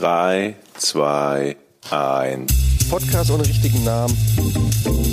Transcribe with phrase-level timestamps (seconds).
[0.00, 1.56] 3, 2,
[1.90, 2.88] 1.
[2.88, 4.16] Podcast ohne richtigen Namen.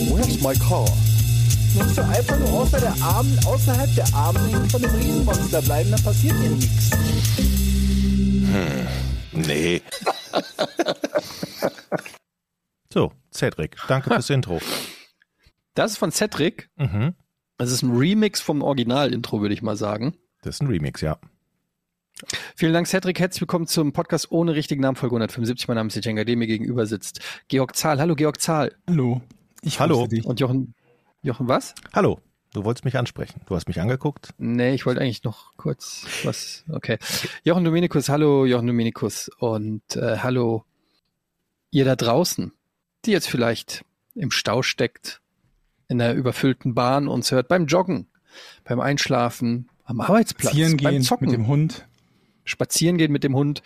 [0.09, 0.87] Where's my car?
[1.75, 6.01] Musst du einfach nur außer der Arm, außerhalb der Armlänge von dem Riesenmonster bleiben, dann
[6.01, 6.91] passiert dir nichts.
[8.53, 8.87] Hm,
[9.33, 9.81] nee.
[12.93, 14.61] so, Cedric, danke fürs Intro.
[15.73, 16.69] Das ist von Cedric.
[16.77, 17.13] Mhm.
[17.57, 20.15] Das ist ein Remix vom Original-Intro, würde ich mal sagen.
[20.43, 21.19] Das ist ein Remix, ja.
[22.55, 23.19] Vielen Dank, Cedric.
[23.19, 25.67] Herzlich willkommen zum Podcast ohne richtigen Namen, Folge 175.
[25.67, 27.99] Mein Name ist Jenga, dem mir gegenüber sitzt Georg Zahl.
[27.99, 28.73] Hallo, Georg Zahl.
[28.87, 29.21] Hallo.
[29.61, 30.07] Ich Hallo.
[30.07, 30.25] Dich.
[30.25, 30.73] Und Jochen,
[31.21, 31.75] Jochen was?
[31.93, 32.19] Hallo.
[32.53, 33.41] Du wolltest mich ansprechen.
[33.45, 34.33] Du hast mich angeguckt.
[34.39, 36.63] Nee, ich wollte eigentlich noch kurz was.
[36.69, 36.97] Okay.
[37.43, 40.63] Jochen Dominikus, hallo Jochen Dominikus und äh, hallo
[41.69, 42.51] ihr da draußen,
[43.05, 45.21] die jetzt vielleicht im Stau steckt,
[45.87, 48.07] in der überfüllten Bahn uns hört, beim Joggen,
[48.63, 51.86] beim Einschlafen, am Arbeitsplatz, Spazieren beim gehen Zocken, mit dem Hund.
[52.47, 53.61] Spazieren gehen mit dem Hund,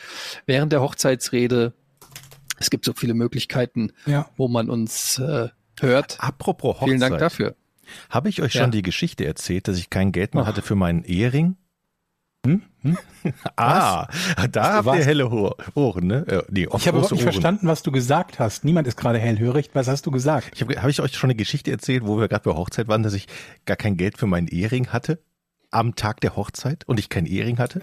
[0.45, 1.73] während der Hochzeitsrede.
[2.59, 4.29] Es gibt so viele Möglichkeiten, Ja.
[4.37, 6.17] wo man uns äh, hört.
[6.19, 6.87] Apropos Hochzeit.
[6.89, 7.55] Vielen Dank dafür.
[8.09, 8.61] Habe ich euch Ja.
[8.61, 10.47] schon die Geschichte erzählt, dass ich kein Geld mehr Ach.
[10.47, 11.55] hatte für meinen Ehering?
[12.45, 12.61] Hm?
[12.81, 12.97] Hm?
[13.55, 14.07] Ah,
[14.51, 15.05] da habt ihr was?
[15.05, 16.25] helle Ohr- Ohren, ne?
[16.27, 17.31] Äh, nee, Ich habe überhaupt nicht Ohren.
[17.33, 18.63] verstanden, was du gesagt hast.
[18.63, 19.69] Niemand ist gerade hellhörig.
[19.73, 20.51] Was hast du gesagt?
[20.55, 23.03] Ich habe hab ich euch schon eine Geschichte erzählt, wo wir gerade bei Hochzeit waren,
[23.03, 23.27] dass ich
[23.65, 25.19] gar kein Geld für meinen Ehering hatte
[25.69, 27.81] am Tag der Hochzeit und ich kein Ehering hatte?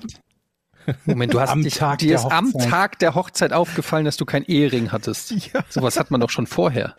[1.04, 2.70] Moment, du hast Am dich, Tag dir der ist am Hochzeit.
[2.70, 5.30] Tag der Hochzeit aufgefallen, dass du kein Ehering hattest.
[5.52, 5.64] Ja.
[5.68, 6.94] Sowas hat man doch schon vorher.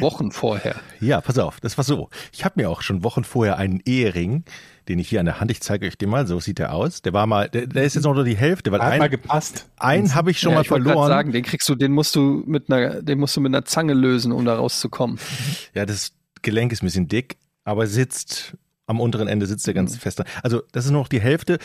[0.00, 0.76] Wochen vorher.
[1.00, 2.08] Ja, pass auf, das war so.
[2.32, 4.44] Ich habe mir auch schon Wochen vorher einen Ehering,
[4.88, 7.02] den ich hier an der Hand, ich zeige euch den mal, so sieht der aus.
[7.02, 9.10] Der war mal, der, der ist jetzt noch nur die Hälfte, weil Hat mal ein,
[9.10, 9.68] gepasst.
[9.78, 11.08] einen habe ich schon ja, mal ich verloren.
[11.08, 13.94] sagen, den kriegst du, den musst du mit einer, den musst du mit einer Zange
[13.94, 15.18] lösen, um da rauszukommen.
[15.74, 18.56] Ja, das Gelenk ist ein bisschen dick, aber sitzt
[18.86, 19.76] am unteren Ende sitzt der Mhm.
[19.76, 20.18] ganz fest.
[20.18, 20.26] dran.
[20.42, 21.58] Also das ist nur noch die Hälfte.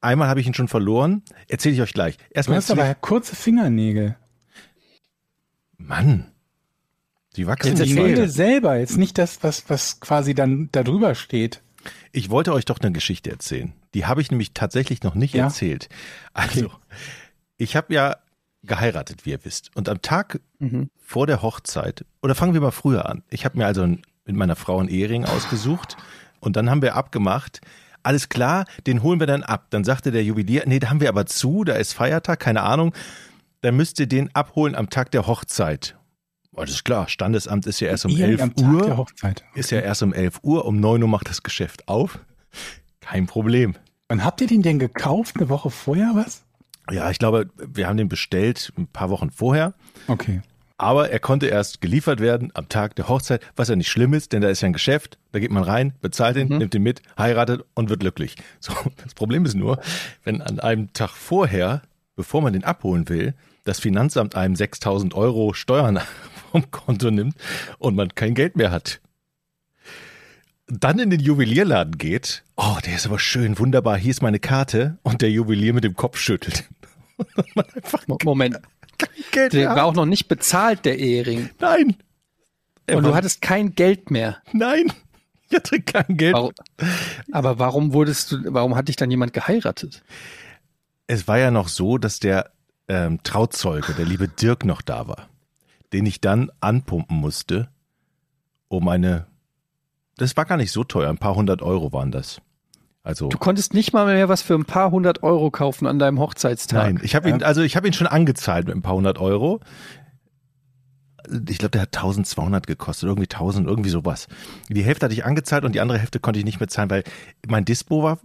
[0.00, 1.22] Einmal habe ich ihn schon verloren.
[1.48, 2.16] Erzähle ich euch gleich.
[2.18, 4.16] Du Erstmal hast aber kurze Fingernägel.
[5.78, 6.26] Mann,
[7.36, 7.92] die wachsen Die.
[7.94, 11.62] Nägel selber, jetzt nicht das, was, was quasi dann da drüber steht.
[12.12, 13.72] Ich wollte euch doch eine Geschichte erzählen.
[13.94, 15.44] Die habe ich nämlich tatsächlich noch nicht Ja.
[15.44, 15.88] erzählt.
[16.32, 16.70] Also,
[17.58, 18.16] ich habe ja
[18.62, 19.70] geheiratet, wie ihr wisst.
[19.76, 20.90] Und am Tag Mhm.
[21.00, 23.22] vor der Hochzeit, oder fangen wir mal früher an.
[23.30, 25.96] Ich habe mir also ein, mit meiner Frau einen Ehering ausgesucht
[26.40, 27.60] und dann haben wir abgemacht,
[28.06, 29.66] alles klar, den holen wir dann ab.
[29.70, 32.94] Dann sagte der Juwelier, nee, da haben wir aber zu, da ist Feiertag, keine Ahnung.
[33.60, 35.96] Dann müsst ihr den abholen am Tag der Hochzeit.
[36.54, 38.96] Alles klar, Standesamt ist ja erst um Ehering 11 am Tag der Uhr.
[38.96, 39.44] Hochzeit.
[39.54, 42.20] Ist ja erst um 11 Uhr, um 9 Uhr macht das Geschäft auf.
[43.00, 43.74] Kein Problem.
[44.08, 45.36] Wann habt ihr den denn gekauft?
[45.36, 46.44] Eine Woche vorher, was?
[46.90, 49.74] Ja, ich glaube, wir haben den bestellt ein paar Wochen vorher.
[50.06, 50.40] Okay.
[50.78, 54.32] Aber er konnte erst geliefert werden am Tag der Hochzeit, was ja nicht schlimm ist,
[54.32, 57.00] denn da ist ja ein Geschäft, da geht man rein, bezahlt ihn, nimmt ihn mit,
[57.16, 58.36] heiratet und wird glücklich.
[58.60, 59.80] So, das Problem ist nur,
[60.24, 61.82] wenn an einem Tag vorher,
[62.14, 63.34] bevor man den abholen will,
[63.64, 66.00] das Finanzamt einem 6000 Euro Steuern
[66.52, 67.36] vom Konto nimmt
[67.78, 69.00] und man kein Geld mehr hat.
[70.66, 74.98] Dann in den Juwelierladen geht, oh, der ist aber schön, wunderbar, hier ist meine Karte
[75.02, 76.64] und der Juwelier mit dem Kopf schüttelt.
[78.24, 78.58] Moment,
[79.30, 81.50] Geld der mehr war auch noch nicht bezahlt, der Ehering.
[81.60, 81.96] Nein.
[82.90, 84.38] Und du hattest kein Geld mehr.
[84.52, 84.92] Nein,
[85.48, 86.34] ich hatte kein Geld.
[86.34, 86.52] Warum,
[87.32, 90.02] aber warum wurdest du, warum hat dich dann jemand geheiratet?
[91.06, 92.52] Es war ja noch so, dass der
[92.88, 95.28] ähm, Trauzeuge, der liebe Dirk, noch da war,
[95.92, 97.68] den ich dann anpumpen musste,
[98.68, 99.26] um eine.
[100.16, 102.40] Das war gar nicht so teuer, ein paar hundert Euro waren das.
[103.06, 106.18] Also Du konntest nicht mal mehr was für ein paar hundert Euro kaufen an deinem
[106.18, 106.82] Hochzeitstag.
[106.82, 109.60] nein, ich habe ihn, also ich habe ihn schon angezahlt mit ein paar hundert Euro.
[111.48, 114.26] Ich glaube, der hat 1200 gekostet, irgendwie 1000, irgendwie sowas.
[114.68, 117.04] Die Hälfte hatte ich angezahlt und die andere Hälfte konnte ich nicht mehr zahlen, weil
[117.46, 118.18] mein Dispo war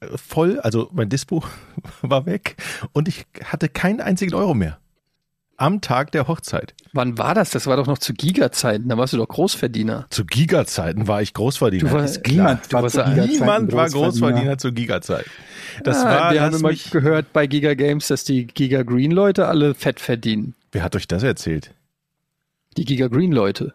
[0.00, 1.44] äh, voll, also mein Dispo
[2.02, 2.56] war weg
[2.92, 4.78] und ich hatte keinen einzigen Euro mehr.
[5.60, 6.72] Am Tag der Hochzeit.
[6.92, 7.50] Wann war das?
[7.50, 8.88] Das war doch noch zu Giga-Zeiten.
[8.88, 10.06] Da warst du doch Großverdiener.
[10.08, 11.90] Zu Giga-Zeiten war ich Großverdiener.
[11.90, 12.34] Du war- ist klar.
[12.60, 14.58] Niemand Du war warst zu Giga-Zeiten Niemand war Großverdiener.
[14.58, 15.26] Zu Giga-Zeit.
[15.82, 19.48] Das Ah, war, wir haben immer gehört bei Giga Games, dass die Giga Green Leute
[19.48, 20.54] alle fett verdienen.
[20.72, 21.74] wer hat euch das erzählt?
[22.76, 23.74] Die Giga Green Leute.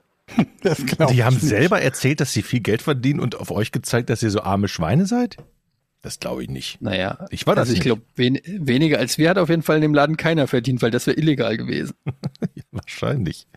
[1.11, 1.45] Die haben nicht.
[1.45, 4.69] selber erzählt, dass sie viel Geld verdienen und auf euch gezeigt, dass ihr so arme
[4.69, 5.35] Schweine seid?
[6.03, 6.81] Das glaube ich nicht.
[6.81, 7.25] Naja.
[7.31, 9.81] Ich war das also ich glaube, wen, weniger als wir hat auf jeden Fall in
[9.81, 11.95] dem Laden keiner verdient, weil das wäre illegal gewesen.
[12.71, 13.47] Wahrscheinlich.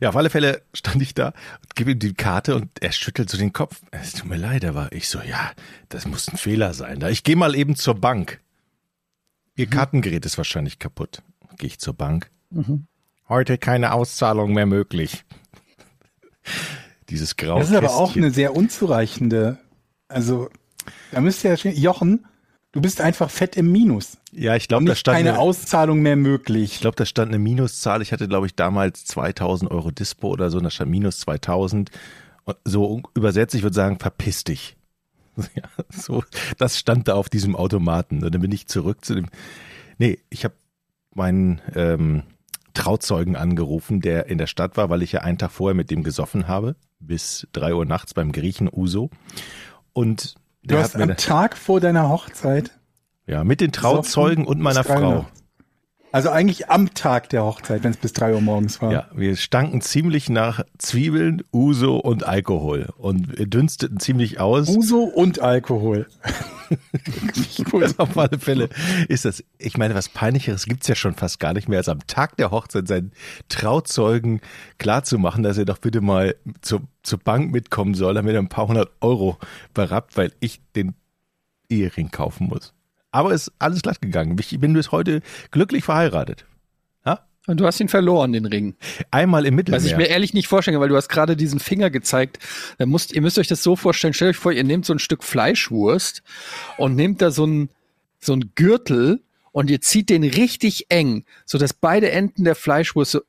[0.00, 1.28] Ja, auf alle Fälle stand ich da
[1.60, 3.80] und gebe ihm die Karte und er schüttelt so den Kopf.
[3.90, 5.50] Es tut mir leid, aber ich so, ja,
[5.88, 7.00] das muss ein Fehler sein.
[7.00, 8.40] Da ich gehe mal eben zur Bank.
[9.56, 11.22] Ihr Kartengerät ist wahrscheinlich kaputt.
[11.58, 12.30] Gehe ich zur Bank.
[13.28, 15.24] Heute keine Auszahlung mehr möglich.
[17.08, 19.58] Dieses graue Das ist aber auch eine sehr unzureichende,
[20.06, 20.48] also
[21.12, 22.26] da müsste ja stehen, Jochen,
[22.76, 24.18] Du bist einfach fett im Minus.
[24.32, 26.74] Ja, ich glaube, da stand keine eine, Auszahlung mehr möglich.
[26.74, 28.02] ich glaube, da stand eine Minuszahl.
[28.02, 31.90] Ich hatte, glaube ich, damals 2000 Euro Dispo oder so, und da stand minus 2000.
[32.44, 34.76] Und so übersetzt, ich würde sagen, verpiss dich.
[35.54, 36.22] Ja, so,
[36.58, 38.22] das stand da auf diesem Automaten.
[38.22, 39.28] Und dann bin ich zurück zu dem.
[39.96, 40.54] Nee, ich habe
[41.14, 42.24] meinen ähm,
[42.74, 46.02] Trauzeugen angerufen, der in der Stadt war, weil ich ja einen Tag vorher mit dem
[46.02, 49.08] gesoffen habe, bis drei Uhr nachts beim Griechen Uso.
[49.94, 50.36] Und
[50.66, 52.72] Du hast am Tag vor deiner Hochzeit,
[53.26, 55.26] ja mit den Trauzeugen und meiner Frau.
[56.16, 58.90] Also eigentlich am Tag der Hochzeit, wenn es bis drei Uhr morgens war.
[58.90, 64.66] Ja, wir stanken ziemlich nach Zwiebeln, Uso und Alkohol und wir dünsteten ziemlich aus.
[64.70, 66.06] Uso und Alkohol.
[67.98, 68.70] Auf alle Fälle
[69.08, 72.06] ist das, ich meine, was peinlicheres gibt's ja schon fast gar nicht mehr, als am
[72.06, 73.12] Tag der Hochzeit seinen
[73.50, 74.40] Trauzeugen
[74.78, 78.68] klarzumachen, dass er doch bitte mal zur, zur Bank mitkommen soll, damit er ein paar
[78.68, 79.36] hundert Euro
[79.74, 80.94] berappt, weil ich den
[81.68, 82.72] Ehering kaufen muss.
[83.16, 84.36] Aber ist alles glatt gegangen.
[84.38, 86.44] Ich bin bis heute glücklich verheiratet.
[87.48, 88.74] Und du hast ihn verloren, den Ring.
[89.12, 89.78] Einmal im Mittelmeer.
[89.80, 92.40] Was ich mir ehrlich nicht vorstellen kann, weil du hast gerade diesen Finger gezeigt.
[92.78, 94.14] Da musst, ihr müsst euch das so vorstellen.
[94.14, 96.24] Stellt euch vor, ihr nehmt so ein Stück Fleischwurst
[96.76, 97.70] und nehmt da so ein,
[98.18, 99.22] so ein Gürtel
[99.52, 103.20] und ihr zieht den richtig eng, so dass beide Enden der Fleischwurst so,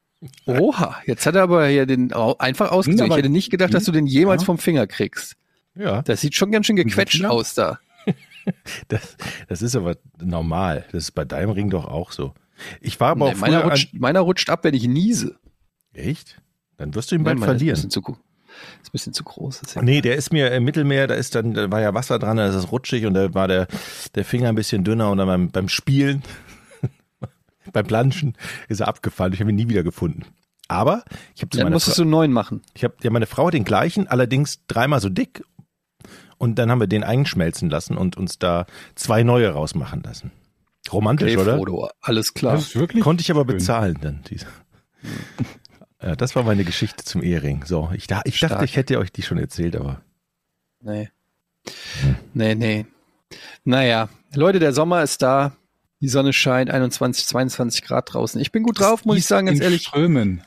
[0.48, 3.06] oha, jetzt hat er aber hier den einfach ausgezogen.
[3.12, 4.46] aber- ich hätte nicht gedacht, dass du den jemals Ja.
[4.48, 5.36] vom Finger kriegst.
[5.76, 7.78] ja, Das sieht schon ganz schön gequetscht aus da.
[8.88, 9.18] das,
[9.48, 10.86] das ist aber normal.
[10.92, 12.34] Das ist bei deinem Ring doch auch so.
[12.82, 15.36] Ich war aber Nee, auch meiner, rutscht, meiner rutscht ab, wenn ich niese.
[15.94, 16.42] Echt?
[16.78, 17.74] Dann wirst du ihn Nein, bald verlieren.
[17.76, 18.18] Ist ein bisschen zu, gro-
[18.82, 19.62] ist ein bisschen zu groß.
[19.76, 22.38] Ja- Nee, der ist mir im Mittelmeer, da ist dann, da war ja Wasser dran,
[22.38, 23.68] da ist es rutschig und da war der,
[24.16, 26.24] der Finger ein bisschen dünner und dann beim, beim Spielen,
[27.74, 28.36] beim Planschen
[28.70, 29.34] ist er abgefallen.
[29.34, 30.24] Ich habe ihn nie wieder gefunden.
[30.68, 31.04] Aber
[31.36, 32.62] ich habe zu Dann musstest Frau, du einen neuen machen.
[32.74, 35.44] ich habe, ja, meine Frau hat den gleichen, allerdings dreimal so dick.
[36.38, 40.32] Und dann haben wir den einschmelzen lassen und uns da zwei neue rausmachen lassen.
[40.92, 41.56] Romantisch, Okay, oder?
[41.58, 42.54] Frodo, alles klar.
[42.56, 43.58] Das ist wirklich Konnte ich aber schön.
[43.58, 44.22] bezahlen dann.
[44.30, 44.46] Diese.
[46.00, 47.66] Ja, das war meine Geschichte zum Ehering.
[47.66, 50.00] So, ich, da, ich dachte, ich hätte euch die schon erzählt, aber
[50.80, 51.10] Nee.
[52.36, 52.86] Nee, nee.
[53.64, 55.54] Naja, Leute, der Sommer ist da.
[56.00, 58.40] Die Sonne scheint, 21, 22 Grad draußen.
[58.40, 59.88] Ich bin gut drauf, muss ich sagen, ganz in ehrlich.
[59.88, 60.44] Strömen.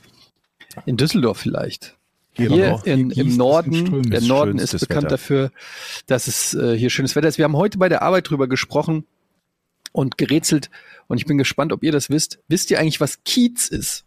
[0.87, 1.97] In Düsseldorf vielleicht.
[2.33, 5.09] Hier Hier in, im Norden, der Ist Norden ist bekannt Wetter.
[5.09, 5.51] dafür,
[6.07, 7.39] dass es äh, hier schönes Wetter ist.
[7.39, 9.05] Wir haben heute bei der Arbeit drüber gesprochen
[9.93, 10.71] und gerätselt
[11.09, 12.39] und ich bin gespannt, ob ihr das wisst.
[12.49, 14.05] Wisst ihr eigentlich, was Kiez ist?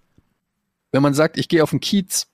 [0.91, 2.27] Wenn man sagt, ich gehe auf den Kiez,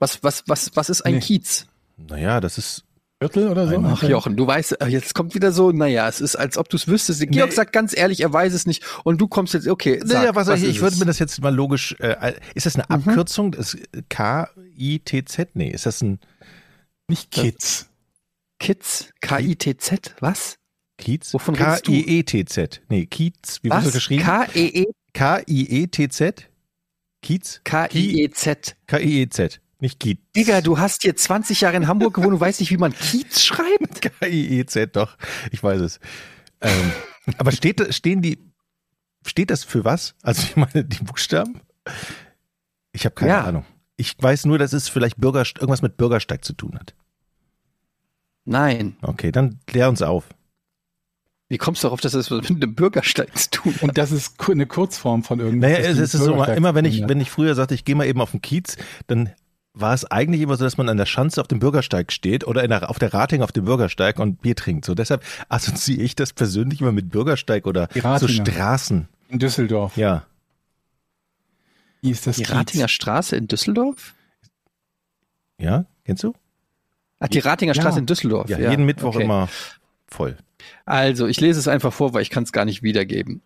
[0.00, 1.20] was, was, was, was ist ein Nee.
[1.20, 1.66] Kiez?
[1.96, 2.84] naja, das ist
[3.22, 3.78] Viertel oder so?
[3.84, 6.78] Ach Jochen, du weißt, äh, jetzt kommt wieder so, naja, es ist, als ob du
[6.78, 7.20] es wüsstest.
[7.28, 7.54] Georg Nee.
[7.54, 10.48] sagt ganz ehrlich, er weiß es nicht und du kommst jetzt, okay, sag, naja, was,
[10.48, 13.52] ich, ist ich würde mir das jetzt mal logisch, äh, ist das eine Abkürzung?
[13.52, 13.76] Das
[14.08, 15.50] K-I-T-Z?
[15.54, 16.18] Nee, ist das ein
[17.08, 17.90] Nicht Kids.
[18.58, 20.56] Kiez, K-I-T-Z, was?
[20.96, 21.34] Kiez?
[21.34, 21.54] Wovon?
[21.56, 22.80] K-I-E-T-Z.
[22.88, 23.92] Nee, Kiez, wie wird das Was?
[23.92, 24.22] geschrieben?
[24.22, 26.48] K-E-E, K-I-E-T-Z?
[27.22, 27.60] Kiez?
[27.64, 28.76] K-I-E-Z.
[28.86, 29.60] K-I-E-Z.
[29.80, 30.18] Nicht Kiez.
[30.36, 33.42] Digga, du hast hier 20 Jahre in Hamburg gewohnt und weißt nicht, wie man Kiez
[33.42, 34.02] schreibt?
[34.20, 35.16] K-I-E-Z, doch.
[35.50, 36.00] Ich weiß es.
[36.60, 36.92] Ähm,
[37.38, 38.38] aber steht, stehen die,
[39.26, 40.14] steht das für was?
[40.22, 41.60] Also ich meine, die Buchstaben?
[42.92, 43.44] Ich habe keine Ja.
[43.44, 43.64] Ahnung.
[43.96, 46.94] Ich weiß nur, dass es vielleicht Bürger, irgendwas mit Bürgersteig zu tun hat.
[48.44, 48.96] Nein.
[49.02, 50.24] Okay, dann klär uns auf.
[51.48, 53.82] Wie kommst du darauf, dass das was mit einem Bürgersteig zu tun hat?
[53.82, 55.70] Und das ist eine Kurzform von irgendwas.
[55.70, 58.20] Naja, es ist so, immer wenn ich, wenn ich früher sagte, ich gehe mal eben
[58.20, 58.76] auf den Kiez,
[59.08, 59.30] dann
[59.72, 62.64] war es eigentlich immer so, dass man an der Schanze auf dem Bürgersteig steht oder
[62.64, 64.84] in der, auf der Rating auf dem Bürgersteig und Bier trinkt.
[64.84, 68.46] So deshalb assoziiere ich das persönlich immer mit Bürgersteig oder Die so Ratinger.
[68.46, 69.08] Straßen.
[69.28, 69.96] In Düsseldorf.
[69.96, 70.24] Ja.
[72.02, 72.54] Wie ist das Die Kiez?
[72.54, 74.14] Ratinger Straße in Düsseldorf?
[75.58, 76.34] Ja, kennst du?
[77.20, 77.80] Ach, die Ratinger Ja.
[77.82, 78.48] Straße in Düsseldorf.
[78.48, 79.24] Ja, jeden Mittwoch okay.
[79.24, 79.48] immer
[80.08, 80.36] voll.
[80.86, 83.42] Also, ich lese es einfach vor, weil ich kann es gar nicht wiedergeben.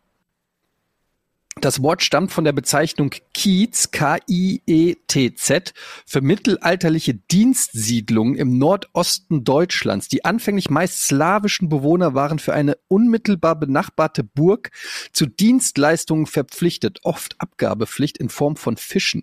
[1.60, 5.72] Das Wort stammt von der Bezeichnung Kiez, K-I-E-T-Z,
[6.04, 10.08] für mittelalterliche Dienstsiedlungen im Nordosten Deutschlands.
[10.08, 14.72] Die anfänglich meist slawischen Bewohner waren für eine unmittelbar benachbarte Burg
[15.12, 19.22] zu Dienstleistungen verpflichtet, oft Abgabepflicht in Form von Fischen.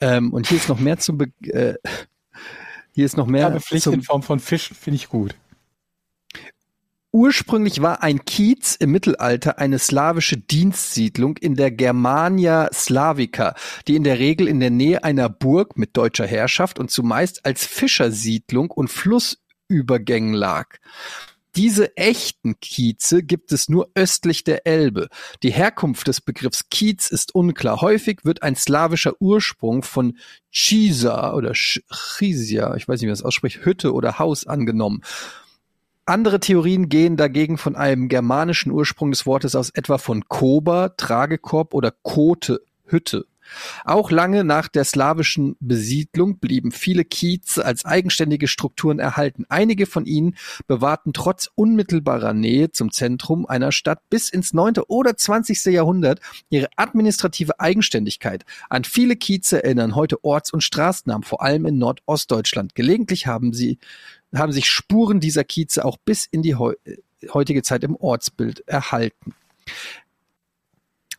[0.00, 1.74] Ähm, und hier ist noch mehr zum, Be äh,
[2.92, 5.36] hier ist noch mehr Ja, Pflicht zum in Form von Fischen finde ich gut.
[7.16, 13.54] Ursprünglich war ein Kiez im Mittelalter eine slawische Dienstsiedlung in der Germania Slavica,
[13.88, 17.64] die in der Regel in der Nähe einer Burg mit deutscher Herrschaft und zumeist als
[17.64, 20.76] Fischersiedlung und Flussübergängen lag.
[21.54, 25.08] Diese echten Kieze gibt es nur östlich der Elbe.
[25.42, 27.80] Die Herkunft des Begriffs Kiez ist unklar.
[27.80, 30.18] Häufig wird ein slawischer Ursprung von
[30.50, 35.00] Chisa oder Chisia, ich weiß nicht, wie man das ausspricht, Hütte oder Haus angenommen.
[36.08, 41.74] Andere Theorien gehen dagegen von einem germanischen Ursprung des Wortes aus, etwa von Koba, Tragekorb
[41.74, 43.26] oder Kote, Hütte.
[43.84, 49.44] Auch lange nach der slawischen Besiedlung blieben viele Kieze als eigenständige Strukturen erhalten.
[49.48, 50.36] Einige von ihnen
[50.66, 54.74] bewahrten trotz unmittelbarer Nähe zum Zentrum einer Stadt bis ins 9.
[54.88, 55.64] oder 20.
[55.66, 56.20] Jahrhundert
[56.50, 58.44] ihre administrative Eigenständigkeit.
[58.68, 62.74] An viele Kieze erinnern heute Orts- und Straßennamen, vor allem in Nordostdeutschland.
[62.74, 63.78] Gelegentlich haben sie
[64.38, 66.74] haben sich Spuren dieser Kieze auch bis in die heu
[67.32, 69.34] heutige Zeit im Ortsbild erhalten.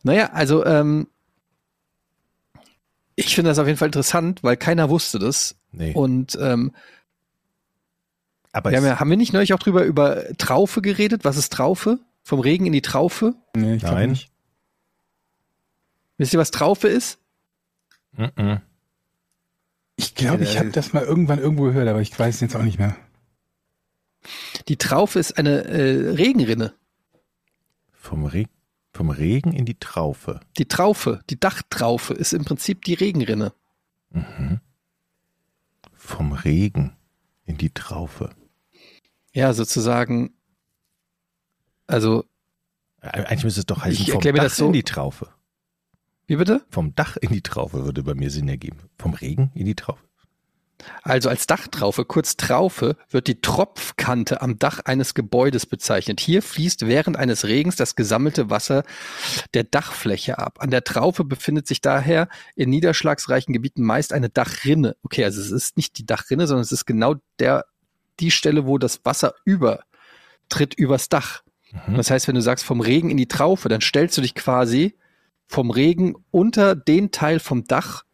[0.02, 1.08] Naja, also ähm,
[3.16, 5.56] ich finde das auf jeden Fall interessant, weil keiner wusste das.
[5.72, 5.92] Nee.
[5.92, 6.72] Und ähm,
[8.52, 11.24] aber wir haben, ja, haben wir nicht neulich auch drüber über Traufe geredet?
[11.24, 11.98] Was ist Traufe?
[12.22, 13.34] Vom Regen in die Traufe?
[13.54, 14.10] Nee, ich Nein.
[14.10, 14.30] nicht.
[16.16, 17.18] Wisst ihr, was Traufe ist?
[18.12, 18.60] Mhm.
[19.96, 22.62] Ich glaube, ich habe das mal irgendwann irgendwo gehört, aber ich weiß es jetzt auch
[22.62, 22.96] nicht mehr.
[24.68, 26.74] Die Traufe ist eine äh, Regenrinne.
[27.92, 28.44] Vom, Re
[28.92, 30.40] vom Regen in die Traufe.
[30.58, 33.52] Die Traufe, die Dachtraufe ist im Prinzip die Regenrinne.
[34.10, 34.60] Mhm.
[35.94, 36.96] Vom Regen
[37.44, 38.30] in die Traufe.
[39.32, 40.32] Ja, sozusagen.
[41.86, 42.24] Also,
[43.00, 45.28] Eigentlich müsste es doch heißen, Ich vom erklär mir Dach das so- in die Traufe.
[46.26, 46.64] wie bitte?
[46.70, 48.78] Vom Dach in die Traufe würde bei mir Sinn ergeben.
[48.98, 50.02] Vom Regen in die Traufe.
[51.02, 56.20] Also als Dachtraufe, kurz Traufe, wird die Tropfkante am Dach eines Gebäudes bezeichnet.
[56.20, 58.84] Hier fließt während eines Regens das gesammelte Wasser
[59.54, 60.58] der Dachfläche ab.
[60.60, 64.96] An der Traufe befindet sich daher in niederschlagsreichen Gebieten meist eine Dachrinne.
[65.02, 67.64] Okay, also es ist nicht die Dachrinne, sondern es ist genau der,
[68.20, 71.42] die Stelle, wo das Wasser übertritt übers Dach.
[71.72, 71.96] Mhm.
[71.96, 74.96] Das heißt, wenn du sagst vom Regen in die Traufe, dann stellst du dich quasi
[75.48, 78.04] vom Regen unter den Teil vom Dach,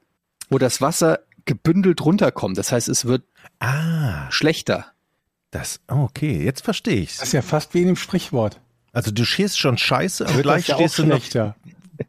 [0.48, 2.56] wo das Wasser gebündelt runterkommt.
[2.58, 3.24] Das heißt, es wird
[3.60, 4.86] Ah, schlechter.
[5.50, 7.18] das, oh, okay, jetzt verstehe ich's.
[7.18, 8.60] Das ist ja fast wie in dem Sprichwort.
[8.92, 11.20] Also du schießt schon scheiße, aber gleich ja stehst du noch,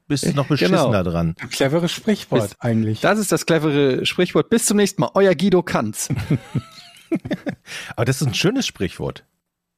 [0.08, 1.36] bist du noch beschissener dran.
[1.40, 3.02] Ein cleveres Sprichwort eigentlich.
[3.02, 4.50] Das ist das clevere Sprichwort.
[4.50, 5.12] Bis zum nächsten Mal.
[5.16, 6.10] Euer Guido Kanz.
[7.96, 9.26] Aber das ist ein schönes Sprichwort.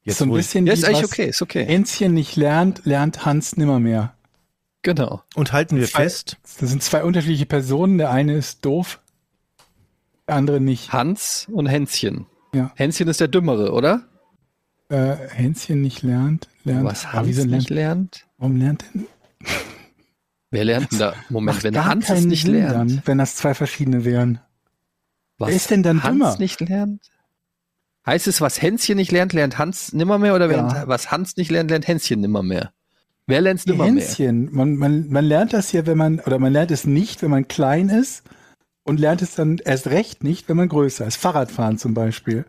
[0.04, 1.66] Jetzt so ein ich- bisschen Ja, ist eigentlich was okay, ist okay.
[1.66, 4.14] Hänschen nicht lernt, lernt Hans nimmermehr.
[4.82, 5.24] Genau.
[5.36, 7.98] Und halten wir Zwei- fest, Das sind zwei unterschiedliche Personen.
[7.98, 9.02] Der eine ist doof,
[10.28, 10.92] andere nicht.
[10.94, 12.26] Hans und Hänschen.
[12.54, 12.72] Ja.
[12.76, 14.04] Hänschen ist der Dümmere, oder?
[14.90, 16.84] Äh, Hänschen nicht lernt, lernt.
[16.86, 18.22] Was Ah, Hans wieso nicht lernt?
[18.22, 18.28] lernt?
[18.38, 19.08] Warum lernt denn?
[20.50, 21.14] Wer lernt denn da?
[21.30, 22.74] Moment, wenn Hans es nicht Sinn lernt.
[22.92, 24.40] Dann, wenn das zwei verschiedene wären.
[25.38, 26.38] Was ist denn dann Hans dümmer?
[26.40, 27.10] nicht lernt?
[28.06, 30.34] Heißt es, was Hänschen nicht lernt, lernt Hans nimmermehr?
[30.36, 30.88] Oder Ja.
[30.88, 32.72] was Hans nicht lernt, lernt Hänschen nimmermehr?
[33.28, 34.02] Wer lernt's Die nimmermehr?
[34.06, 37.30] Hänschen, man, man, man lernt das ja, wenn man, oder man lernt es nicht, wenn
[37.30, 38.24] man klein ist
[38.88, 41.18] und lernt es dann erst recht nicht, wenn man größer ist.
[41.18, 42.46] Fahrradfahren zum Beispiel.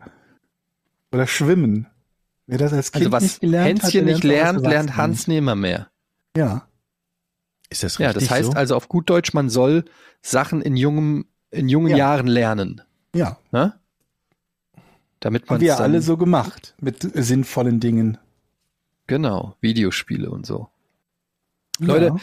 [1.13, 1.87] Oder Schwimmen.
[2.47, 5.27] Wer das als Kind Also was nicht gelernt hat, Hänschen der nicht lernt, lernt Hans
[5.29, 5.79] nimmermehr.
[5.79, 5.89] nicht.
[6.37, 6.67] Ja.
[7.69, 8.57] ist das Ja, richtig das heißt so?
[8.57, 9.85] also auf gut Deutsch, man soll
[10.23, 11.97] Sachen in jungem, in jungen Ja.
[11.99, 12.81] Jahren lernen.
[13.15, 13.39] Ja.
[13.53, 13.75] Ne?
[15.21, 16.75] Damit man Haben wir dann, alle so gemacht.
[16.81, 18.19] Mit sinnvollen Dingen.
[19.07, 20.69] genau, Videospiele und so.
[21.81, 22.17] Leute, Ja.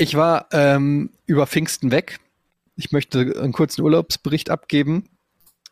[0.00, 2.20] Ich war ähm, über Pfingsten weg.
[2.78, 5.08] Ich möchte einen kurzen Urlaubsbericht abgeben.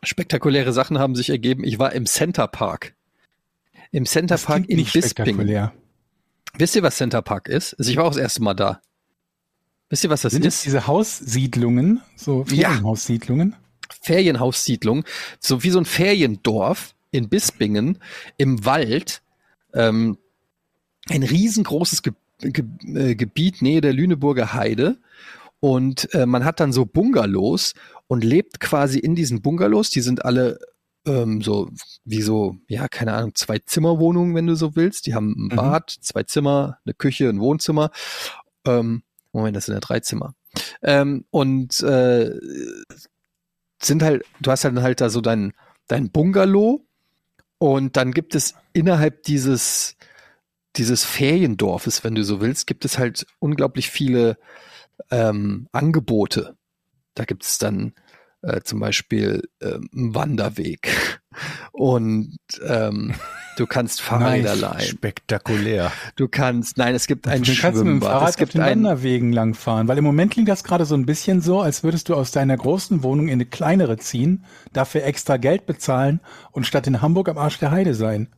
[0.03, 1.63] Spektakuläre Sachen haben sich ergeben.
[1.63, 2.95] Ich war im Center Park.
[3.91, 5.11] Im Center Das Park in nicht Bisping.
[5.11, 5.73] spektakulär.
[6.57, 7.75] Wisst ihr, was Center Park ist?
[7.79, 8.81] Also ich war auch das erste Mal da.
[9.89, 10.65] Wisst ihr, was das Sind ist?
[10.65, 12.71] diese Haussiedlungen, so Ja.
[12.71, 13.55] Ferienhaussiedlungen?
[14.01, 15.05] Ferienhaussiedlung,
[15.39, 17.99] so wie so ein Feriendorf in Bispingen
[18.37, 19.21] im Wald.
[19.73, 20.17] Ähm,
[21.09, 24.97] ein riesengroßes Ge Ge äh, Gebiet nähe der Lüneburger Heide.
[25.59, 27.73] Und äh, man hat dann so Bungalows
[28.07, 29.89] und lebt quasi in diesen Bungalows.
[29.89, 30.59] Die sind alle
[31.07, 31.69] ähm, so
[32.03, 35.05] wie so, ja, keine Ahnung, zwei Zimmerwohnungen, wenn du so willst.
[35.07, 35.55] Die haben ein Mhm.
[35.55, 37.91] Bad, zwei Zimmer, eine Küche, ein Wohnzimmer.
[38.65, 40.35] Ähm, Moment, das sind ja drei Zimmer.
[40.81, 42.31] Ähm, und äh,
[43.81, 45.53] sind halt, du hast dann halt da so dein,
[45.87, 46.85] dein Bungalow
[47.59, 49.95] und dann gibt es innerhalb dieses,
[50.75, 54.37] dieses Feriendorfes, wenn du so willst, gibt es halt unglaublich viele
[55.11, 56.55] ähm, Angebote.
[57.13, 57.93] Da gibt es dann
[58.41, 61.19] äh, zum Beispiel ähm, einen Wanderweg
[61.71, 62.37] und
[62.67, 63.13] ähm,
[63.57, 64.61] du kannst Fahrräder Nice.
[64.61, 64.81] leihen.
[64.81, 65.91] Spektakulär.
[66.15, 68.01] Du kannst, nein, es gibt ein Du kannst mit dem.
[68.01, 70.95] Fahrrad Es auf gibt den ein, Wanderwegen langfahren, weil im Moment klingt das gerade so
[70.95, 75.03] ein bisschen so, als würdest du aus deiner großen Wohnung in eine kleinere ziehen, dafür
[75.03, 76.19] extra Geld bezahlen
[76.51, 78.29] und statt in Hamburg am Arsch der Heide sein.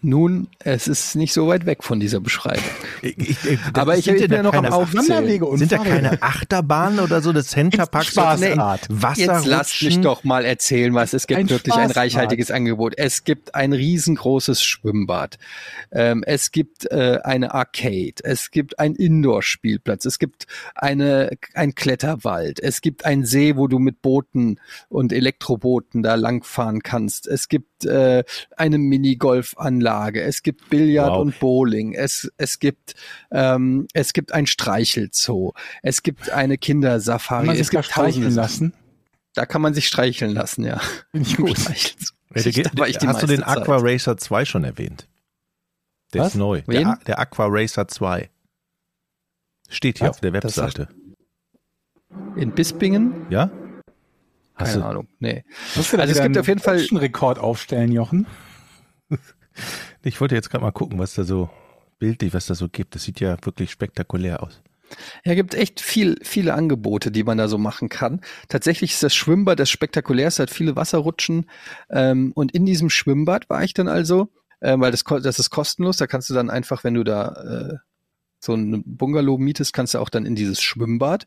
[0.00, 2.62] Nun, es ist nicht so weit weg von dieser Beschreibung.
[3.02, 5.08] Ich, ich, ich, Aber ich, ich ja bin ja da noch am keine- Aufzählen.
[5.08, 7.32] Wanderwege und Sind da keine Achterbahnen oder so?
[7.32, 8.88] Das Centerpark Spaßrad.
[9.16, 11.40] Jetzt lasst mich doch mal erzählen, was es gibt.
[11.40, 11.96] Ein wirklich ein Spaßrad.
[11.96, 12.94] reichhaltiges Angebot.
[12.96, 15.38] Es gibt ein riesengroßes Schwimmbad.
[15.90, 18.14] Ähm, es gibt äh, eine Arcade.
[18.22, 20.04] Es gibt einen Indoor-Spielplatz.
[20.04, 22.60] Es gibt eine, ein Kletterwald.
[22.60, 27.26] Es gibt einen See, wo du mit Booten und Elektrobooten da langfahren kannst.
[27.26, 28.24] Es gibt äh,
[28.56, 30.22] eine Minigolfanlage.
[30.22, 31.20] Es gibt Billard Wow.
[31.20, 31.94] und Bowling.
[31.94, 32.94] Es, es gibt
[33.30, 35.52] ähm, es gibt ein Streichelzoo.
[35.82, 37.46] Es gibt eine Kindersafari.
[37.46, 38.74] Kann man es gibt streicheln lassen?
[39.34, 40.80] Da kann man sich streicheln lassen, ja.
[41.12, 41.56] Ich gut.
[42.34, 42.68] Geht-
[43.06, 43.46] hast du den Zeit.
[43.58, 45.08] Aqua Racer 2 schon erwähnt?
[46.14, 46.28] Der Was?
[46.28, 46.62] ist neu.
[46.62, 48.30] Der, der Aqua Racer 2.
[49.68, 50.16] Steht hier Was?
[50.16, 50.88] auf der Webseite.
[52.36, 53.26] In Bispingen?
[53.30, 53.50] Ja?
[54.58, 55.08] Keine du, Ahnung.
[55.18, 55.44] Nee.
[55.76, 58.26] Musst du Also es gibt einen auf jeden Fall- deutschen Rekord aufstellen, Jochen.
[60.02, 61.50] ich wollte jetzt gerade mal gucken, was da so
[61.98, 62.94] bildlich, was da so gibt.
[62.94, 64.62] Das sieht ja wirklich spektakulär aus.
[65.24, 68.20] Ja, gibt echt viel, viele Angebote, die man da so machen kann.
[68.48, 71.50] Tatsächlich ist das Schwimmbad das spektakulärste, hat viele Wasserrutschen.
[71.90, 74.28] Ähm, und in diesem Schwimmbad war ich dann also,
[74.60, 77.32] äh, weil das, das ist kostenlos, da kannst du dann einfach, wenn du da
[77.72, 77.74] äh,
[78.40, 81.26] so ein Bungalow mietest, kannst du auch dann in dieses Schwimmbad.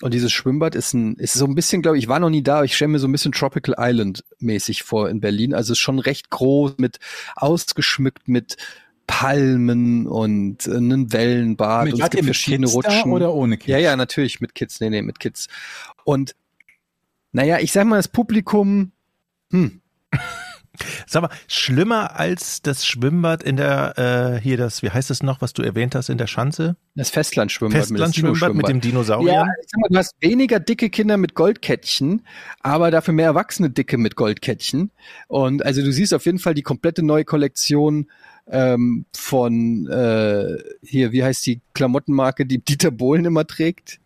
[0.00, 2.42] Und dieses Schwimmbad ist ein, ist so ein bisschen, glaube ich, ich war noch nie
[2.42, 5.54] da, aber ich stelle mir so ein bisschen Tropical Island mäßig vor in Berlin.
[5.54, 7.00] Also ist schon recht groß, mit
[7.34, 8.56] ausgeschmückt mit
[9.08, 13.10] Palmen und äh, einem Wellenbad Mit, und es gibt verschiedene Kids Rutschen.
[13.10, 13.68] oder ohne Kids?
[13.68, 14.80] Ja, ja, natürlich mit Kids.
[14.80, 15.48] Nee, nee, mit Kids.
[16.04, 16.36] Und
[17.32, 18.92] naja, ich sag mal, das Publikum,
[19.50, 19.80] hm,
[21.06, 25.40] Sag mal, schlimmer als das Schwimmbad in der, äh, hier das, wie heißt es noch,
[25.40, 26.76] was du erwähnt hast, in der Schanze?
[26.98, 29.32] das Festlandschwimmbad, Festlandschwimmbad mit dem Dinosaurier?
[29.32, 32.22] Ja, ich sag mal, du hast weniger dicke Kinder mit Goldkettchen,
[32.60, 34.90] aber dafür mehr erwachsene Dicke mit Goldkettchen.
[35.28, 38.10] Und also du siehst auf jeden Fall die komplette neue Kollektion
[38.48, 44.00] ähm, von äh, hier, wie heißt die Klamottenmarke, die Dieter Bohlen immer trägt?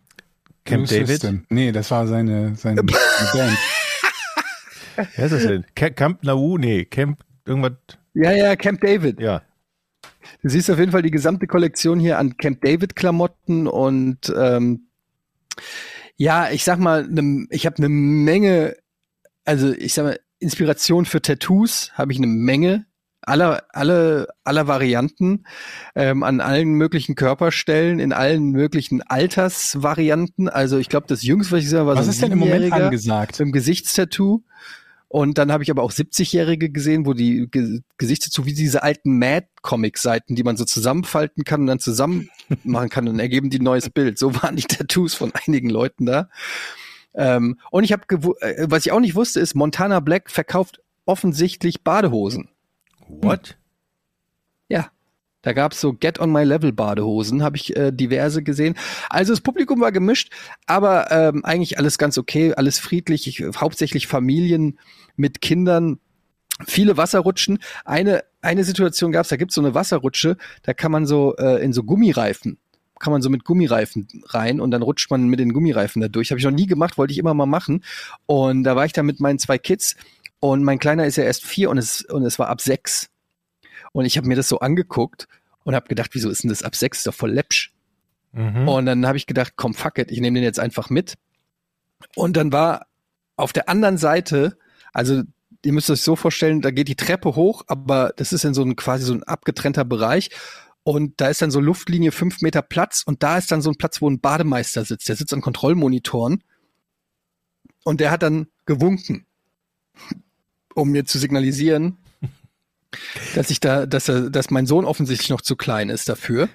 [0.65, 1.07] Camp David?
[1.07, 1.45] System.
[1.49, 3.57] Nee, das war seine, seine Band.
[4.95, 5.65] Wer ist das denn?
[5.75, 6.57] Ca- Camp Nau?
[6.57, 7.73] Nee, Camp irgendwas,
[8.13, 9.19] Ja, ja, Camp David.
[9.19, 9.41] ja.
[10.41, 14.87] Du siehst auf jeden Fall die gesamte Kollektion hier an Camp David Klamotten und ähm,
[16.17, 18.75] ja, ich sag mal, ne, ich habe eine Menge,
[19.45, 22.85] also ich sag mal, Inspiration für Tattoos habe ich eine Menge,
[23.21, 25.45] aller, alle, aller Varianten,
[25.95, 30.49] ähm, an allen möglichen Körperstellen, in allen möglichen Altersvarianten.
[30.49, 32.71] Also ich glaube, das Jüngste, was ich sah, war Was so ist denn im Moment
[32.73, 33.39] angesagt?
[33.39, 34.43] dem Gesichtstattoo.
[35.13, 39.19] Und dann habe ich aber auch 70-Jährige gesehen, wo die Ge Gesichtstattoo wie diese alten
[39.19, 42.31] Mad-Comic-Seiten, die man so zusammenfalten kann und dann zusammen
[42.63, 44.17] machen kann und ergeben die ein neues Bild.
[44.17, 46.31] So waren die Tattoos von einigen Leuten da.
[47.13, 48.07] Ähm, und ich habe,
[48.41, 52.49] äh, was ich auch nicht wusste, ist, Montana Black verkauft offensichtlich Badehosen.
[53.07, 53.55] What?
[54.67, 54.89] Ja.
[55.43, 58.75] Da gab's so Get on My Level Badehosen, habe ich äh, diverse gesehen.
[59.09, 60.31] Also das Publikum war gemischt,
[60.65, 64.79] aber ähm, eigentlich alles ganz okay, alles friedlich, ich, hauptsächlich Familien
[65.15, 65.99] mit Kindern,
[66.65, 67.59] viele Wasserrutschen.
[67.83, 71.73] Eine, eine Situation gab's, da gibt's so eine Wasserrutsche, da kann man so äh, in
[71.73, 72.57] so Gummireifen,
[72.99, 76.31] kann man so mit Gummireifen rein und dann rutscht man mit den Gummireifen da durch.
[76.31, 77.83] Habe ich noch nie gemacht, wollte ich immer mal machen.
[78.27, 79.97] Und da war ich da mit meinen zwei Kids
[80.39, 83.09] und mein Kleiner ist ja erst vier und es, und es war ab sechs.
[83.93, 85.27] Und ich habe mir das so angeguckt
[85.63, 86.99] und habe gedacht, wieso ist denn das ab sechs?
[86.99, 87.71] Ist doch voll läppsch.
[88.33, 88.67] Mhm.
[88.67, 91.13] Und dann habe ich gedacht, komm, fuck it, ich nehme den jetzt einfach mit.
[92.15, 92.87] Und dann war
[93.37, 94.57] auf der anderen Seite,
[94.91, 95.23] also
[95.63, 98.63] ihr müsst euch so vorstellen, da geht die Treppe hoch, aber das ist in so
[98.63, 100.29] ein quasi so ein abgetrennter Bereich.
[100.83, 103.77] Und da ist dann so Luftlinie fünf Meter Platz und da ist dann so ein
[103.77, 105.07] Platz, wo ein Bademeister sitzt.
[105.07, 106.43] Der sitzt an Kontrollmonitoren
[107.85, 109.25] und der hat dann gewunken,
[110.75, 111.97] um mir zu signalisieren,
[113.35, 116.49] dass ich da, dass er, dass mein Sohn offensichtlich noch zu klein ist dafür.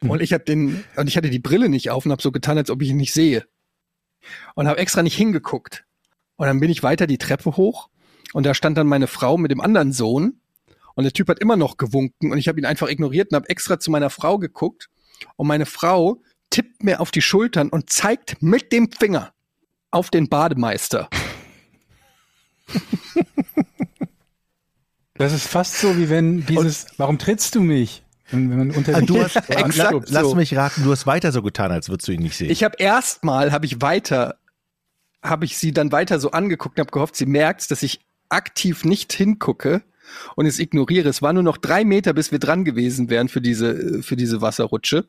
[0.00, 2.56] Und ich habe den, und ich hatte die Brille nicht auf und habe so getan,
[2.56, 3.44] als ob ich ihn nicht sehe.
[4.54, 5.84] Und habe extra nicht hingeguckt.
[6.36, 7.90] Und dann bin ich weiter die Treppe hoch
[8.32, 10.40] und da stand dann meine Frau mit dem anderen Sohn
[10.94, 13.48] und der Typ hat immer noch gewunken und ich habe ihn einfach ignoriert und habe
[13.50, 14.88] extra zu meiner Frau geguckt
[15.36, 19.34] und meine Frau tippt mir auf die Schultern und zeigt mit dem Finger
[19.90, 21.10] auf den Bademeister.
[25.20, 28.02] Das ist fast so, wie wenn dieses, warum trittst du mich?
[28.30, 30.34] Wenn, wenn man unter Ah, du hast, Exakt lass so.
[30.34, 32.48] mich raten, du hast weiter so getan, als würdest du ihn nicht sehen.
[32.48, 34.38] Ich habe erstmal, habe ich weiter,
[35.22, 38.86] habe ich sie dann weiter so angeguckt und habe gehofft, sie merkt, dass ich aktiv
[38.86, 39.82] nicht hingucke
[40.36, 41.10] und es ignoriere.
[41.10, 44.40] Es war nur noch drei Meter, bis wir dran gewesen wären für diese, für diese
[44.40, 45.06] Wasserrutsche.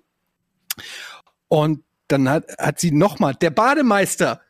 [1.48, 4.42] Und dann hat, hat sie nochmal, der Bademeister,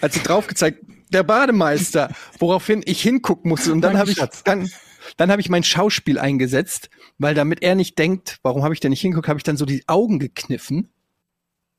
[0.00, 3.72] hat sie drauf gezeigt, der Bademeister, woraufhin ich hingucken musste.
[3.72, 4.68] Und dann habe ich, dann,
[5.16, 8.90] Dann habe ich mein Schauspiel eingesetzt, weil damit er nicht denkt, warum habe ich denn
[8.90, 10.92] nicht hingeguckt, habe ich dann so die Augen gekniffen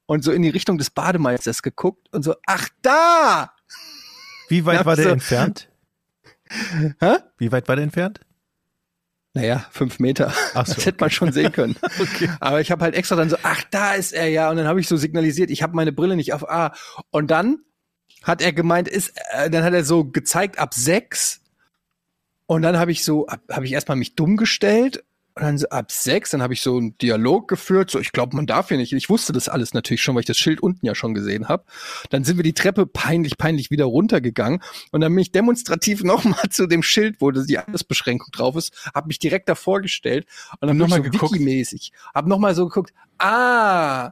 [0.05, 3.53] und so in die Richtung des Bademeisters geguckt und so, ach da!
[4.49, 5.69] Wie weit war der so- entfernt?
[6.99, 7.15] Hä?
[7.37, 8.19] Wie weit war der entfernt?
[9.33, 10.33] Naja, fünf Meter.
[10.53, 11.77] Ach so, das hätte man schon sehen können.
[12.41, 14.49] Aber ich habe halt extra dann so, ach, da ist er ja.
[14.49, 16.73] Und dann habe ich so signalisiert, ich habe meine Brille nicht auf A.
[17.11, 17.59] Und dann
[18.23, 21.41] hat er gemeint, ist, äh, dann hat er so gezeigt ab sechs.
[22.45, 25.03] Und dann habe ich so, habe ich erstmal mich dumm gestellt.
[25.33, 27.89] Und dann so ab sechs, dann habe ich so einen Dialog geführt.
[27.89, 28.91] So, ich glaube, man darf hier nicht.
[28.91, 31.63] Ich wusste das alles natürlich schon, weil ich das Schild unten ja schon gesehen habe.
[32.09, 34.61] Dann sind wir die Treppe peinlich, peinlich wieder runtergegangen.
[34.91, 39.07] Und dann bin ich demonstrativ nochmal zu dem Schild, wo die Altersbeschränkung drauf ist, habe
[39.07, 40.25] mich direkt davor gestellt
[40.59, 41.33] und dann Noch nochmal mal so geguckt.
[41.33, 41.93] Wiki-mäßig.
[42.13, 44.11] Hab nochmal so geguckt, ah,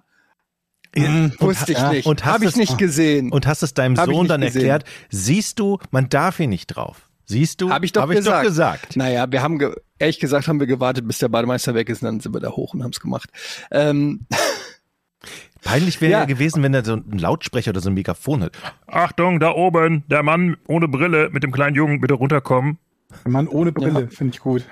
[0.96, 1.34] Mhm.
[1.40, 2.06] wusste ich ja, nicht.
[2.08, 3.32] und hast Habe ich es- nicht gesehen.
[3.32, 4.62] Und hast es deinem Hab Sohn nicht dann gesehen.
[4.62, 7.08] erklärt, siehst du, man darf hier nicht drauf.
[7.26, 7.70] Siehst du?
[7.70, 8.38] Habe ich doch Hab ich gesagt.
[8.44, 8.96] doch gesagt.
[8.98, 12.08] Naja, wir haben, ge ehrlich gesagt, haben wir gewartet, bis der Bademeister weg ist, und
[12.08, 13.30] dann sind wir da hoch und haben es gemacht.
[13.70, 14.26] Ähm,
[15.62, 16.20] Peinlich wäre ja.
[16.20, 16.26] Ja.
[16.26, 18.54] gewesen, wenn er so einen Lautsprecher oder so ein Mikrofon hat.
[18.88, 22.78] Achtung, da oben, der Mann ohne Brille mit dem kleinen Jungen, bitte runterkommen.
[23.24, 24.64] Ein Mann ohne Brille, finde ich gut.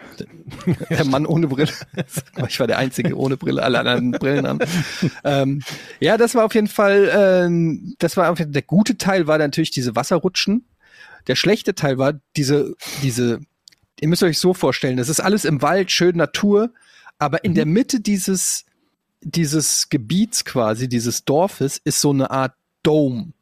[0.90, 1.72] der Mann ohne Brille.
[2.48, 4.60] Ich war der Einzige ohne Brille, alle anderen Brillen haben.
[5.24, 5.64] ähm,
[6.00, 9.28] ja, das war auf jeden Fall, ähm, das war auf jeden Fall, der gute Teil
[9.28, 10.66] war natürlich diese Wasserrutschen.
[11.26, 13.40] Der schlechte Teil war diese, diese,
[14.00, 16.72] ihr müsst euch so vorstellen, das ist alles im Wald, schön Natur,
[17.18, 18.66] aber in der Mitte dieses,
[19.22, 23.34] dieses Gebiets quasi, dieses Dorfes, ist so eine Art Dome.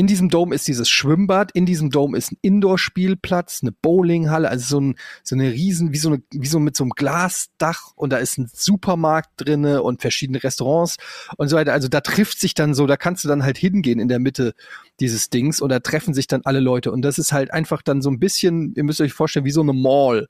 [0.00, 4.66] In diesem Dome ist dieses Schwimmbad, in diesem Dome ist ein Indoor-Spielplatz, eine Bowlinghalle, also
[4.66, 8.10] so, ein, so eine riesen, wie so, eine, wie so mit so einem Glasdach und
[8.10, 10.96] da ist ein Supermarkt drinne und verschiedene Restaurants
[11.36, 11.74] und so weiter.
[11.74, 14.54] Also da trifft sich dann so, da kannst du dann halt hingehen in der Mitte
[15.00, 18.00] dieses Dings und da treffen sich dann alle Leute und das ist halt einfach dann
[18.00, 20.28] so ein bisschen, ihr müsst euch vorstellen, wie so eine Mall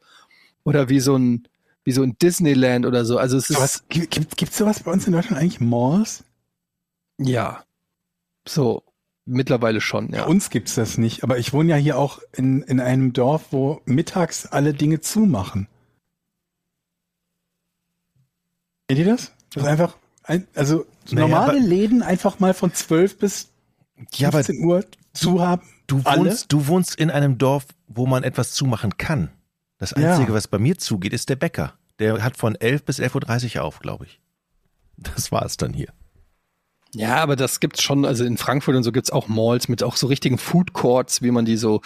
[0.64, 1.46] oder wie so ein,
[1.84, 3.18] wie so ein Disneyland oder so.
[3.18, 6.24] Also es ist, Was, gibt, gibt's sowas bei uns in Deutschland eigentlich Malls?
[7.18, 7.62] ja,
[8.48, 8.82] so,
[9.24, 10.24] mittlerweile schon, Bei ja.
[10.26, 13.80] uns gibt's das nicht, aber ich wohne ja hier auch in, in einem Dorf, wo
[13.84, 15.68] mittags alle Dinge zumachen.
[18.88, 19.32] Kennt ihr das?
[19.52, 23.48] Das ist einfach, ein, also Naja, normale Läden einfach mal von 12 bis
[24.14, 25.62] Ja, aber 15 Uhr zu haben.
[25.86, 26.30] du Alle?
[26.30, 29.30] wohnst, du wohnst in einem Dorf, wo man etwas zumachen kann.
[29.78, 30.12] Das Ja.
[30.12, 31.74] Einzige, was bei mir zugeht, ist der Bäcker.
[31.98, 34.20] Der hat von 11 bis 11.30 Uhr auf, glaube ich.
[34.96, 35.92] Das war es dann hier.
[36.94, 39.96] Ja, aber das gibt's schon, also in Frankfurt und so gibt's auch Malls mit auch
[39.96, 41.82] so richtigen Food Courts, wie man die so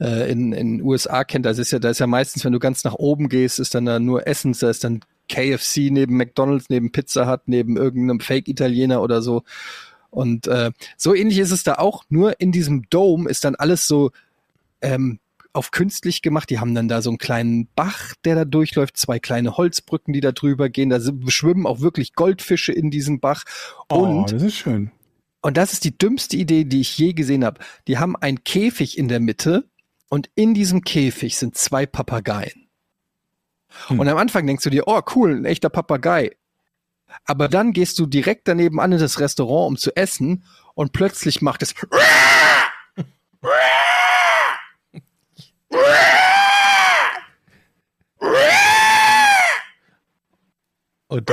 [0.00, 1.46] äh, in in USA kennt.
[1.46, 3.86] Das ist ja, da ist ja meistens, wenn du ganz nach oben gehst, ist dann
[3.86, 9.02] da nur Essens, da ist dann KFC neben McDonald's, neben Pizza Hut, neben irgendeinem Fake-Italiener
[9.02, 9.42] oder so.
[10.10, 12.04] Und äh, so ähnlich ist es da auch.
[12.08, 14.12] Nur in diesem Dome ist dann alles so
[14.80, 15.18] ähm,
[15.56, 16.50] auf künstlich gemacht.
[16.50, 20.20] Die haben dann da so einen kleinen Bach, der da durchläuft, zwei kleine Holzbrücken, die
[20.20, 20.90] da drüber gehen.
[20.90, 23.44] Da schwimmen auch wirklich Goldfische in diesem Bach.
[23.88, 24.92] Und oh, das ist schön.
[25.42, 27.60] und das ist die dümmste Idee, die ich je gesehen habe.
[27.88, 29.68] Die haben einen Käfig in der Mitte
[30.08, 32.68] und in diesem Käfig sind zwei Papageien.
[33.88, 34.00] Hm.
[34.00, 36.36] Und am Anfang denkst du dir, oh cool, ein echter Papagei.
[37.24, 41.40] Aber dann gehst du direkt daneben an in das Restaurant, um zu essen und plötzlich
[41.40, 41.74] macht es
[51.16, 51.30] Und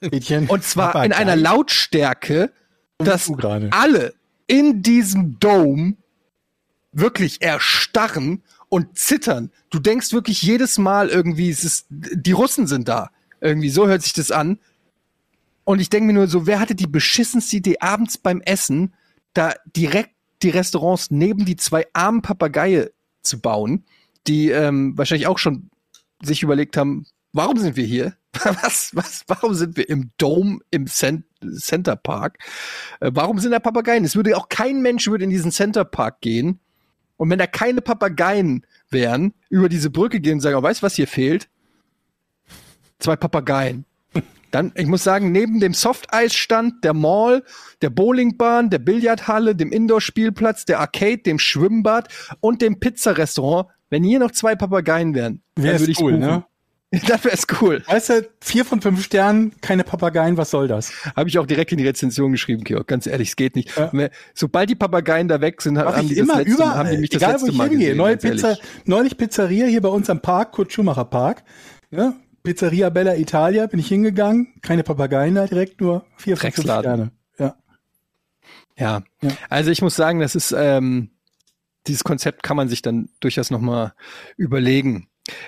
[0.12, 0.48] Mädchen.
[0.48, 2.52] und zwar in einer Lautstärke,
[2.98, 3.30] dass
[3.70, 4.14] alle
[4.46, 5.96] in diesem Dome
[6.92, 9.50] wirklich erstarren und zittern.
[9.70, 13.10] Du denkst wirklich jedes Mal irgendwie, es ist, die Russen sind da.
[13.40, 14.58] Irgendwie, so hört sich das an.
[15.64, 18.94] Und ich denke mir nur so, wer hatte die beschissenste Idee, abends beim Essen
[19.34, 20.10] da direkt
[20.42, 22.90] die Restaurants neben die zwei armen Papageie
[23.22, 23.84] zu bauen,
[24.26, 25.70] die ähm, wahrscheinlich auch schon
[26.22, 28.14] sich überlegt haben, warum sind wir hier?
[28.62, 31.24] Was, was, warum sind wir im Dome im Cent
[31.58, 32.38] Center Park?
[33.00, 34.04] Äh, warum sind da Papageien?
[34.04, 36.60] Es würde auch kein Mensch würde in diesen Center Park gehen.
[37.16, 40.86] Und wenn da keine Papageien wären, über diese Brücke gehen und sagen, oh, weißt du,
[40.86, 41.48] was hier fehlt?
[43.00, 43.84] Zwei Papageien.
[44.52, 47.42] Dann, ich muss sagen, neben dem Softeisstand, der Mall,
[47.82, 52.08] der Bowlingbahn, der Billardhalle, dem Indoor-Spielplatz, der Arcade, dem Schwimmbad
[52.40, 56.16] und dem Pizzarestaurant, wenn hier noch zwei Papageien wären, dann Wäre würde es ich cool,
[56.16, 56.44] ne?
[57.06, 57.82] Das wäre cool.
[57.86, 60.92] Weißt du, vier von fünf Sternen, keine Papageien, was soll das?
[61.14, 62.88] Habe ich auch direkt in die Rezension geschrieben, Georg.
[62.88, 63.76] Ganz ehrlich, es geht nicht.
[63.76, 63.92] Ja.
[64.34, 66.98] Sobald die Papageien da weg sind, Mach haben ich die immer letzte, überall, haben die
[66.98, 67.88] mich das egal letzte wo ich Mal hingehe.
[67.90, 67.96] gesehen.
[67.96, 68.16] Neue.
[68.16, 71.44] Pizza, neulich Pizzeria hier bei uns am Park, Kurt Schumacher Park.
[71.92, 76.64] Ja, Pizzeria Bella Italia, bin ich hingegangen, keine Papageien da, direkt nur vier von fünf
[76.66, 76.82] Drecksladen.
[76.82, 77.12] Sterne.
[77.38, 77.56] Ja.
[78.76, 79.02] Ja.
[79.22, 79.30] Ja.
[79.48, 81.10] Also ich muss sagen, das ist, ähm,
[81.86, 83.92] dieses Konzept kann man sich dann durchaus nochmal
[84.36, 85.06] überlegen.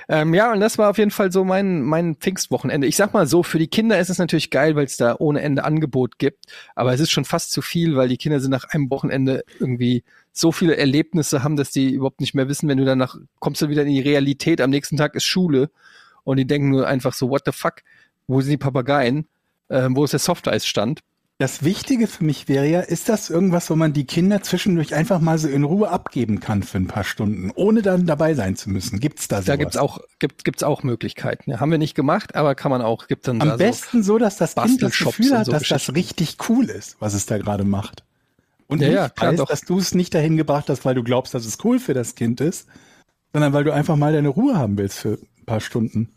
[0.09, 2.87] Ähm, ja, und das war auf jeden Fall so mein, mein Pfingstwochenende.
[2.87, 5.42] Ich sag mal so, für die Kinder ist es natürlich geil, weil es da ohne
[5.42, 8.64] Ende Angebot gibt, aber es ist schon fast zu viel, weil die Kinder sind nach
[8.71, 12.85] einem Wochenende irgendwie so viele Erlebnisse haben, dass die überhaupt nicht mehr wissen, wenn du
[12.85, 15.71] danach kommst du wieder in die Realität, am nächsten Tag ist Schule
[16.25, 17.83] und die denken nur einfach so, what the fuck,
[18.27, 19.27] wo sind die Papageien,
[19.68, 21.01] ähm, wo ist der Softeisstand?
[21.42, 25.20] Das Wichtige für mich wäre ja, ist das irgendwas, wo man die Kinder zwischendurch einfach
[25.20, 28.70] mal so in Ruhe abgeben kann für ein paar Stunden, ohne dann dabei sein zu
[28.70, 29.00] müssen?
[29.00, 29.46] Gibt's da sowas?
[29.46, 31.50] Da gibt's auch, gibt, gibt's auch Möglichkeiten.
[31.50, 34.18] Ja, haben wir nicht gemacht, aber kann man auch, gibt dann Am da besten so,
[34.18, 37.38] dass das Kind das Gefühl hat, so dass das richtig cool ist, was es da
[37.38, 38.05] gerade macht.
[38.68, 39.48] Und Ja, nicht ja, klar, weiß, doch.
[39.48, 42.14] dass du es nicht dahin gebracht hast, weil du glaubst, dass es cool für das
[42.14, 42.68] Kind ist,
[43.33, 46.14] sondern weil du einfach mal deine Ruhe haben willst für ein paar Stunden.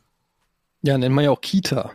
[0.83, 1.93] ja, nennt man ja auch Kita.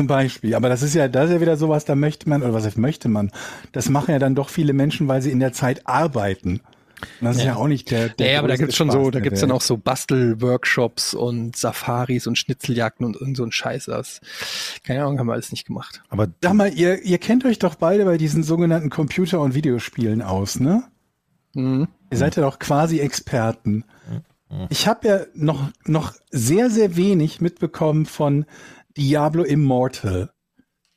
[0.00, 0.54] Zum Beispiel.
[0.54, 2.78] Aber das ist ja, das ist ja wieder sowas, da möchte man, oder was heißt
[2.78, 3.30] möchte man?
[3.72, 6.62] Das machen ja dann doch viele Menschen, weil sie in der Zeit arbeiten.
[7.20, 8.94] Und das ist ja auch nicht der, der Ja, aber da größte gibt's schon Spaß
[8.94, 13.44] so, da der gibt's dann auch so Bastelworkshops und Safaris und Schnitzeljagden und irgend so
[13.44, 13.84] ein Scheiß.
[13.84, 14.22] Das,
[14.86, 16.00] keine Ahnung, haben wir alles nicht gemacht.
[16.08, 20.22] Aber Sag mal, ihr, ihr kennt euch doch beide bei diesen sogenannten Computer- und Videospielen
[20.22, 20.84] aus, ne?
[21.52, 21.88] Mhm.
[22.10, 23.84] Ihr seid ja doch quasi Experten.
[24.70, 28.46] Ich habe ja noch, noch sehr, sehr wenig mitbekommen von
[29.00, 30.30] Diablo Immortal.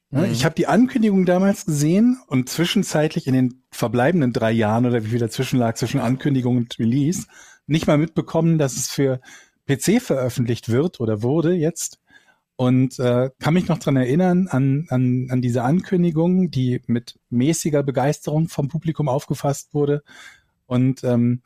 [0.09, 5.03] Ne, Ich habe die Ankündigung damals gesehen und zwischenzeitlich in den verbleibenden drei Jahren oder
[5.05, 7.27] wie viel dazwischen lag zwischen Ankündigung und Release
[7.65, 9.21] nicht mal mitbekommen, dass es für
[9.67, 11.99] PC veröffentlicht wird oder wurde jetzt.
[12.57, 17.83] Und äh, kann mich noch dran erinnern an, an, an diese Ankündigung, die mit mäßiger
[17.83, 20.03] Begeisterung vom Publikum aufgefasst wurde.
[20.65, 21.41] Und ähm,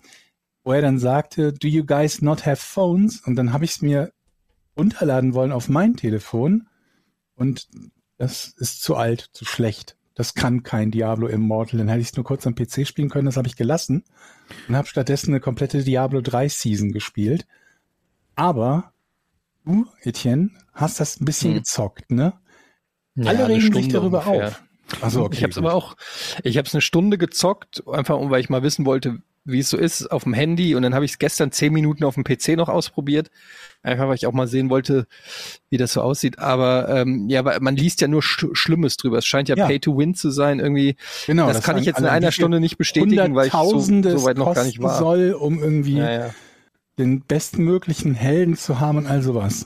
[0.64, 3.22] wo er dann sagte, do you guys not have phones?
[3.22, 4.12] Und dann habe ich es mir
[4.78, 6.68] runterladen wollen auf mein Telefon.
[7.36, 7.68] Und
[8.18, 9.96] das ist zu alt, zu schlecht.
[10.16, 11.78] Das kann kein Diablo Immortal.
[11.78, 14.04] Dann hätte ich es nur kurz am PC spielen können, das habe ich gelassen.
[14.68, 17.46] Und habe stattdessen eine komplette Diablo 3 Season gespielt.
[18.36, 18.94] Aber
[19.66, 21.58] du, Etienne, hast das ein bisschen Hm.
[21.60, 22.34] gezockt, ne?
[23.16, 24.48] Ja, Alle regen sich darüber ungefähr.
[24.50, 24.64] auf.
[25.02, 25.36] Also okay.
[25.38, 25.98] ich habe es aber auch,
[26.44, 29.70] ich habe es eine Stunde gezockt, einfach um, weil ich mal wissen wollte, wie es
[29.70, 30.76] so ist auf dem Handy.
[30.76, 33.32] Und dann habe ich es gestern zehn Minuten auf dem PC noch ausprobiert,
[33.82, 35.08] einfach weil ich auch mal sehen wollte,
[35.70, 36.40] wie das so aussieht.
[36.40, 39.18] Aber ähm, ja, aber man liest ja nur Sch Schlimmes drüber.
[39.18, 39.68] Es scheint ja, Ja.
[39.68, 40.98] Pay to Win zu sein irgendwie.
[41.26, 44.26] Genau, das, kann ich jetzt in allein einer Stunde nicht bestätigen, weil ich so, so
[44.26, 45.00] weit noch gar nicht war.
[45.00, 46.30] soll, um irgendwie Ja, ja.
[47.00, 49.66] den bestmöglichen Helden zu haben und all sowas.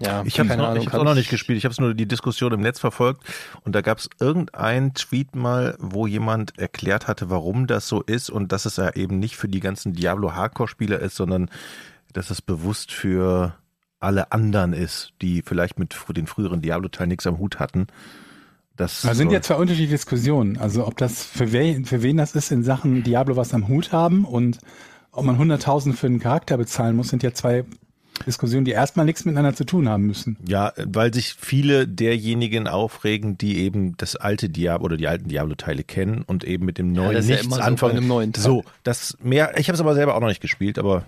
[0.00, 1.58] Ja Ich habe noch, ich hab's auch noch ich- nicht gespielt.
[1.58, 3.22] Ich habe nur die Diskussion im Netz verfolgt
[3.64, 8.30] und da gab es irgendeinen Tweet mal, wo jemand erklärt hatte, warum das so ist
[8.30, 11.48] und dass es ja eben nicht für die ganzen Diablo Hardcore-Spieler ist, sondern
[12.12, 13.54] dass es bewusst für
[14.00, 17.86] alle anderen ist, die vielleicht mit den früheren Diablo-Teilen nichts am Hut hatten.
[18.76, 20.58] Das Da sind ja zwei unterschiedliche Diskussionen.
[20.58, 23.92] Also ob das für, wen, für wen das ist in Sachen Diablo was am Hut
[23.92, 24.58] haben und
[25.12, 27.64] ob man 100.000 für einen Charakter bezahlen muss, sind ja zwei
[28.24, 30.36] Diskussionen, die erstmal nichts miteinander zu tun haben müssen.
[30.46, 35.84] Ja, weil sich viele derjenigen aufregen, die eben das alte Diablo oder die alten Diablo-Teile
[35.84, 37.96] kennen und eben mit dem neuen das ist ja nichts immer so bei anfangen.
[37.98, 38.42] einem neuen Teil.
[38.44, 39.58] so, das mehr.
[39.58, 41.04] Ich habe es aber selber auch noch nicht gespielt, aber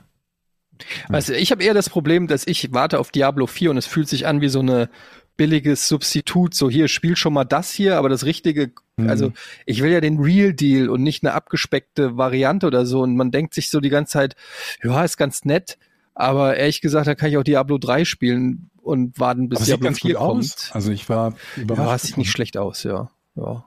[1.09, 4.09] Also ich habe eher das Problem, dass ich warte auf Diablo 4 und es fühlt
[4.09, 4.89] sich an wie so eine
[5.37, 6.55] billiges Substitut.
[6.55, 9.09] So hier, spiel schon mal das hier, aber das richtige, Mhm.
[9.09, 9.33] also
[9.67, 13.03] ich will ja den Real Deal und nicht eine abgespeckte Variante oder so.
[13.03, 14.35] Und man denkt sich so die ganze Zeit,
[14.83, 15.79] ja, ist ganz nett,
[16.19, 20.01] aber ehrlich gesagt, da kann ich auch Diablo 3 spielen und warten, bis Diablo ganz
[20.01, 20.57] 4 gut aus.
[20.57, 20.71] kommt.
[20.75, 21.89] Also ich war überrascht.
[21.89, 23.09] Ja, sieht nicht schlecht aus, ja.
[23.37, 23.65] ja.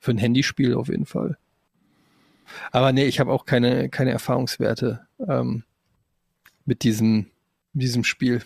[0.00, 1.38] Für ein Handyspiel auf jeden Fall.
[2.72, 5.62] Aber nee, ich habe auch keine, keine Erfahrungswerte ähm,
[6.64, 7.26] mit diesem,
[7.72, 8.42] diesem Spiel.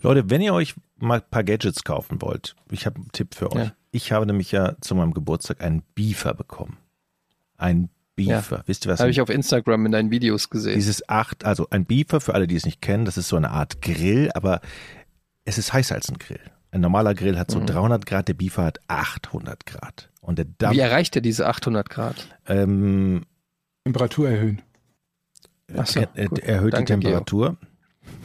[0.00, 3.52] Leute, wenn ihr euch mal ein paar Gadgets kaufen wollt, ich habe einen Tipp für
[3.52, 3.66] euch.
[3.66, 3.72] Ja.
[3.90, 6.78] Ich habe nämlich ja zu meinem Geburtstag einen Beefer bekommen.
[7.58, 8.62] Ein Beefer.
[8.66, 9.00] Wisst ihr was?
[9.00, 10.74] Habe ich auf Instagram in deinen Videos gesehen.
[10.74, 13.50] Dieses acht, also ein Beefer, für alle, die es nicht kennen, das ist so eine
[13.50, 14.60] Art Grill, aber
[15.44, 16.40] es ist heißer als ein Grill.
[16.72, 20.10] Ein normaler Grill hat so 300 Grad, der Beefer hat 800 Grad.
[20.20, 22.26] Und der Dampf, Wie erreicht er diese 800 Grad?
[22.46, 23.24] ähm,
[23.84, 24.62] Temperatur erhöhen.
[25.84, 27.56] So, er, er, erhöht Danke, die Temperatur.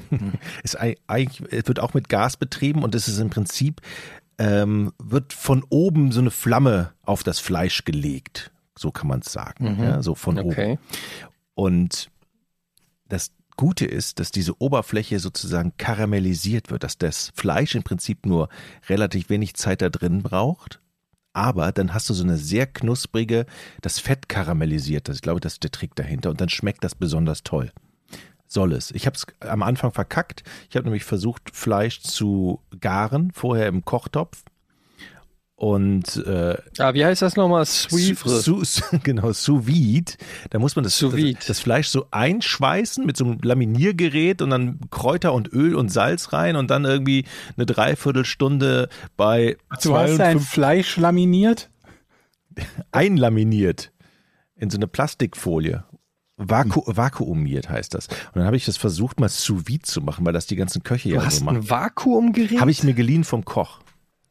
[0.64, 3.82] ist ei- eigentlich, es wird auch mit Gas betrieben und es ist im Prinzip,
[4.38, 8.52] ähm, wird von oben so eine Flamme auf das Fleisch gelegt.
[8.78, 9.76] So kann man es sagen.
[9.76, 9.84] Mhm.
[9.84, 10.52] Ja, so von oben.
[10.52, 10.80] Okay.
[11.56, 12.10] Und
[13.08, 18.50] das Gute ist, dass diese Oberfläche sozusagen karamellisiert wird, dass das Fleisch im Prinzip nur
[18.90, 20.80] relativ wenig Zeit da drin braucht.
[21.34, 23.46] Aber dann hast du so eine sehr knusprige,
[23.82, 25.08] das Fett karamellisiert.
[25.08, 26.30] Das, ich glaube, das ist der Trick dahinter.
[26.30, 27.72] Und dann schmeckt das besonders toll.
[28.48, 28.92] Soll es.
[28.92, 30.44] Ich habe es am Anfang verkackt.
[30.70, 34.44] Ich habe nämlich versucht, Fleisch zu garen, vorher im Kochtopf.
[35.62, 37.64] Und äh, Ah, wie heißt das nochmal?
[37.68, 38.30] Suivre.
[38.42, 40.14] Su, su, genau, sous vide.
[40.50, 41.14] Da muss man das, das,
[41.46, 46.34] das Fleisch so einschweißen mit so einem Laminiergerät und dann Kräuter und Öl und Salz
[46.34, 47.26] rein und dann irgendwie
[47.58, 51.70] eine Dreiviertelstunde bei Du hast dein 52 Fleisch laminiert?
[52.92, 53.92] einlaminiert
[54.56, 55.84] in so eine Plastikfolie.
[56.38, 58.08] Vaku vakuumiert heißt das.
[58.08, 60.82] Und dann habe ich das versucht, mal sous vide zu machen, weil das die ganzen
[60.82, 61.58] Köche Du ja hast so machen.
[61.58, 62.60] ein Vakuumgerät?
[62.60, 63.80] Habe ich mir geliehen vom Koch.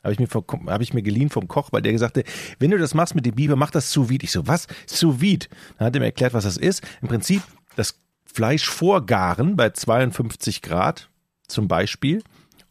[0.03, 2.25] Habe ich, mir vom, habe ich mir geliehen vom Koch, weil der gesagt hat,
[2.59, 4.25] wenn du das machst mit dem Biber, mach das sous vide.
[4.25, 4.67] Ich so, was?
[4.87, 5.47] Sous vide?
[5.79, 6.83] Dann hat er mir erklärt, was das ist.
[7.03, 7.43] Im Prinzip
[7.77, 11.11] das Fleisch vorgaren bei 52 Grad
[11.49, 12.23] zum Beispiel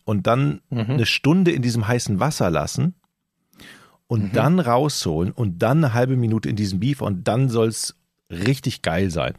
[0.06, 2.96] und dann eine Stunde in diesem heißen Wasser lassen
[4.08, 7.96] und dann rausholen und dann eine halbe Minute in diesem Beef und dann soll's
[8.32, 9.34] richtig geil sein.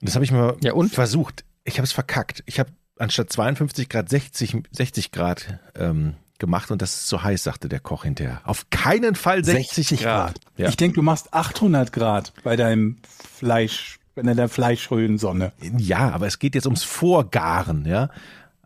[0.00, 1.44] Und das habe ich mal Ja, versucht.
[1.64, 2.42] Ich habe es verkackt.
[2.46, 7.42] Ich habe anstatt 52 Grad 60, 60 Grad ähm, gemacht und das ist zu heiß,
[7.42, 8.40] sagte der Koch hinterher.
[8.44, 10.38] Auf keinen Fall 60, Grad.
[10.56, 10.68] Ja.
[10.68, 12.98] Ich denke, du machst 800 Grad bei deinem
[13.34, 15.52] Fleisch, bei deiner Fleischröhrensonne.
[15.78, 18.10] ja, aber es geht jetzt ums Vorgaren, ja.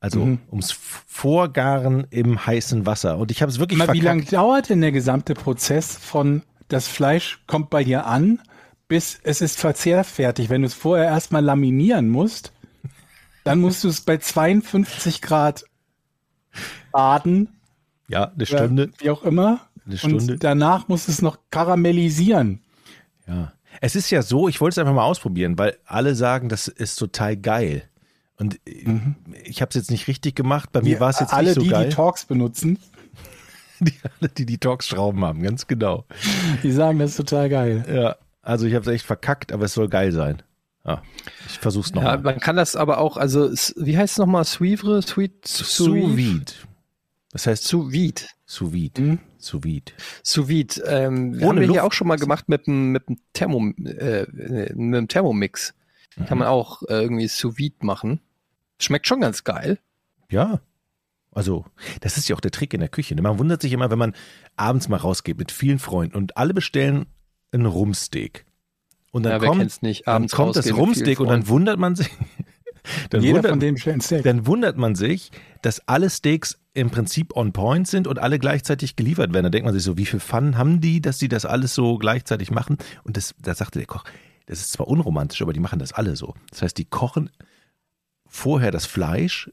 [0.01, 0.39] Also Mhm.
[0.51, 3.19] ums Vorgaren im heißen Wasser.
[3.19, 6.87] Und ich habe es wirklich Mal, wie lange dauert denn der gesamte Prozess von das
[6.87, 8.41] Fleisch kommt bei dir an,
[8.89, 10.51] bis es ist verzehrfertig?
[10.51, 12.53] Wenn du es vorher erstmal laminieren musst,
[13.45, 15.65] dann musst du es bei 52 Grad
[16.93, 17.58] baden,
[18.09, 18.91] Ja, eine Stunde.
[18.99, 19.61] wie auch immer.
[19.87, 20.33] Eine Stunde.
[20.35, 22.61] Und danach musst du es noch karamellisieren.
[23.27, 23.53] Ja.
[23.81, 26.97] Es ist ja so, ich wollte es einfach mal ausprobieren, weil alle sagen, das ist
[26.97, 27.83] total geil.
[28.37, 28.59] Und
[29.45, 30.71] ich habe es jetzt nicht richtig gemacht.
[30.73, 31.89] Bei mir war es jetzt Alle, nicht so die geil.
[31.89, 32.79] die Talks benutzen,
[33.81, 36.05] die, alle, die die Talks-Schrauben haben, ganz genau.
[36.63, 37.85] die sagen, das ist total geil.
[37.93, 40.43] Ja, also ich habe es echt verkackt, aber es soll geil sein.
[40.85, 41.03] Ja,
[41.49, 42.19] ich versuch's Ja, nochmal.
[42.23, 44.45] man kann das aber auch, also wie heißt es nochmal?
[44.45, 45.03] Suivre?
[45.03, 45.47] Sweet?
[45.47, 46.55] Sous.
[47.33, 48.23] Das heißt Sous vide.
[48.47, 49.01] sous vide.
[49.03, 49.19] Mhm.
[49.39, 49.93] Sous vide.
[50.23, 50.83] Sous vide.
[50.87, 51.73] Ähm, Ohne haben wir Luft.
[51.73, 54.27] hier auch schon mal gemacht mit dem mit dem Thermo, äh,
[54.75, 55.75] mit dem Thermomix.
[56.27, 58.21] Kann man auch äh, irgendwie Sous vide machen.
[58.81, 59.79] Schmeckt schon ganz geil.
[60.31, 60.61] Ja.
[61.31, 61.67] Also,
[62.01, 63.15] das ist ja auch der Trick in der Küche.
[63.15, 63.23] ne?
[63.23, 64.15] Man wundert sich immer, wenn man
[64.57, 67.07] abends mal rausgeht mit vielen Freunden und alle bestellen
[67.53, 68.45] ein Rumsteak.
[69.13, 70.07] Und dann Ja, kommt, nicht?
[70.07, 72.09] dann kommt das Rumsteak und dann wundert man sich.
[73.11, 74.23] Dann Jeder wundert, von denen ein Steak.
[74.23, 75.31] dann wundert man sich,
[75.63, 79.45] dass alle Steaks im Prinzip on point sind und alle gleichzeitig geliefert werden.
[79.45, 81.99] Da denkt man sich so, wie viel Fun haben die, dass die das alles so
[81.99, 82.79] gleichzeitig machen?
[83.05, 84.05] Und das, da sagte der Koch,
[84.47, 86.35] das ist zwar unromantisch, aber die machen das alle so.
[86.51, 87.31] Das heißt, die kochen
[88.27, 89.51] vorher das Fleisch,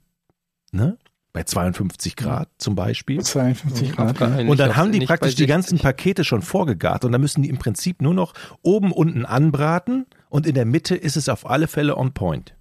[0.71, 0.97] ne?
[1.33, 3.21] Bei 52 Grad zum Beispiel.
[3.21, 4.21] 52 Grad.
[4.47, 5.47] Und dann haben die praktisch die 60.
[5.49, 10.05] ganzen Pakete schon vorgegart und dann müssen die im Prinzip nur noch oben, unten anbraten
[10.29, 12.55] und in der Mitte ist es auf alle Fälle on point.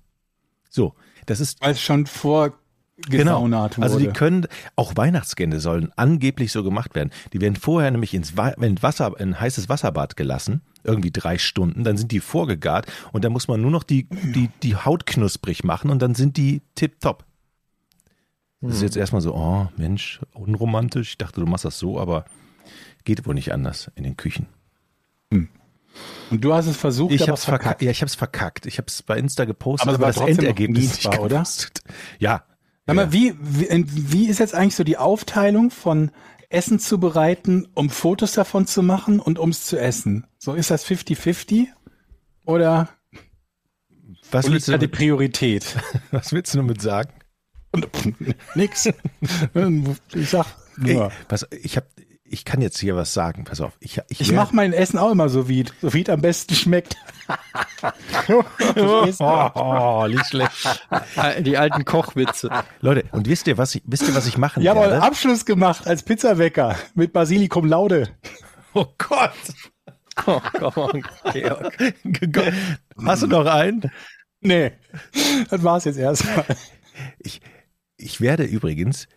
[0.75, 0.95] So,
[1.27, 3.85] das ist Weil es schon vorgesaunert wurde.
[3.85, 7.11] also die können, auch Weihnachtsgänse sollen angeblich so gemacht werden.
[7.33, 11.85] Die werden vorher nämlich ins Wa- in Wasser, in heißes Wasserbad gelassen, irgendwie drei Stunden,
[11.85, 15.63] dann sind die vorgegart und dann muss man nur noch die, die, die Haut knusprig
[15.63, 17.25] machen und dann sind die tipptopp.
[18.61, 21.11] Das ist jetzt erstmal so, oh Mensch, unromantisch.
[21.11, 22.25] Ich dachte, du machst das so, aber
[23.05, 24.47] geht wohl nicht anders in den Küchen.
[26.30, 27.83] Und du hast es versucht, Ich aber hab's verkackt.
[27.83, 28.66] Ja, ich hab's verkackt.
[28.66, 31.44] Ich hab's bei Insta gepostet, Aber es aber, war das Endergebnis nicht oder?
[32.18, 32.44] Ja.
[32.87, 36.11] Sag mal, wie, wie, wie ist jetzt eigentlich so die Aufteilung von
[36.50, 40.26] Essen zu bereiten, um Fotos davon zu machen und ums zu essen?
[40.38, 41.66] So ist das 50-50?
[42.44, 42.88] Oder
[44.30, 45.76] Was willst, du da die damit, Priorität?
[46.11, 47.12] was willst du damit sagen?
[48.54, 48.88] Nix.
[50.14, 50.46] Ich sag
[50.85, 51.12] Ey, nur.
[51.28, 51.87] pass, ich hab,
[52.25, 53.45] ich kann jetzt hier was sagen.
[53.45, 53.73] Pass auf.
[53.81, 56.55] Ich, ich, Ich mache mein Essen auch immer so wie so wie es am besten
[56.55, 56.97] schmeckt.
[57.81, 59.25] Verstehst du?
[59.55, 60.87] Oh, nicht schlecht.
[61.41, 62.51] Die alten Kochwitze.
[62.81, 65.07] Leute, und wisst ihr, was ich, wisst ihr, was ich machen Ich habe einen werde?
[65.07, 68.09] Abschluss gemacht als Pizzawecker mit Basilikum Laude.
[68.75, 69.31] Oh Gott.
[70.27, 72.53] Oh, come on, Georg.
[73.05, 73.91] Hast du noch einen?
[74.41, 74.73] Nee,
[75.51, 76.45] das war's jetzt erstmal.
[77.19, 77.41] Ich,
[77.97, 79.09] ich werde übrigens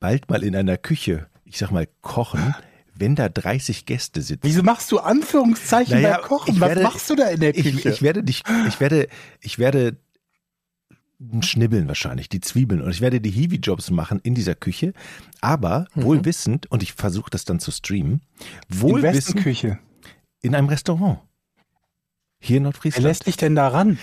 [0.00, 2.54] bald mal in einer Küche, ich sag mal, kochen,
[2.94, 4.40] wenn da 30 Gäste sitzen.
[4.44, 6.54] Wieso machst du Anführungszeichen Naja, beim Kochen?
[6.54, 7.90] ich Was werde- machst du da in der Ich, Küche?
[7.90, 9.08] ich werde dich, ich werde,
[9.40, 9.96] ich werde
[11.40, 14.92] schnibbeln wahrscheinlich, die Zwiebeln und ich werde die Hiwi-Jobs machen in dieser Küche,
[15.40, 18.20] aber wohl wissend, und ich versuche das dann zu streamen,
[18.70, 19.78] in wohl wessen wissend Küche?
[20.42, 21.20] in einem Restaurant.
[22.40, 23.04] Hier in Wer Nordfriesland.
[23.04, 23.98] lässt dich denn da ran?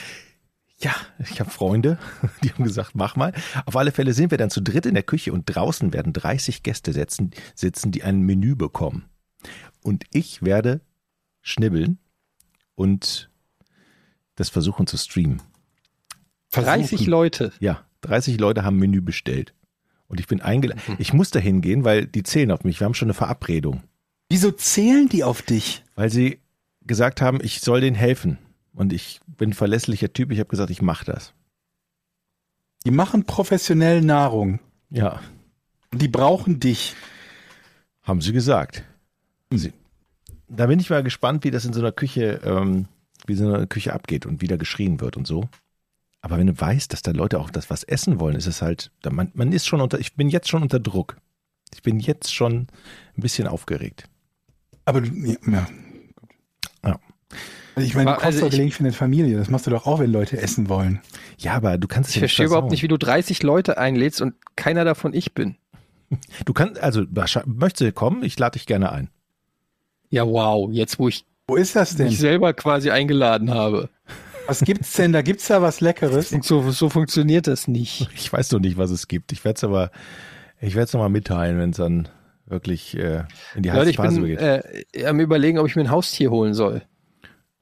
[0.82, 1.98] Ja, ich habe Freunde,
[2.44, 3.34] die haben gesagt, mach mal.
[3.66, 6.64] Auf alle Fälle sind wir dann zu dritt in der Küche und draußen werden 30
[6.64, 9.06] Gäste sitzen, sitzen die ein Menü bekommen.
[9.84, 10.82] Und ich werde
[11.42, 12.00] schnibbeln
[12.76, 13.30] und
[14.36, 15.42] das versuchen zu streamen.
[16.52, 17.54] 30 Leute.
[17.60, 19.54] Ja, 30 Leute haben Menü bestellt.
[20.08, 20.82] Und ich bin eingeladen.
[20.98, 22.80] Ich muss da hingehen, weil die zählen auf mich.
[22.80, 23.84] Wir haben schon eine Verabredung.
[24.30, 25.84] Wieso zählen die auf dich?
[25.96, 26.40] Weil sie
[26.82, 28.38] gesagt haben, ich soll denen helfen.
[28.74, 30.32] Und ich bin ein verlässlicher Typ.
[30.32, 31.34] Ich habe gesagt, ich mache das.
[32.86, 34.60] Die machen professionell Nahrung.
[34.90, 35.22] Ja,
[35.92, 36.96] Und die brauchen dich.
[38.04, 38.84] haben sie gesagt.
[39.52, 39.74] Sie,
[40.48, 42.88] da bin ich mal gespannt, wie das in so einer Küche, ähm,
[43.28, 45.50] wie so eine Küche abgeht und wie da geschrien wird und so.
[46.22, 48.92] Aber wenn du weißt, dass da Leute auch das was essen wollen, ist es halt,
[49.10, 51.18] man, man ist schon unter, ich bin jetzt schon unter Druck.
[51.74, 52.68] Ich bin jetzt schon
[53.18, 54.06] ein bisschen aufgeregt.
[54.86, 55.68] Aber du, ja, ja.
[56.84, 57.00] Ja.
[57.76, 59.38] Also ich meine, du kochst also doch ich- für eine Familie.
[59.38, 61.02] Das machst du doch auch, wenn Leute essen wollen.
[61.38, 64.22] Ja, aber du kannst es Ich ja verstehe überhaupt nicht, wie du 30 Leute einlädst
[64.22, 65.56] und keiner davon ich bin.
[66.46, 67.04] Du kannst, also
[67.46, 68.24] möchtest du kommen?
[68.24, 69.10] Ich lade dich gerne ein.
[70.10, 72.08] Ja, wow, jetzt wo ich Wo ist das denn?
[72.08, 73.90] mich selber quasi eingeladen habe.
[74.46, 75.22] Was gibt's denn da?
[75.22, 76.34] Gibt's da was Leckeres?
[76.34, 78.10] Und so, so funktioniert das nicht.
[78.14, 79.32] Ich weiß noch nicht, was es gibt.
[79.32, 79.92] Ich werde es aber,
[80.60, 82.10] ich werde es nochmal mitteilen, wenn es dann
[82.46, 83.24] wirklich äh,
[83.56, 84.42] in die heiße Leute, ich Phase bin geht.
[84.42, 86.82] äh, am überlegen, ob ich mir ein Haustier holen soll.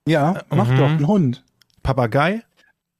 [0.10, 0.78] Ja, mach Mhm.
[0.78, 1.44] doch, einen Hund.
[1.84, 2.44] Papagei?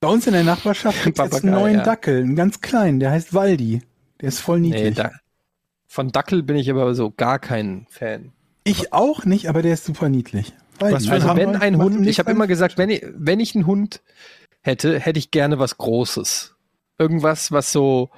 [0.02, 1.84] Bei uns in der Nachbarschaft gibt's jetzt einen neuen ja.
[1.84, 3.82] Dackel, einen ganz kleinen, der heißt Waldi.
[4.22, 4.96] Der ist voll Nee, niedlich.
[4.96, 5.12] da,
[5.88, 8.32] von Dackel bin ich aber so gar kein Fan.
[8.64, 10.54] ich auch nicht, aber der ist super niedlich.
[10.80, 10.96] Waldi.
[10.96, 13.66] Was für Also wenn ein Hund, ich habe immer gesagt, wenn ich, wenn ich einen
[13.66, 14.02] Hund
[14.62, 16.56] hätte, hätte ich gerne was Großes.
[16.98, 18.10] Irgendwas, was so,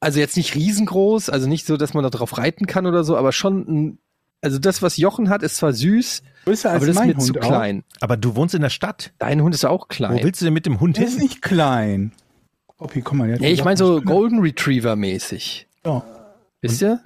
[0.00, 3.16] also jetzt nicht riesengroß, also nicht so, dass man da drauf reiten kann oder so,
[3.16, 3.98] aber schon ein,
[4.44, 7.14] also das, was Jochen hat, ist zwar süß, größer als aber das ist mein mir
[7.16, 7.40] Hund zu auch.
[7.40, 7.82] klein.
[8.00, 9.12] Aber du wohnst in der Stadt.
[9.18, 10.20] Dein Hund ist ja auch Wo klein.
[10.22, 11.22] willst du denn mit dem Hund Der ist hin?
[11.22, 12.12] nicht klein.
[12.76, 13.28] Poppy, komm mal.
[13.38, 15.66] Nee, ich meine so Golden Retriever mäßig.
[15.86, 16.04] Ja.
[16.60, 17.00] Wisst ihr?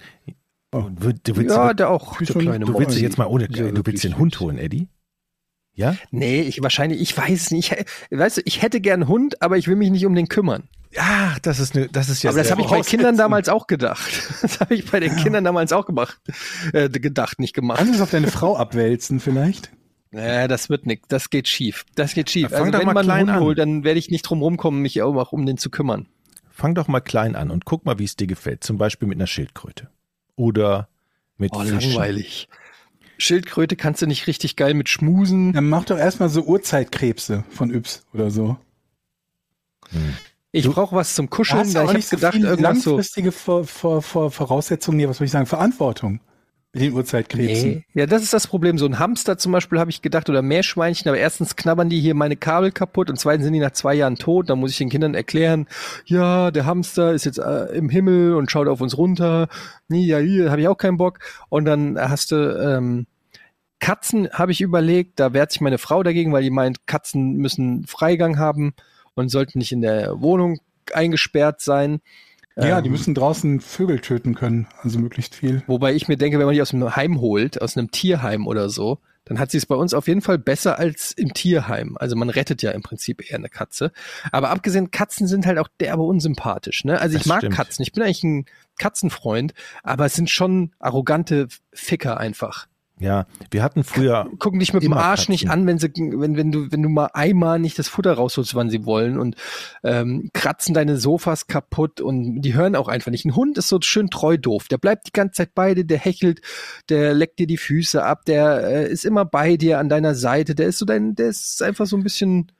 [0.70, 3.49] Und du, du willst, Ja, der auch, schon- kleine du willst dich jetzt mal ohne,
[3.51, 4.18] Ja, du willst den.
[4.18, 4.89] Hund holen, Eddie?
[5.79, 5.95] Ja?
[6.11, 7.72] Nee, ich wahrscheinlich, ich weiß es nicht.
[8.11, 10.29] Ich, weißt du, ich hätte gern einen Hund, aber ich will mich nicht um den
[10.29, 10.64] kümmern.
[10.97, 12.81] Ach, das ist eine, das ist ja aber das habe ich bei.
[12.81, 14.11] Kindern damals auch gedacht.
[14.43, 16.18] Das habe ich bei den Kindern damals auch gemacht.
[16.72, 17.79] Äh, gedacht, nicht gemacht.
[17.79, 19.70] Kannst du es auf deine Frau abwälzen vielleicht?
[20.11, 21.07] Naja, das wird nix.
[21.09, 21.85] Das geht schief.
[21.95, 22.51] Das geht schief.
[22.51, 25.33] Ja, also wenn man einen Hund holt, dann werde ich nicht drum rumkommen, mich auch
[25.33, 26.09] um den zu kümmern.
[26.51, 28.64] Fang doch mal klein an und guck mal, wie es dir gefällt.
[28.64, 29.91] Zum Beispiel mit einer Schildkröte.
[30.35, 30.89] Oder
[31.37, 31.91] mit Oh, Fischen.
[31.93, 32.49] langweilig.
[33.19, 35.53] Schildkröte kannst du nicht richtig geil mit schmusen.
[35.53, 38.57] Dann mach doch erstmal so Urzeitkrebse von Yps oder so.
[40.53, 41.73] Ich brauche was zum Kuscheln.
[41.75, 42.91] Da ich habe nicht so gedacht, viel irgendwas so.
[42.93, 46.21] langfristige Vor Vor Vor Voraussetzungen, nee, was soll ich sagen, Verantwortung
[46.73, 47.71] mit den Urzeitkrebsen.
[47.71, 47.85] Nee.
[47.95, 48.77] Ja, das ist das Problem.
[48.77, 52.14] So ein Hamster zum Beispiel habe ich gedacht oder Meerschweinchen, aber erstens knabbern die hier
[52.14, 54.51] meine Kabel kaputt und zweitens sind die nach zwei Jahren tot.
[54.51, 55.66] Dann muss ich den Kindern erklären,
[56.05, 59.49] ja, der Hamster ist jetzt äh, im Himmel und schaut auf uns runter.
[59.89, 61.21] Nee, ja, hier habe ich auch keinen Bock.
[61.49, 63.07] Und dann hast du ähm,
[63.81, 67.87] Katzen, habe ich überlegt, da wehrt sich meine Frau dagegen, weil die meint, Katzen müssen
[67.87, 68.75] Freigang haben
[69.14, 70.61] und sollten nicht in der Wohnung
[70.93, 72.01] eingesperrt sein.
[72.59, 75.63] Ja, Ähm, die müssen draußen Vögel töten können, also möglichst viel.
[75.67, 78.69] Wobei ich mir denke, wenn man die aus einem Heim holt, aus einem Tierheim oder
[78.69, 81.97] so, dann hat sie es bei uns auf jeden Fall besser als im Tierheim.
[82.01, 83.93] Also man rettet ja im Prinzip eher eine Katze.
[84.33, 86.85] Aber abgesehen, Katzen sind halt auch derbe unsympathisch.
[86.85, 86.99] Ne?
[86.99, 87.55] Also ich Das mag stimmt.
[87.55, 87.83] Katzen.
[87.83, 88.47] Ich bin eigentlich ein
[88.79, 89.53] Katzenfreund,
[89.83, 92.67] aber es sind schon arrogante Ficker einfach.
[93.01, 95.32] Ja, wir hatten früher, Gucken dich mit dem Arsch Katzen.
[95.32, 98.55] nicht an, wenn sie, wenn, wenn du, wenn du mal einmal nicht das Futter rausholst,
[98.55, 99.36] wann sie wollen und
[99.84, 103.24] ähm, kratzen deine Sofas kaputt und die hören auch einfach nicht.
[103.24, 104.68] Ein Hund ist so schön treu doof.
[104.68, 106.40] Der bleibt die ganze Zeit bei dir, der hechelt,
[106.88, 110.55] der leckt dir die Füße ab, der äh, ist immer bei dir an deiner Seite,
[110.55, 112.51] der ist so dein, der ist einfach so ein bisschen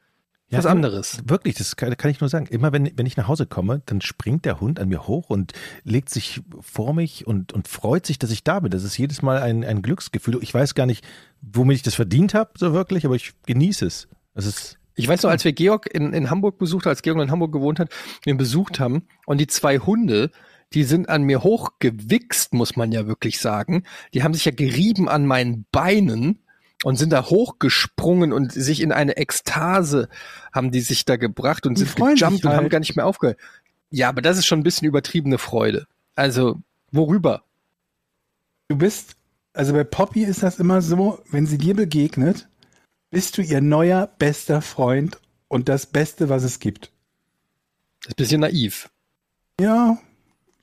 [0.51, 1.19] Ja, was anderes.
[1.27, 2.47] Wirklich, das kann, kann ich nur sagen.
[2.47, 5.53] Immer wenn, wenn ich nach Hause komme, dann springt der Hund an mir hoch und
[5.85, 8.71] legt sich vor mich und, und freut sich, dass ich da bin.
[8.71, 10.39] Das ist jedes Mal ein, ein Glücksgefühl.
[10.41, 11.05] Ich weiß gar nicht,
[11.43, 14.09] womit ich das verdient habe, so wirklich, aber ich genieße es.
[14.35, 17.21] Es ist, Ich weiß noch, als wir Georg in, in Hamburg besucht haben, als Georg
[17.21, 17.91] in Hamburg gewohnt hat,
[18.23, 20.31] wir ihn besucht haben und die zwei Hunde,
[20.73, 23.83] die sind an mir hochgewichst, muss man ja wirklich sagen.
[24.15, 26.41] Die haben sich ja gerieben an meinen Beinen
[26.85, 30.09] und sind da hochgesprungen und sich in eine Ekstase
[30.53, 32.57] haben die sich da gebracht und Die sind gejumpt und halt.
[32.59, 33.39] haben gar nicht mehr aufgehört.
[33.91, 35.87] Ja, aber das ist schon ein bisschen übertriebene Freude.
[36.15, 36.59] Also,
[36.93, 37.43] worüber?
[38.69, 39.17] Du bist,
[39.55, 42.49] also bei Poppy ist das immer so, wenn sie dir begegnet,
[43.11, 45.19] bist du ihr neuer bester Freund
[45.49, 46.93] und das Beste, was es gibt.
[48.03, 48.91] Das ist ein bisschen naiv.
[49.61, 49.99] Ja,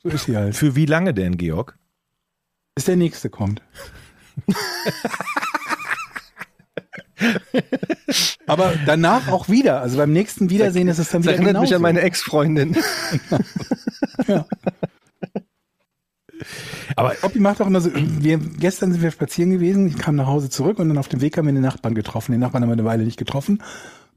[0.04, 0.56] so ist sie halt.
[0.56, 1.78] für wie lange denn, Georg?
[2.76, 3.62] Bis der nächste kommt.
[8.46, 9.82] Aber danach auch wieder.
[9.82, 11.76] Also beim nächsten Wiedersehen ist es dann Das wieder erinnert mich genauso.
[11.76, 12.76] an meine Ex-Freundin.
[16.96, 20.28] Aber Poppy macht auch immer so, wir, gestern sind wir spazieren gewesen, ich kam nach
[20.28, 22.32] Hause zurück und dann auf dem Weg haben wir den Nachbarn getroffen.
[22.32, 23.62] Den Nachbarn haben wir eine Weile nicht getroffen.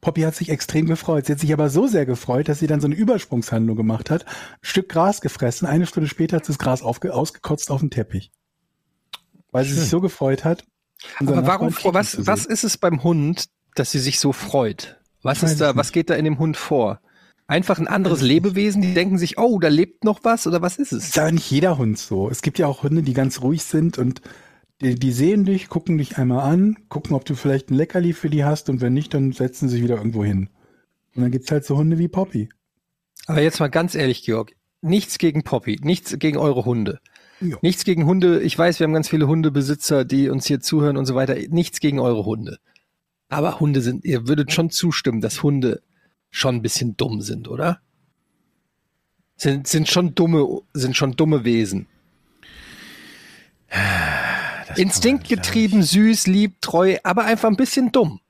[0.01, 1.27] Poppy hat sich extrem gefreut.
[1.27, 4.27] Sie hat sich aber so sehr gefreut, dass sie dann so eine Übersprungshandlung gemacht hat,
[4.27, 7.91] ein Stück Gras gefressen, eine Stunde später hat sie das Gras aufge ausgekotzt auf den
[7.91, 8.31] Teppich.
[9.51, 10.65] Weil sie sich so gefreut hat.
[11.17, 15.01] Aber warum, was, was ist es beim Hund, dass sie sich so freut?
[15.23, 17.01] Was ist da, es was geht da in dem Hund vor?
[17.47, 20.93] Einfach ein anderes Lebewesen, die denken sich, oh, da lebt noch was oder was ist
[20.93, 21.09] es?
[21.09, 22.29] ist aber nicht jeder Hund so.
[22.29, 24.21] Es gibt ja auch Hunde, die ganz ruhig sind und
[24.81, 28.29] die, die sehen dich, gucken dich einmal an, gucken, ob du vielleicht ein Leckerli für
[28.29, 30.51] die hast und wenn nicht, dann setzen sie sich wieder irgendwo hin.
[31.15, 32.49] Und dann gibt's halt so Hunde wie Poppy.
[33.27, 37.01] Aber jetzt mal ganz ehrlich, Georg, nichts gegen Poppy, nichts gegen eure Hunde.
[37.41, 37.57] Ja.
[37.63, 38.41] Nichts gegen Hunde.
[38.43, 41.37] Ich weiß, wir haben ganz viele Hundebesitzer, die uns hier zuhören und so weiter.
[41.49, 42.59] Nichts gegen eure Hunde.
[43.29, 45.83] Aber Hunde sind, ihr würdet schon zustimmen, dass Hunde
[46.31, 47.81] schon ein bisschen dumm sind, oder?
[49.37, 51.87] Sind, sind schon dumme, sind schon dumme Wesen.
[54.77, 58.21] Instinktgetrieben, süß, lieb, treu, aber einfach ein bisschen dumm.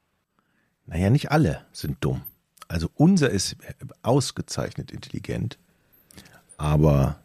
[0.87, 2.23] Naja, nicht alle sind dumm.
[2.67, 3.57] Also unser ist
[4.03, 5.59] ausgezeichnet intelligent.
[6.57, 7.21] Aber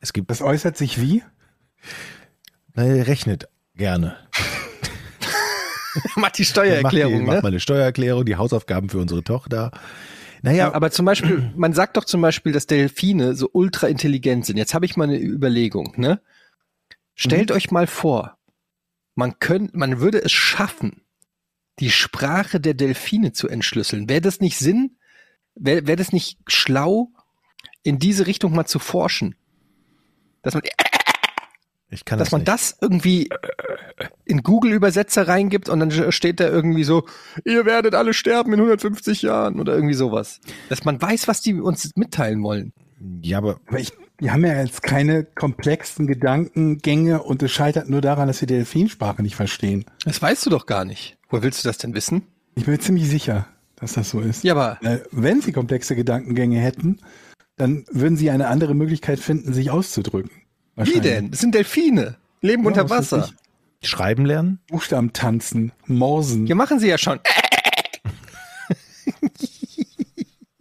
[0.00, 1.22] es gibt, Das äußert sich wie?
[2.74, 4.16] naja, er rechnet gerne.
[6.16, 7.42] Macht die macht, Steuererklärung, die, macht ne?
[7.42, 9.72] mal eine Steuererklärung, die Hausaufgaben für unsere Tochter.
[10.42, 14.56] Naja, Aber zum Beispiel, man sagt doch zum Beispiel, dass Delfine so ultra intelligent sind.
[14.56, 16.20] Jetzt habe ich mal eine Überlegung, ne?
[17.14, 18.38] Stellt euch mal vor,
[19.16, 21.02] man könnte, man würde es schaffen,
[21.80, 24.08] die Sprache der Delfine zu entschlüsseln.
[24.08, 24.98] Wäre das nicht Sinn?
[25.56, 27.10] Wäre wär das nicht schlau,
[27.82, 29.34] in diese Richtung mal zu forschen?
[30.48, 30.62] Dass man,
[31.90, 32.48] ich kann dass das man nicht.
[32.48, 33.28] das irgendwie
[34.24, 37.06] in Google-Übersetzer reingibt und dann steht da irgendwie so,
[37.44, 40.40] ihr werdet alle sterben in 150 Jahren oder irgendwie sowas.
[40.68, 42.72] Dass man weiß, was die uns mitteilen wollen.
[43.22, 48.00] Ja, aber Aber ich, die haben ja jetzt keine komplexen Gedankengänge und es scheitert nur
[48.00, 49.84] daran, dass wir die Delfinsprache nicht verstehen.
[50.04, 51.16] Das weißt du doch gar nicht.
[51.30, 52.22] Woher willst du das denn wissen?
[52.54, 53.46] Ich bin mir ziemlich sicher,
[53.76, 54.42] dass das so ist.
[54.44, 54.78] Ja, aber
[55.12, 56.98] wenn sie komplexe Gedankengänge hätten,
[57.58, 60.30] dann würden sie eine andere Möglichkeit finden, sich auszudrücken.
[60.76, 61.30] wie denn?
[61.30, 62.16] Das sind Delfine.
[62.40, 63.28] Leben Ja, unter Wasser.
[63.82, 64.60] schreiben lernen?
[64.68, 66.46] Buchstaben tanzen, morsen.
[66.46, 67.18] Ja, machen sie ja schon.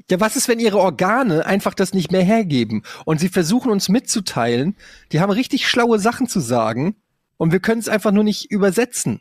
[0.10, 3.90] Ja, was ist, wenn ihre Organe einfach das nicht mehr hergeben und sie versuchen uns
[3.90, 4.78] mitzuteilen,
[5.12, 6.96] die haben richtig schlaue Sachen zu sagen
[7.36, 9.20] und wir können es einfach nur nicht übersetzen.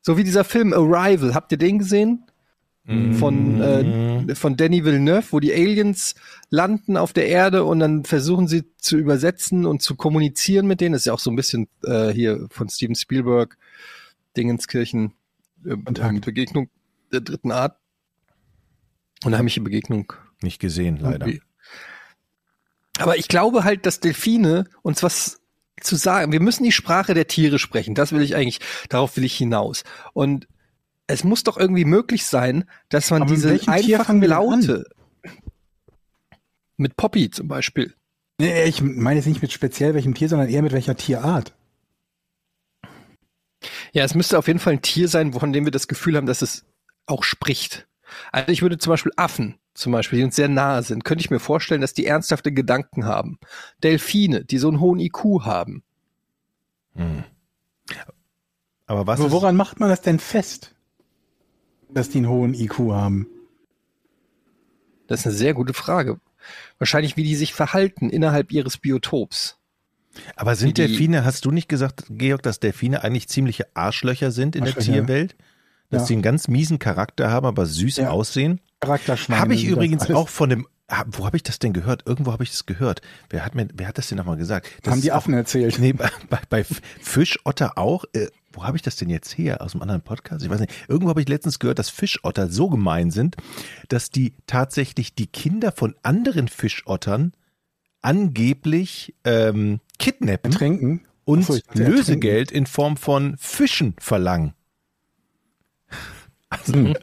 [0.00, 2.24] So wie dieser Film Arrival, habt ihr den gesehen?
[2.86, 6.14] Von, äh, von Danny Villeneuve, wo die Aliens
[6.50, 10.92] landen auf der Erde und dann versuchen sie zu übersetzen und zu kommunizieren mit denen.
[10.92, 13.56] Das ist ja auch so ein bisschen äh, hier von Steven Spielberg,
[14.36, 15.14] Dingenskirchen,
[15.64, 15.76] äh.
[15.76, 16.68] Begegnung
[17.10, 17.78] der dritten Art.
[19.24, 20.12] Unheimliche Begegnung.
[20.42, 21.26] Nicht gesehen, leider.
[21.26, 21.42] Irgendwie.
[22.98, 25.40] Aber ich glaube halt, dass Delfine uns was
[25.80, 26.32] zu sagen.
[26.32, 27.94] Wir müssen die Sprache der Tiere sprechen.
[27.94, 29.84] Das will ich eigentlich, darauf will ich hinaus.
[30.12, 30.46] Und
[31.06, 34.22] es muss doch irgendwie möglich sein, dass man Aber diese einfachen?
[34.22, 34.84] Laute
[36.76, 37.94] mit Poppy zum Beispiel.
[38.38, 41.54] Nee, ich meine jetzt nicht mit speziell welchem Tier, sondern eher mit welcher Tierart.
[43.92, 46.26] Ja, es müsste auf jeden Fall ein Tier sein, von dem wir das Gefühl haben,
[46.26, 46.64] dass es
[47.06, 47.86] auch spricht.
[48.32, 51.30] Also ich würde zum Beispiel Affen, zum Beispiel, die uns sehr nahe sind, könnte ich
[51.30, 53.38] mir vorstellen, dass die ernsthafte Gedanken haben.
[53.82, 55.82] Delfine, die so einen hohen IQ haben.
[56.94, 57.24] Hm.
[58.86, 60.74] Aber was Aber ist, woran macht man das denn fest,
[61.90, 63.26] dass die einen hohen IQ haben?
[65.06, 66.18] Das ist eine sehr gute Frage.
[66.78, 69.58] Wahrscheinlich, wie die sich verhalten innerhalb ihres Biotops.
[70.36, 74.54] aber sind die- Delfine, hast du nicht gesagt, Georg, dass Delfine eigentlich ziemliche Arschlöcher sind
[74.54, 74.92] in der Arschlöcher.
[75.00, 75.34] Tierwelt?
[75.90, 76.06] Dass Ja.
[76.06, 78.10] sie einen ganz miesen Charakter haben, aber süß Ja.
[78.10, 78.60] aussehen?
[78.80, 79.40] Charakterschweine.
[79.40, 82.02] Habe ich übrigens auch von dem, ha- wo habe ich das denn gehört?
[82.06, 83.00] Irgendwo habe ich das gehört.
[83.30, 84.68] Wer hat mir, wer hat das denn nochmal gesagt?
[84.82, 85.78] Das Haben die ist auch- Affen erzählt.
[85.78, 86.10] Nee, bei,
[86.48, 88.04] bei, Fischotter auch.
[88.12, 89.60] Äh, wo habe ich das denn jetzt her?
[89.62, 90.44] Aus einem anderen Podcast?
[90.44, 90.72] Ich weiß nicht.
[90.88, 93.36] Irgendwo habe ich letztens gehört, dass Fischotter so gemein sind,
[93.88, 97.32] dass die tatsächlich die Kinder von anderen Fischottern
[98.00, 101.00] angeblich ähm, kidnappen Ertränken.
[101.24, 101.92] und so, ertränken.
[101.92, 104.54] Lösegeld in Form von Fischen verlangen.
[106.50, 106.94] Also, Hm.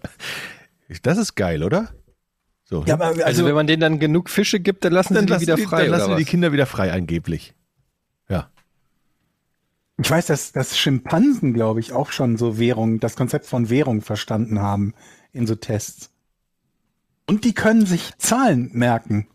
[1.03, 1.89] das ist geil, oder?
[2.71, 5.23] So, Ja, aber Also, also, wenn man denen dann genug Fische gibt, dann lassen dann
[5.23, 5.81] sie die lassen, wieder die, frei.
[5.83, 6.29] dann lassen oder die was?
[6.29, 7.53] Kinder wieder frei angeblich.
[8.29, 8.49] Ja.
[10.01, 14.01] ich weiß, dass, dass Schimpansen, glaube ich, auch schon so Währung, das Konzept von Währung
[14.01, 14.93] verstanden haben
[15.33, 16.11] in so Tests.
[17.27, 19.27] Und die können sich Zahlen merken.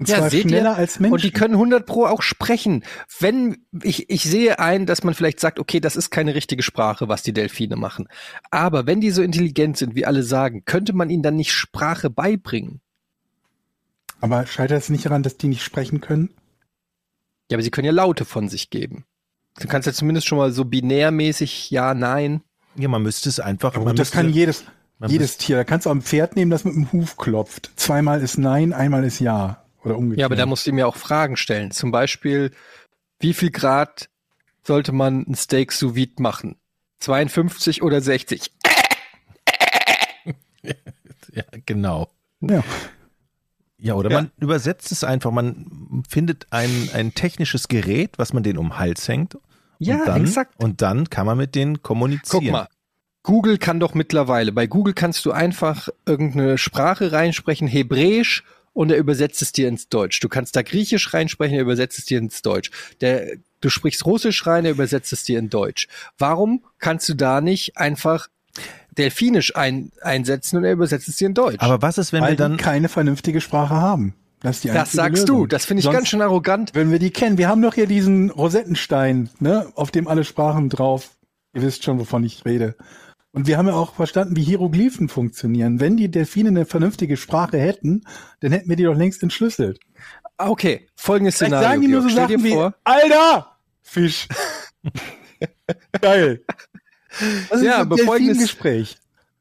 [0.00, 0.76] Und zwar seht schneller ihr?
[0.76, 1.12] als Menschen.
[1.12, 2.84] Und die können 100 pro auch sprechen.
[3.18, 7.08] Wenn ich, ich sehe ein, dass man vielleicht sagt, okay, das ist keine richtige Sprache,
[7.08, 8.08] was die Delfine machen.
[8.50, 12.10] Aber wenn die so intelligent sind, wie alle sagen, könnte man ihnen dann nicht Sprache
[12.10, 12.80] beibringen?
[14.20, 16.30] aber scheitert es nicht daran, dass die nicht sprechen können?
[17.50, 19.04] Ja, aber sie können ja Laute von sich geben.
[19.58, 22.42] Du kannst ja zumindest schon mal so binärmäßig ja, nein.
[22.76, 23.74] Ja, man müsste es einfach.
[23.74, 24.64] Aber man gut, das müsste, kann jedes.
[25.06, 25.56] Jedes Tier.
[25.56, 27.72] Da kannst du auch ein Pferd nehmen, das mit dem Huf klopft.
[27.76, 29.64] Zweimal ist Nein, einmal ist Ja.
[29.84, 30.20] Oder umgekehrt.
[30.20, 31.70] Ja, aber da musst du ihm ja auch Fragen stellen.
[31.70, 32.52] Zum Beispiel,
[33.18, 34.08] wie viel Grad
[34.62, 36.56] sollte man ein Steak sous vide machen?
[37.00, 38.52] 52 oder 60?
[41.32, 42.08] Ja, genau.
[42.40, 42.62] Ja.
[43.78, 44.16] Ja, oder Ja.
[44.22, 45.30] man übersetzt es einfach.
[45.30, 49.38] Man findet ein, ein technisches Gerät, was man den um den Hals hängt.
[49.78, 50.54] Ja, und dann, exakt.
[50.58, 52.42] Und dann kann man mit denen kommunizieren.
[52.44, 52.68] Guck mal.
[53.22, 58.98] Google kann doch mittlerweile, bei Google kannst du einfach irgendeine Sprache reinsprechen, Hebräisch, und er
[58.98, 60.20] übersetzt es dir ins Deutsch.
[60.20, 62.70] Du kannst da Griechisch reinsprechen, er übersetzt es dir ins Deutsch.
[63.00, 65.88] Der, du sprichst Russisch rein, er übersetzt es dir in Deutsch.
[66.18, 68.28] Warum kannst du da nicht einfach
[68.96, 71.60] Delfinisch ein, einsetzen und er übersetzt es dir in Deutsch?
[71.60, 74.14] Aber was ist, wenn Weil wir dann keine vernünftige Sprache haben.
[74.40, 75.40] Das, das sagst Lösung.
[75.40, 75.46] du.
[75.46, 76.70] Das finde ich Sonst, ganz schön arrogant.
[76.74, 80.70] Wenn wir die kennen, wir haben doch hier diesen Rosettenstein, ne, auf dem alle Sprachen
[80.70, 81.10] drauf.
[81.52, 82.74] Ihr wisst schon, wovon ich rede.
[83.32, 85.78] Und wir haben ja auch verstanden, wie Hieroglyphen funktionieren.
[85.78, 88.02] Wenn die Delfine eine vernünftige Sprache hätten,
[88.40, 89.78] dann hätten wir die doch längst entschlüsselt.
[90.36, 91.68] Okay, folgendes Vielleicht Szenario.
[91.68, 92.08] sagen die nur so.
[92.08, 94.26] Stell Sachen dir wie, vor, Alter, Fisch.
[96.00, 96.44] Geil.
[97.50, 98.96] Das ist Ja, so ein folgendes- Delfingespräch.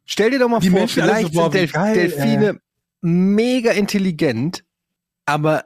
[0.06, 2.62] Stell dir doch mal Die vor, Menschen vielleicht so, boah, sind Delf geil, Delfine
[3.02, 4.64] mega intelligent,
[5.26, 5.66] aber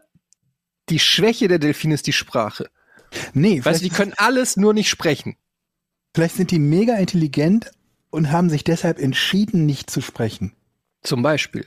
[0.90, 2.70] die Schwäche der Delfine ist die Sprache.
[3.34, 5.36] Nee, Weißt du, die können alles nur nicht sprechen.
[6.14, 7.72] vielleicht sind die mega intelligent
[8.14, 10.54] und haben sich deshalb entschieden, nicht zu sprechen.
[11.02, 11.66] Zum Beispiel.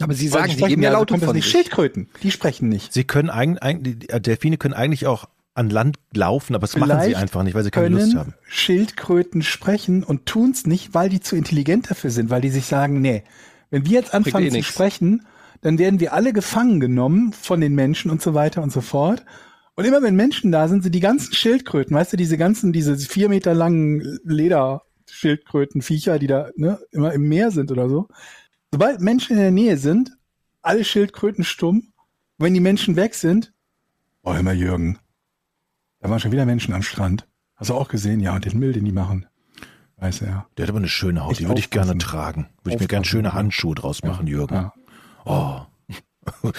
[0.00, 1.32] Aber sie sagen, sie geben ja laut von nicht.
[1.32, 1.46] sich.
[1.46, 2.92] Schildkröten, die sprechen nicht.
[2.92, 6.90] Sie können eigentlich, eigentlich, äh, Delfine können eigentlich auch an Land laufen, aber das machen
[6.90, 8.34] sie Vielleicht einfach nicht, weil sie keine können Lust haben.
[8.48, 13.00] Schildkröten sprechen und tun's nicht, weil die zu intelligent dafür sind, weil die sich sagen,
[13.00, 13.22] nee,
[13.70, 14.66] wenn wir jetzt anfangen eh zu nix.
[14.66, 15.26] sprechen,
[15.62, 19.24] dann werden wir alle gefangen genommen von den Menschen und so weiter und so fort.
[19.74, 22.98] Und immer wenn Menschen da sind, sind die ganzen Schildkröten, weißt du, diese ganzen, diese
[22.98, 24.18] vier Meter langen
[25.14, 28.08] Lederschildkröten, Viecher, die da ne, immer im Meer sind oder so.
[28.72, 30.16] Sobald Menschen in der Nähe sind,
[30.62, 31.92] alle Schildkröten stumm.
[32.36, 33.52] Wenn die Menschen weg sind,
[34.24, 34.98] oh, mal, Jürgen,
[36.00, 37.28] da waren schon wieder Menschen am Strand.
[37.54, 38.18] Hast du auch gesehen?
[38.18, 39.26] Ja, und den Müll, den die machen.
[39.98, 40.46] Weiß er.
[40.56, 42.48] Der hat aber eine schöne Haut, Echt die würde ich gerne tragen.
[42.64, 43.34] Würde ich mir gerne schöne ja.
[43.34, 44.54] Handschuhe draus machen, Jürgen.
[44.54, 44.72] Ja.
[45.24, 45.60] Oh.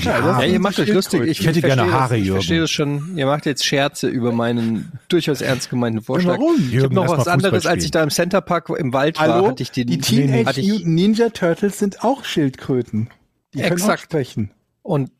[0.00, 0.40] Ja.
[0.40, 1.22] Ja, ihr macht euch lustig.
[1.22, 3.16] Ich, Ich hätte gerne Haare, das, Ich verstehe das schon.
[3.16, 6.38] Ihr macht jetzt Scherze über meinen durchaus ernst gemeinten Vorschlag.
[6.38, 6.56] warum?
[6.70, 9.48] Ich habe noch was anderes, als ich da im Centerpark im Wald war, Hallo?
[9.48, 13.10] hatte ich den, die Teenage Mutant Ninja Turtles sind auch Schildkröten.
[13.54, 14.02] Die können auch Exakt.
[14.02, 14.50] sprechen.
[14.82, 15.10] und,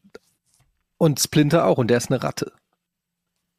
[0.99, 2.53] und Splinter auch und der ist eine Ratte.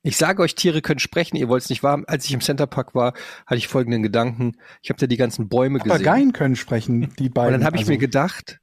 [0.03, 2.01] Ich sage euch, Tiere können sprechen, ihr wollt es nicht wahr.
[2.07, 3.13] Als ich im Centerpark war,
[3.45, 4.53] hatte ich folgenden Gedanken.
[4.81, 5.91] Ich habe da die ganzen Bäume gesehen.
[5.91, 7.53] Papageien können sprechen, die beiden.
[7.53, 8.59] Und dann habe ich also, mir gedacht,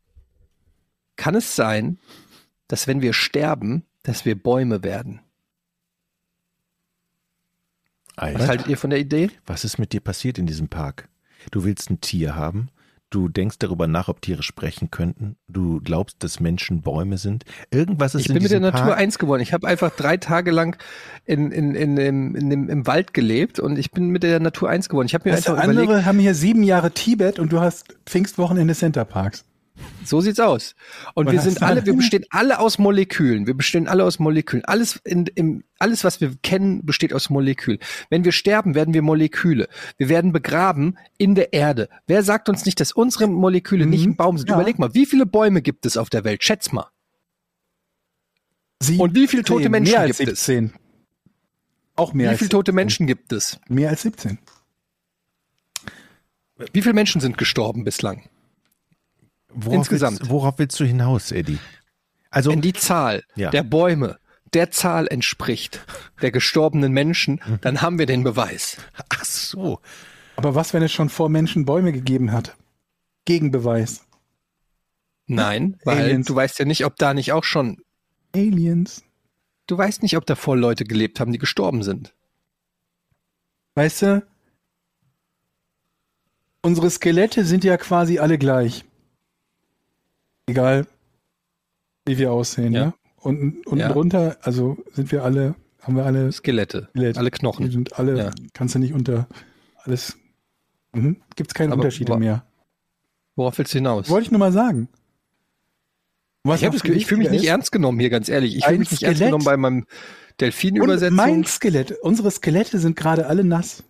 [1.17, 1.99] kann es sein,
[2.69, 5.21] dass wenn wir sterben, dass wir Bäume werden?
[8.17, 9.31] Was Alter, haltet ihr von der Idee?
[9.47, 11.09] was ist mit dir passiert in diesem Park?
[11.51, 12.69] Du willst ein Tier haben,
[13.11, 17.45] du denkst darüber nach, ob Tiere sprechen könnten, du glaubst, dass Menschen Bäume sind.
[17.71, 18.99] Irgendwas ist Ich in bin mit der diesem Natur Park.
[18.99, 19.43] eins geworden.
[19.43, 20.77] Ich habe einfach drei Tage lang
[21.25, 24.69] in, in, in, in, in dem, im Wald gelebt und ich bin mit der Natur
[24.71, 25.07] eins geworden.
[25.07, 27.97] Ich habe mir du, einfach andere überlegt, haben hier sieben Jahre Tibet und du hast
[28.07, 29.45] Pfingstwochenende Centerparks.
[30.05, 30.74] So sieht's aus.
[31.14, 33.47] Und wir sind alle, wir bestehen alle aus Molekülen.
[33.47, 34.64] Wir bestehen alle aus Molekülen.
[34.64, 37.78] Alles in, im, alles, was wir kennen, besteht aus Molekülen.
[38.11, 39.68] Wenn wir sterben, werden wir Moleküle.
[39.97, 41.89] Wir werden begraben in der Erde.
[42.07, 43.91] Wer sagt uns nicht, dass unsere Moleküle Mhm.
[43.91, 44.51] nicht ein Baum sind?
[44.51, 44.57] Ja.
[44.57, 46.45] Überleg mal, wie viele Bäume gibt es auf der Welt?
[46.45, 46.89] Schätz mal.
[48.82, 50.45] Sieben, Und wie viele tote zehn, Menschen gibt es?
[50.45, 50.72] 17.
[51.97, 53.59] Auch mehr Wie als viele tote Menschen gibt es?
[53.68, 54.39] Mehr als 17.
[56.72, 58.28] Wie viele Menschen sind gestorben bislang?
[59.55, 60.21] Worauf insgesamt.
[60.21, 61.59] Willst, worauf willst du hinaus, Eddie?
[62.31, 63.51] Also, Wenn die Zahl Ja.
[63.51, 64.19] der Bäume
[64.53, 65.85] der Zahl entspricht
[66.23, 67.59] der gestorbenen Menschen, Mhm.
[67.61, 68.77] dann haben wir den Beweis.
[69.09, 69.81] ach so.
[70.37, 72.57] Aber was, wenn es schon vor Menschen Bäume gegeben hat?
[73.25, 74.05] Gegenbeweis.
[75.27, 76.27] Nein, weil Aliens.
[76.27, 77.79] du weißt ja nicht, ob da nicht auch schon,
[78.35, 79.03] Aliens.
[79.67, 82.13] du weißt nicht, ob davor Leute gelebt haben, die gestorben sind.
[83.77, 84.27] Weißt du,
[86.63, 88.85] unsere Skelette sind ja quasi alle gleich.
[90.47, 90.86] Egal,
[92.07, 92.80] wie wir aussehen, Ja.
[92.82, 92.95] ja.
[93.16, 93.88] Und unten Ja.
[93.92, 97.16] drunter, also sind wir alle, haben wir alle Skelette, Skelett.
[97.16, 97.70] alle Die Knochen.
[97.70, 98.30] sind alle, Ja.
[98.53, 99.26] kannst du nicht unter
[99.84, 100.18] alles.
[100.92, 101.16] Mhm.
[101.34, 102.45] Gibt es keine Aber Unterschiede wa- mehr.
[103.36, 104.09] Worauf willst du hinaus?
[104.11, 104.88] Wollte ich nur mal sagen.
[106.47, 108.55] Was Ich, Gefühl, ich fühle mich nicht ist, ernst genommen hier, ganz ehrlich.
[108.57, 109.86] Ich fühle mich nicht ernst genommen bei meinem
[110.40, 111.16] Delfin-Übersetzung.
[111.16, 113.82] mein Skelett, unsere Skelette sind gerade alle nass.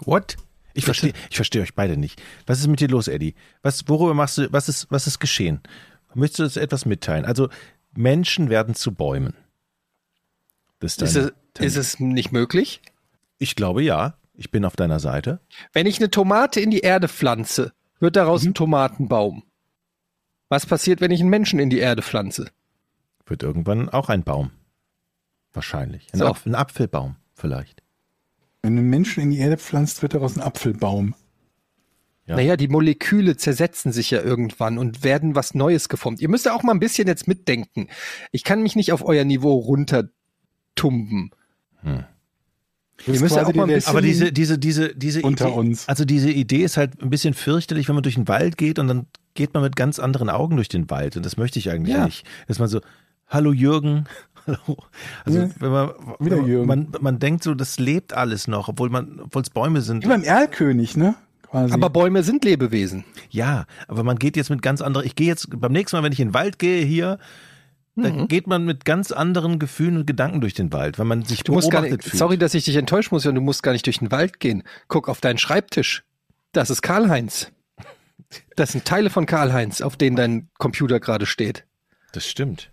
[0.00, 0.36] What?
[0.78, 2.22] Ich verstehe, ich verstehe euch beide nicht.
[2.46, 3.34] Was ist mit dir los, Eddie?
[3.62, 5.60] Was, worüber machst du, was ist, was ist geschehen?
[6.14, 7.24] Möchtest du uns etwas mitteilen?
[7.24, 7.48] Also,
[7.94, 9.34] Menschen werden zu Bäumen.
[10.80, 12.80] Ist, Ist es, ist es nicht möglich?
[13.38, 14.14] ich glaube ja.
[14.34, 15.40] Ich bin auf deiner Seite.
[15.72, 18.50] Wenn ich eine Tomate in die Erde pflanze, wird daraus Mhm.
[18.50, 19.42] ein Tomatenbaum.
[20.48, 22.48] Was passiert, wenn ich einen Menschen in die Erde pflanze?
[23.26, 24.52] Wird irgendwann auch ein Baum.
[25.52, 26.06] Wahrscheinlich.
[26.14, 26.26] Ein, So.
[26.26, 27.82] Apf ein Apfelbaum vielleicht.
[28.68, 31.14] Wenn du einen Menschen in die Erde pflanzt, wird daraus ein Apfelbaum.
[32.26, 32.36] Ja.
[32.36, 36.20] Naja, die Moleküle zersetzen sich ja irgendwann und werden was Neues geformt.
[36.20, 37.88] Ihr müsst ja auch mal ein bisschen jetzt mitdenken.
[38.30, 41.30] Ich kann mich nicht auf euer Niveau runtertumpen.
[41.80, 42.04] Hm.
[43.06, 43.88] Ihr müsst ja auch mal ein bisschen.
[43.88, 45.88] Aber diese, diese, diese, diese Unter Idee, uns.
[45.88, 48.88] also diese Idee ist halt ein bisschen fürchterlich, wenn man durch den Wald geht und
[48.88, 51.96] dann geht man mit ganz anderen Augen durch den Wald und das möchte ich eigentlich
[51.96, 52.04] Ja.
[52.04, 52.26] nicht.
[52.48, 52.82] Dass man so,
[53.28, 54.04] hallo Jürgen,
[54.46, 54.76] hallo.
[55.24, 56.66] Also Ja, wenn man, wieder Jürgen.
[56.66, 60.04] man, man denkt so, das lebt alles noch, obwohl man, obwohl es Bäume sind.
[60.04, 61.14] Wie beim Erlkönig, ne?
[61.42, 61.72] Quasi.
[61.72, 63.04] aber Bäume sind Lebewesen.
[63.30, 66.12] Ja, aber man geht jetzt mit ganz anderen, ich gehe jetzt beim nächsten Mal, wenn
[66.12, 67.18] ich in den Wald gehe hier,
[67.96, 68.28] dann Mhm.
[68.28, 71.52] geht man mit ganz anderen Gefühlen und Gedanken durch den Wald, wenn man sich Du
[71.54, 72.18] musst gar beobachtet nicht, fühlt.
[72.18, 74.62] sorry, dass ich dich enttäuschen muss, Jan, du musst gar nicht durch den Wald gehen.
[74.88, 76.04] Guck auf deinen Schreibtisch.
[76.52, 77.50] Das ist Karl-Heinz.
[78.56, 81.64] Das sind Teile von Karl-Heinz, auf denen dein Computer gerade steht.
[82.12, 82.70] Das stimmt.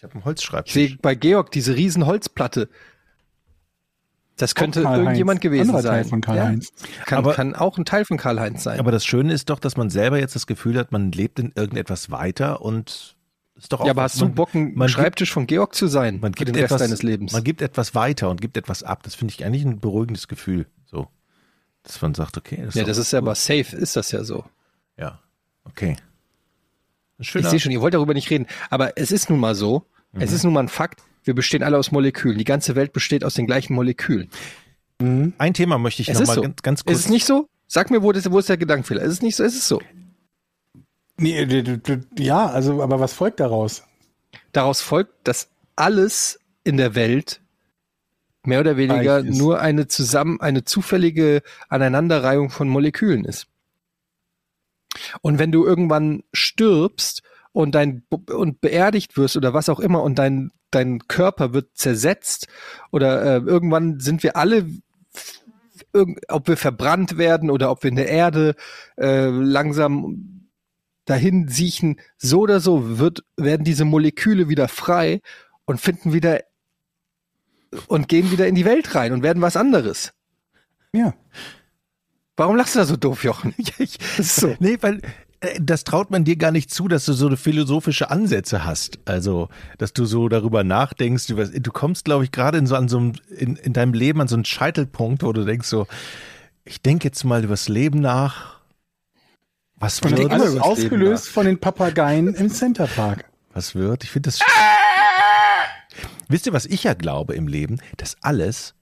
[0.00, 0.72] Ich habe einen Ich Holzschreibtisch.
[0.72, 2.70] sehe bei Georg diese riesen Holzplatte.
[4.38, 5.92] Das könnte irgendjemand gewesen Anderer sein.
[5.92, 6.72] Teil von Karl-Heinz.
[6.80, 8.80] Ja, kann, Aber- kann auch ein Teil von Karl-Heinz sein.
[8.80, 11.52] Aber das Schöne ist doch, dass man selber jetzt das Gefühl hat, man lebt in
[11.54, 13.14] irgendetwas weiter und
[13.56, 15.86] ist doch auch ja, aber hast du man, Bock, ein man Schreibtisch von Georg zu
[15.86, 17.32] sein man für gibt den Rest etwas, deines Lebens?
[17.34, 19.02] Man gibt etwas weiter und gibt etwas ab.
[19.02, 20.64] Das finde ich eigentlich ein beruhigendes Gefühl.
[20.86, 21.08] So,
[21.82, 24.46] dass man sagt, okay, das ja, das ist ja aber safe, ist das ja so.
[24.96, 25.20] ja,
[25.64, 25.96] okay.
[27.20, 30.22] Ich sehe schon, ihr wollt darüber nicht reden, aber es ist nun mal so, Mhm.
[30.22, 32.36] es ist nun mal ein Fakt, wir bestehen alle aus Molekülen.
[32.38, 34.28] Die ganze Welt besteht aus den gleichen Molekülen.
[34.98, 36.42] ein Thema möchte ich Es noch ist mal so.
[36.42, 36.98] ganz, ganz kurz.
[36.98, 37.46] Ist es nicht so?
[37.68, 39.02] Sag mir, wo, das, wo ist der Gedankenfehler?
[39.02, 39.44] Ist es nicht so?
[39.44, 39.80] Ist es so?
[41.18, 41.46] Nee,
[42.18, 43.84] ja, also, aber was folgt daraus?
[44.52, 47.40] Daraus folgt, dass alles in der Welt
[48.44, 53.46] mehr oder weniger nur eine zusammen, eine zufällige Aneinanderreihung von Molekülen ist.
[55.20, 57.22] Und wenn du irgendwann stirbst
[57.52, 62.46] und dein und beerdigt wirst oder was auch immer und dein dein Körper wird zersetzt
[62.92, 64.66] oder äh, irgendwann sind wir alle
[66.28, 68.54] ob wir verbrannt werden oder ob wir in der Erde
[68.96, 70.48] äh, langsam
[71.04, 75.20] dahin siechen, so oder so wird, werden diese Moleküle wieder frei
[75.64, 76.44] und finden wieder
[77.88, 80.12] und gehen wieder in die Welt rein und werden was anderes.
[80.92, 81.14] Ja.
[82.40, 83.54] Warum lachst du da so doof, Jochen?
[83.78, 84.56] Ich, Das so.
[84.60, 85.02] Nee, weil
[85.40, 88.98] äh, das traut man dir gar nicht zu, dass du so eine philosophische Ansätze hast.
[89.04, 91.28] Also, dass du so darüber nachdenkst.
[91.28, 94.22] Über, du kommst, glaube ich, gerade in so an so einem, in, in deinem Leben
[94.22, 95.86] an so einen Scheitelpunkt, wo du denkst so,
[96.64, 98.58] ich denke jetzt mal übers Leben nach.
[99.76, 100.18] Was wird?
[100.18, 103.26] immer alles ausgelöst von den Papageien im Centerpark.
[103.52, 104.02] Was wird?
[104.04, 104.40] Ich finde das.
[106.28, 107.82] Wisst ihr, was ich ja glaube im Leben?
[107.98, 108.72] Dass alles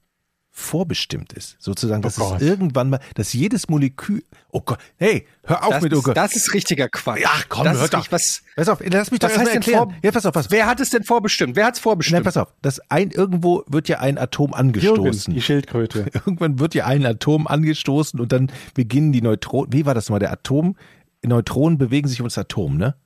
[0.59, 1.57] vorbestimmt ist.
[1.61, 4.25] Sozusagen, dass Oh es irgendwann mal, dass jedes Molekül.
[4.51, 6.17] Oh Gott, hey, hör auf Das, mit oh Gott.
[6.17, 7.23] das ist richtiger Quatsch.
[7.25, 8.11] Ach komm, das hör doch.
[8.11, 9.91] was, Pass auf, lass mich doch was erstmal erklären.
[9.91, 10.51] vor, Ja, pass auf, was.
[10.51, 11.55] Wer hat es denn vorbestimmt?
[11.57, 12.25] Wer hat es Nein, vorbestimmt?
[12.25, 12.53] pass auf.
[12.61, 15.33] Das ein, irgendwo wird ja ein Atom Jürgen, angestoßen.
[15.33, 16.07] die Schildkröte.
[16.13, 19.73] Irgendwann wird ja ein Atom angestoßen und dann beginnen die Neutronen.
[19.73, 20.19] Wie war das mal?
[20.19, 20.77] Der Atom,
[21.25, 22.97] Neutronen bewegen sich um das Atom, ne?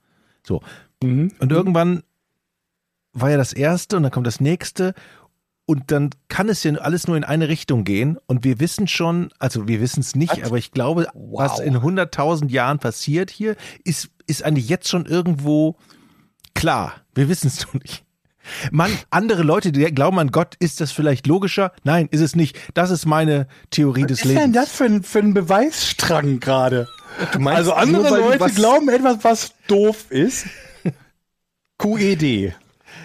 [0.47, 0.63] So.
[1.03, 1.33] Mhm.
[1.39, 2.03] Und irgendwann
[3.13, 4.95] war ja das erste und dann kommt das nächste
[5.67, 9.31] und dann kann es ja alles nur in eine Richtung gehen und wir wissen schon,
[9.39, 10.45] also wir wissen es nicht, Was?
[10.45, 15.77] aber ich glaube, was in 100.000 Jahren passiert hier, ist, ist eigentlich jetzt schon irgendwo
[16.55, 16.95] klar.
[17.15, 18.05] Wir wissen es nur nicht.
[18.73, 21.71] Man, andere Leute, die glauben an Gott, ist das vielleicht logischer?
[21.85, 22.59] Nein, ist es nicht.
[22.75, 24.55] Das ist meine Theorie Was des ist denn Lebens.
[24.57, 26.89] das für ein, für ein Beweisstrang gerade?
[27.45, 30.47] Also andere Leute was- glauben etwas, was doof ist.
[31.79, 32.55] QED.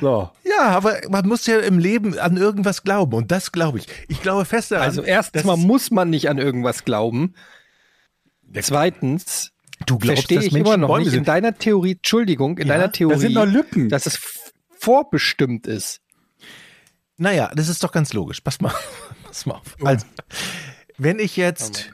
[0.01, 0.29] So.
[0.43, 3.87] Ja, aber man muss ja im Leben an irgendwas glauben und das glaube ich.
[4.07, 4.85] Ich glaube fest daran.
[4.85, 7.33] Also erstens mal muss man nicht an irgendwas glauben.
[8.61, 9.51] Zweitens
[9.85, 12.87] du glaubst, verstehe ich immer noch Bäume nicht in deiner Theorie, Entschuldigung, in Ja, deiner
[12.87, 13.89] Da Theorie, sind noch Lücken.
[13.89, 14.19] dass es
[14.77, 16.01] vorbestimmt ist.
[17.17, 18.41] Naja, das ist doch ganz logisch.
[18.41, 18.73] Pass mal,
[19.23, 19.75] pass mal auf.
[19.83, 20.05] Also,
[20.97, 21.91] wenn ich Oh jetzt,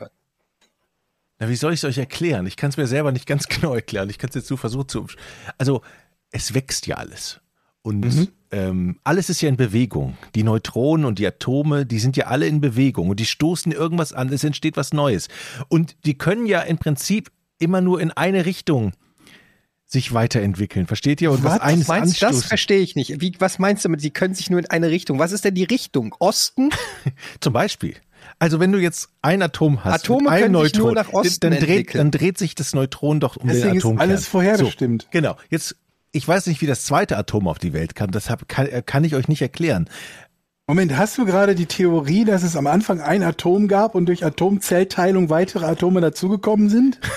[1.39, 2.45] na, wie soll ich es euch erklären?
[2.45, 4.09] Ich kann es mir selber nicht ganz genau erklären.
[4.09, 5.07] Ich kann es jetzt so versuchen zu.
[5.57, 5.81] Also,
[6.31, 7.39] es wächst ja alles.
[7.83, 8.27] Und Mhm.
[8.51, 10.17] ähm, alles ist ja in Bewegung.
[10.35, 14.13] Die Neutronen und die Atome, die sind ja alle in Bewegung und die stoßen irgendwas
[14.13, 15.27] an, es entsteht was Neues.
[15.67, 17.29] Und die können ja im Prinzip
[17.59, 18.93] immer nur in eine Richtung
[19.85, 20.87] sich weiterentwickeln.
[20.87, 21.29] Versteht ihr?
[21.31, 21.61] Und was, Was?
[21.61, 23.21] eines Meinst du, das verstehe ich nicht.
[23.21, 24.01] Wie, was meinst du damit?
[24.01, 25.19] Sie können sich nur in eine Richtung.
[25.19, 26.15] Was ist denn die Richtung?
[26.19, 26.69] Osten?
[27.41, 27.95] Zum Beispiel.
[28.39, 31.93] Also wenn du jetzt ein Atom hast, Atome sich Neutron, nur nach Osten dann, dreht,
[31.93, 34.09] dann dreht sich das Neutron doch um Deswegen den ist Atomkern.
[34.09, 35.01] alles vorherbestimmt.
[35.03, 35.35] So, genau.
[35.49, 35.75] Jetzt,
[36.13, 38.11] ich weiß nicht, wie das zweite Atom auf die Welt kam.
[38.11, 39.89] Das hab, kann, äh, kann ich euch nicht erklären.
[40.67, 44.23] Moment, hast du gerade die Theorie, dass es am Anfang ein Atom gab und durch
[44.23, 46.99] Atomzellteilung weitere Atome dazugekommen sind?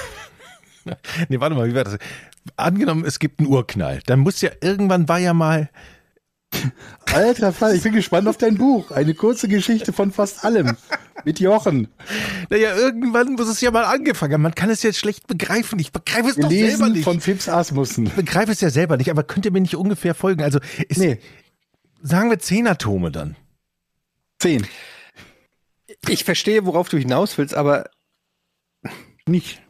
[1.28, 1.98] Nee, warte mal, wie war das?
[2.54, 3.98] Angenommen, es gibt einen Urknall.
[4.06, 5.68] Dann muss ja irgendwann war ja mal.
[7.12, 8.90] Alter Fall, ich bin gespannt auf dein Buch.
[8.90, 10.76] Eine kurze Geschichte von fast allem.
[11.24, 11.88] Mit Jochen.
[12.50, 14.42] Naja, irgendwann muss es ja mal angefangen haben.
[14.42, 15.78] Man kann es jetzt schlecht begreifen.
[15.78, 17.04] Ich begreife es doch selber nicht.
[17.04, 18.06] von Fips Asmussen.
[18.06, 20.42] ich begreife es ja selber nicht, aber könnt ihr mir nicht ungefähr folgen?
[20.42, 21.18] Also, ist, Nee,
[22.02, 23.36] sagen wir zehn Atome dann.
[24.38, 24.66] zehn.
[26.08, 27.90] Ich verstehe, worauf du hinaus willst, aber,
[29.26, 29.62] Nicht.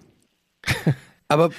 [1.28, 1.50] aber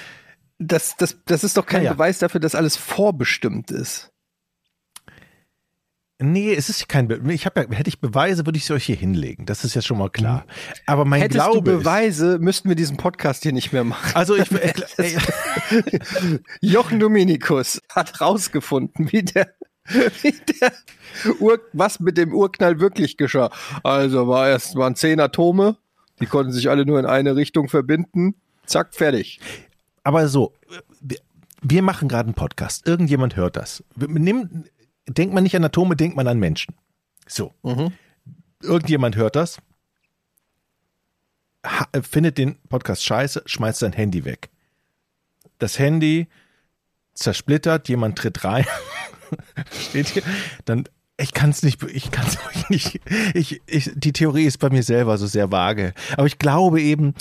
[0.60, 1.94] das, das, das ist doch kein Ja, ja.
[1.94, 4.12] Beweis dafür, dass alles vorbestimmt ist.
[6.20, 7.08] Nee, es ist kein.
[7.08, 9.46] Be ich habe ja, hätte ich Beweise, würde ich sie euch hier hinlegen.
[9.46, 10.46] Das ist ja schon mal klar.
[10.88, 11.72] Aber mein Hättest Glaube.
[11.72, 14.08] du Beweise, müssten wir diesen Podcast hier nicht mehr machen.
[14.08, 14.52] Ist, also ich.
[14.52, 19.54] Äh, äh, Jochen Dominikus hat rausgefunden, wie der,
[19.86, 20.74] wie der
[21.40, 23.52] Ur, was mit dem Urknall wirklich geschah.
[23.84, 25.78] Also war erst waren zehn Atome,
[26.20, 28.36] die konnten sich alle nur in eine Richtung verbinden.
[28.66, 29.40] Zack, fertig.
[30.04, 30.54] aber so,
[31.62, 32.88] wir, machen gerade einen Podcast.
[32.88, 33.84] Irgendjemand hört das.
[33.96, 34.66] Wir- Nimm,
[35.08, 36.76] denkt man nicht an Atome, denkt man an Menschen.
[37.28, 37.54] So.
[38.62, 39.60] Irgendjemand hört das,
[41.66, 44.50] ha, findet den Podcast scheiße, schmeißt sein Handy weg.
[45.60, 46.28] Das Handy
[47.14, 48.66] zersplittert, jemand tritt rein,
[49.72, 50.24] steht hier,
[50.66, 50.88] dann
[51.20, 53.02] ich kann es nicht, ich kann es euch nicht.
[53.34, 55.94] Ich, ich, die Theorie ist bei mir selber so sehr vage.
[56.16, 57.16] Aber ich glaube eben,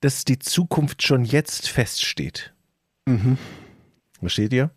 [0.00, 2.54] dass die Zukunft schon jetzt feststeht.
[4.20, 4.70] Versteht ihr?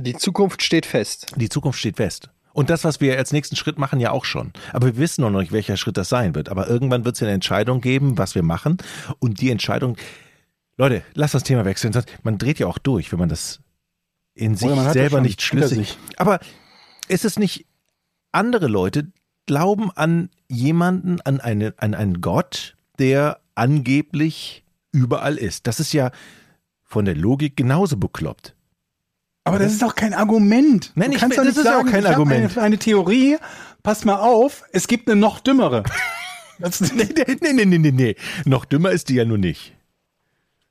[0.00, 1.26] Die Zukunft steht fest.
[1.36, 2.30] Die Zukunft steht fest.
[2.52, 4.52] Und das, was wir als nächsten Schritt machen, ja auch schon.
[4.72, 6.48] Aber wir wissen noch nicht, welcher Schritt das sein wird.
[6.48, 8.78] Aber irgendwann wird es ja eine Entscheidung geben, was wir machen.
[9.18, 9.96] Und die Entscheidung,
[10.76, 11.96] Leute, lass das Thema wechseln.
[12.22, 13.60] Man dreht ja auch durch, wenn man das
[14.34, 15.90] in sich Oder selber nicht schlüssig.
[15.90, 15.98] sich.
[16.16, 16.40] Aber
[17.08, 17.66] ist es nicht,
[18.32, 19.12] andere Leute
[19.46, 25.66] glauben an jemanden, an, eine, an einen Gott, der angeblich überall ist.
[25.66, 26.10] Das ist ja
[26.82, 28.54] von der Logik genauso bekloppt.
[29.44, 30.92] Aber das ist doch kein Argument.
[30.94, 32.52] Nein, du ich kannst will- doch das nicht ist auch sagen, kein ich Argument.
[32.56, 33.36] Eine, eine Theorie,
[33.82, 35.82] pass mal auf, es gibt eine noch dümmere.
[36.62, 38.16] Das, Nee, nee, nee, nee, nee, nee.
[38.44, 39.72] Noch dümmer ist die ja nur nicht.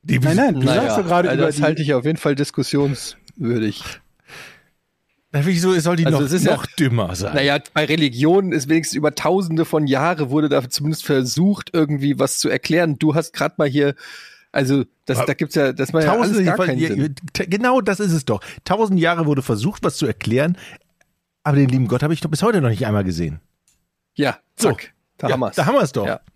[0.03, 2.19] Die, nein, nein, du sagst doch gerade also über das die, halte ich auf jeden
[2.19, 3.83] Fall diskussionswürdig.
[5.31, 7.33] Na, Wieso soll die Also noch, es ist ja- noch dümmer sein?
[7.33, 12.37] Naja, bei Religionen ist wenigstens über tausende von Jahre wurde da zumindest versucht, irgendwie was
[12.37, 12.99] zu erklären.
[12.99, 13.95] Du hast gerade mal hier,
[14.51, 17.15] also das, da gibt's ja, das war ja alles gar keinen ja, Sinn.
[17.33, 18.41] genau das ist es doch.
[18.63, 20.57] Tausend Jahre wurde versucht, was zu erklären,
[21.43, 23.39] aber den lieben Gott habe ich doch bis heute noch nicht einmal gesehen.
[24.15, 25.55] Ja, zack, da ja, haben wir's.
[25.55, 26.05] Da haben wir es doch.
[26.05, 26.21] Ja.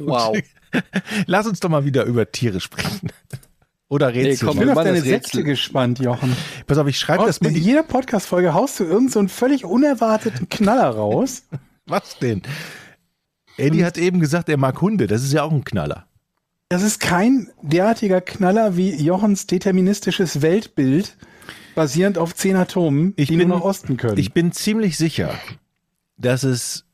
[0.00, 0.36] Wow.
[1.26, 3.10] Lass uns doch mal wieder über Tiere sprechen.
[3.88, 4.48] Oder Rätsel.
[4.48, 5.00] komm, ich bin wir auf deine.
[5.00, 6.36] Sätze gespannt, Jochen.
[6.66, 7.48] Pass auf, ich schreibe das mal.
[7.48, 11.44] in jeder Podcast-Folge haust du irgend so einen völlig unerwarteten Knaller raus.
[11.86, 12.42] was denn?
[13.56, 15.06] Eddie hat eben gesagt, er mag Hunde.
[15.06, 16.06] Das ist ja auch ein Knaller.
[16.72, 21.18] Das ist kein derartiger Knaller wie Jochens deterministisches Weltbild,
[21.74, 24.16] basierend auf zehn Atomen, Ich die bin- nur nach Osten können.
[24.16, 25.34] Ich bin ziemlich sicher,
[26.16, 26.86] dass es,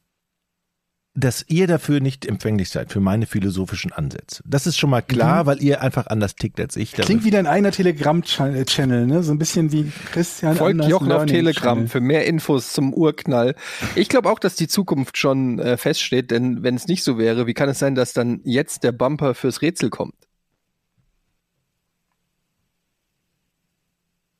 [1.19, 4.43] dass ihr dafür nicht empfänglich seid, für meine philosophischen Ansätze.
[4.47, 6.93] Das ist schon mal klar, weil ihr einfach anders tickt als ich.
[6.93, 9.23] Klingt wie dein eigener Telegram-Channel, ne?
[9.25, 11.89] So ein bisschen wie Christian Folgt Jochen auf Telegram Channel.
[11.89, 13.57] für mehr Infos zum Urknall.
[13.97, 17.49] Ich glaube auch, dass die Zukunft schon äh, feststeht, denn wenn es nicht so wäre,
[17.49, 20.15] wie kann es sein, dass dann jetzt der Bumper fürs Rätsel kommt?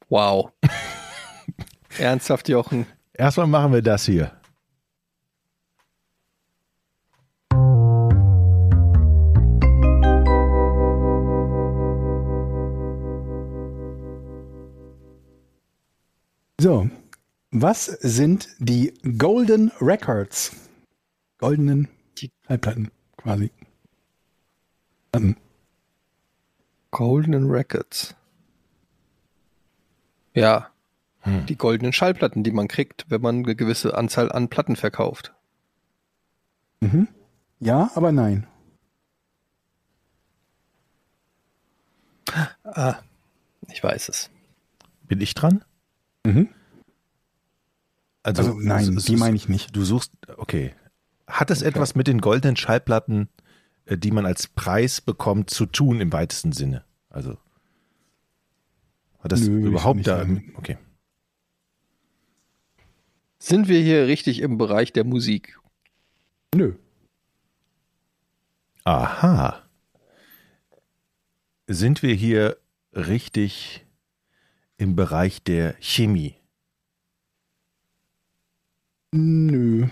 [0.09, 0.53] Wow.
[1.99, 2.87] Ernsthaft, Jochen.
[3.15, 4.38] Erstmal machen wir das hier.
[16.61, 16.91] So,
[17.53, 20.57] was sind die Golden Records?
[21.39, 23.53] Goldenen Schallplatten quasi.
[25.13, 25.37] Platten.
[26.91, 28.15] Golden Records.
[30.35, 30.71] Ja.
[31.25, 35.35] Die goldenen Schallplatten, die man kriegt, wenn man eine gewisse Anzahl an Platten verkauft.
[37.61, 38.47] Ja, aber nein.
[42.65, 42.97] Ah,
[43.69, 44.31] ich weiß es.
[45.07, 45.65] Bin ich dran?
[46.29, 46.49] Mhm.
[48.23, 49.75] Also, Also nein, es- die meine ich nicht.
[49.75, 50.75] Du suchst, okay.
[51.27, 53.29] Hat es etwas mit den goldenen Schallplatten,
[53.87, 56.85] äh, die man als Preis bekommt, zu tun im weitesten Sinne?
[57.11, 57.37] Also
[59.21, 60.19] hat das Nö, überhaupt da?
[60.19, 60.53] sagen.
[60.57, 60.79] Okay.
[63.39, 65.59] Sind wir hier richtig im Bereich der Musik?
[66.55, 66.75] Nö.
[68.85, 69.63] Aha.
[71.67, 72.57] Sind wir hier
[72.95, 73.85] richtig
[74.79, 76.37] im Bereich der Chemie?
[79.13, 79.89] Nö.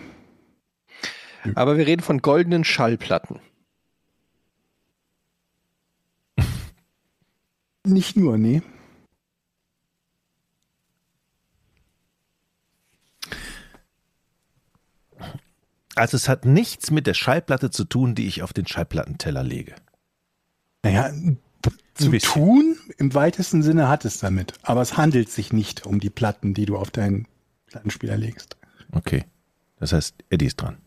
[1.54, 3.40] Aber wir reden von goldenen Schallplatten.
[7.84, 8.62] Nicht nur, nee.
[15.94, 19.74] Also es hat nichts mit der Schallplatte zu tun, die ich auf den Schallplattenteller lege.
[20.82, 21.10] Naja,
[21.96, 24.54] zu tun im weitesten Sinne hat es damit.
[24.62, 27.26] Aber es handelt sich nicht um die Platten, die du auf deinen
[27.66, 28.56] Plattenspieler legst.
[28.92, 29.24] Okay.
[29.78, 30.78] Das heißt, Eddie ist dran.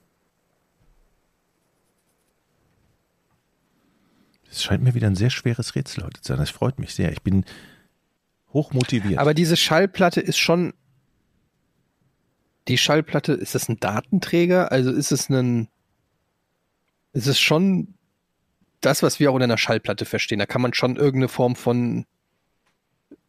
[4.50, 6.40] Es scheint mir wieder ein sehr schweres Rätsel heute zu sein.
[6.40, 7.12] Das freut mich sehr.
[7.12, 7.46] Ich bin
[8.52, 9.20] hoch motiviert.
[9.20, 10.74] Aber diese Schallplatte ist schon.
[12.68, 14.72] Die Schallplatte, ist das ein Datenträger?
[14.72, 15.68] Also ist es ein.
[17.14, 17.96] Ist es schon
[18.82, 20.40] das, was wir auch unter einer Schallplatte verstehen?
[20.40, 22.06] Da kann man schon irgendeine Form von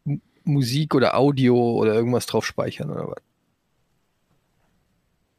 [0.05, 3.23] M- Musik oder Audio oder irgendwas drauf speichern oder was?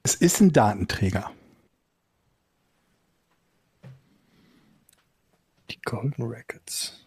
[0.05, 1.31] Es ist ein Datenträger.
[5.71, 7.07] Die Golden Records.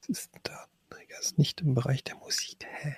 [0.00, 2.64] Das ist ein Datenträger, das ist nicht im Bereich der Musik.
[2.66, 2.96] Hä?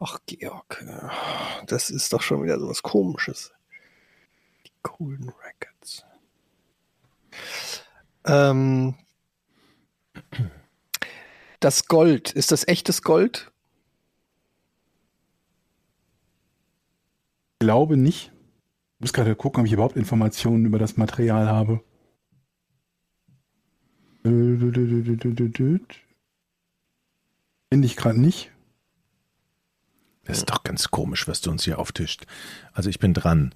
[0.00, 0.84] Ach, Georg,
[1.66, 3.53] das ist doch schon wieder so was Komisches.
[4.84, 6.04] Golden Records.
[8.24, 8.94] Ähm,
[11.58, 13.50] das Gold, ist das echtes Gold?
[17.54, 18.30] Ich glaube nicht.
[18.94, 21.82] Ich muss gerade gucken, ob ich überhaupt Informationen über das Material habe.
[27.70, 28.52] Finde ich gerade nicht.
[30.24, 32.26] Das ist doch ganz komisch, was du uns hier auftischt.
[32.72, 33.54] Also ich bin dran.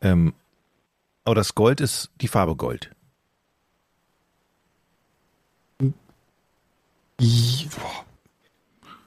[0.00, 0.34] Ähm,
[1.24, 2.90] aber das Gold ist die Farbe Gold.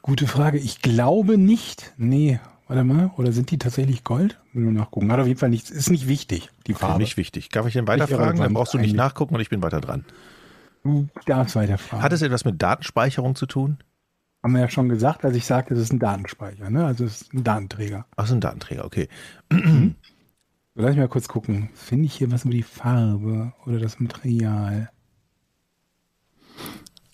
[0.01, 0.57] Gute Frage.
[0.57, 1.93] Ich glaube nicht.
[1.97, 3.11] Nee, warte mal.
[3.17, 4.39] Oder sind die tatsächlich Gold?
[4.53, 5.11] Will nur nachgucken.
[5.11, 5.69] Hat auf jeden Fall nichts.
[5.69, 6.99] Ist nicht wichtig, die Farbe.
[6.99, 7.49] mich wichtig.
[7.49, 8.41] Darf ich denn weiterfragen?
[8.41, 10.05] Dann brauchst du nicht nachgucken und ich bin weiter dran.
[10.83, 12.03] Du darfst weiterfragen.
[12.03, 13.77] Hat es etwas mit Datenspeicherung zu tun?
[14.43, 16.69] Haben wir ja schon gesagt, als ich sagte, es ist ein Datenspeicher.
[16.71, 16.85] Ne?
[16.85, 18.07] Also es ist ein Datenträger.
[18.15, 19.07] Ach, so ein Datenträger, okay.
[20.75, 21.69] Lass mich mal kurz gucken.
[21.73, 24.89] Finde ich hier was über die Farbe oder das Material?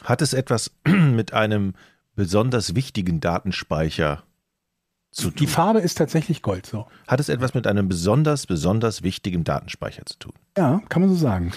[0.03, 1.73] Hat es etwas mit einem
[2.15, 4.23] besonders wichtigen Datenspeicher
[5.11, 5.47] zu Die tun?
[5.47, 6.67] Farbe ist tatsächlich Gold.
[6.67, 6.87] So.
[7.07, 10.33] Hat es etwas mit einem besonders, besonders wichtigen Datenspeicher zu tun?
[10.55, 11.51] Ja, kann man so sagen.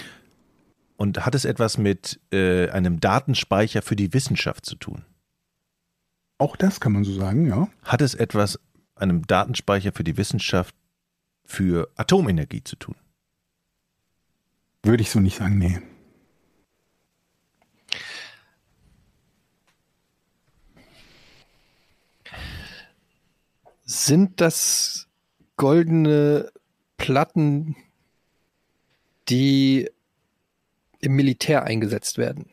[0.97, 5.03] Und hat es etwas mit äh, einem Datenspeicher für die Wissenschaft zu tun?
[6.39, 7.67] Auch das kann man so sagen, ja.
[7.83, 8.59] Hat es etwas
[8.95, 10.75] einem Datenspeicher für die Wissenschaft
[11.51, 12.95] für Atomenergie zu tun?
[14.83, 15.79] Würde ich so nicht sagen, nee.
[23.83, 25.07] Sind das
[25.57, 26.51] goldene
[26.97, 27.75] Platten,
[29.27, 29.89] die
[30.99, 32.49] im Militär eingesetzt werden?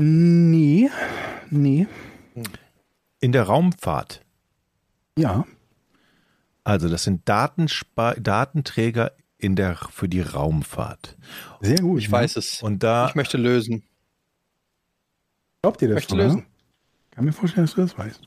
[0.00, 0.90] Nee,
[1.50, 1.86] nee,
[3.20, 4.24] In der Raumfahrt.
[5.16, 5.44] ja.
[6.68, 11.16] Also das sind Datenspe Datenträger in der, für die Raumfahrt.
[11.62, 11.98] Sehr gut.
[12.00, 12.12] Ich ja.
[12.12, 12.62] weiß es.
[12.62, 13.84] Und da Ich möchte lösen.
[15.62, 16.38] Glaubt ihr das möchte schon, lösen.
[16.40, 16.44] ja?
[17.12, 18.20] Kann mir vorstellen, dass du das weißt.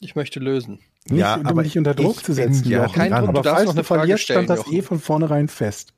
[0.00, 0.80] Ich möchte lösen.
[1.08, 2.94] Nicht, Ja, um aber dich unter Druck ich zu setzen, ja Jochen.
[2.94, 3.10] Kein.
[3.12, 4.44] Druck, Aber falls noch du eine Frage verlierst, stellen.
[4.44, 4.74] stand das Jochen.
[4.78, 5.94] eh von vornherein fest.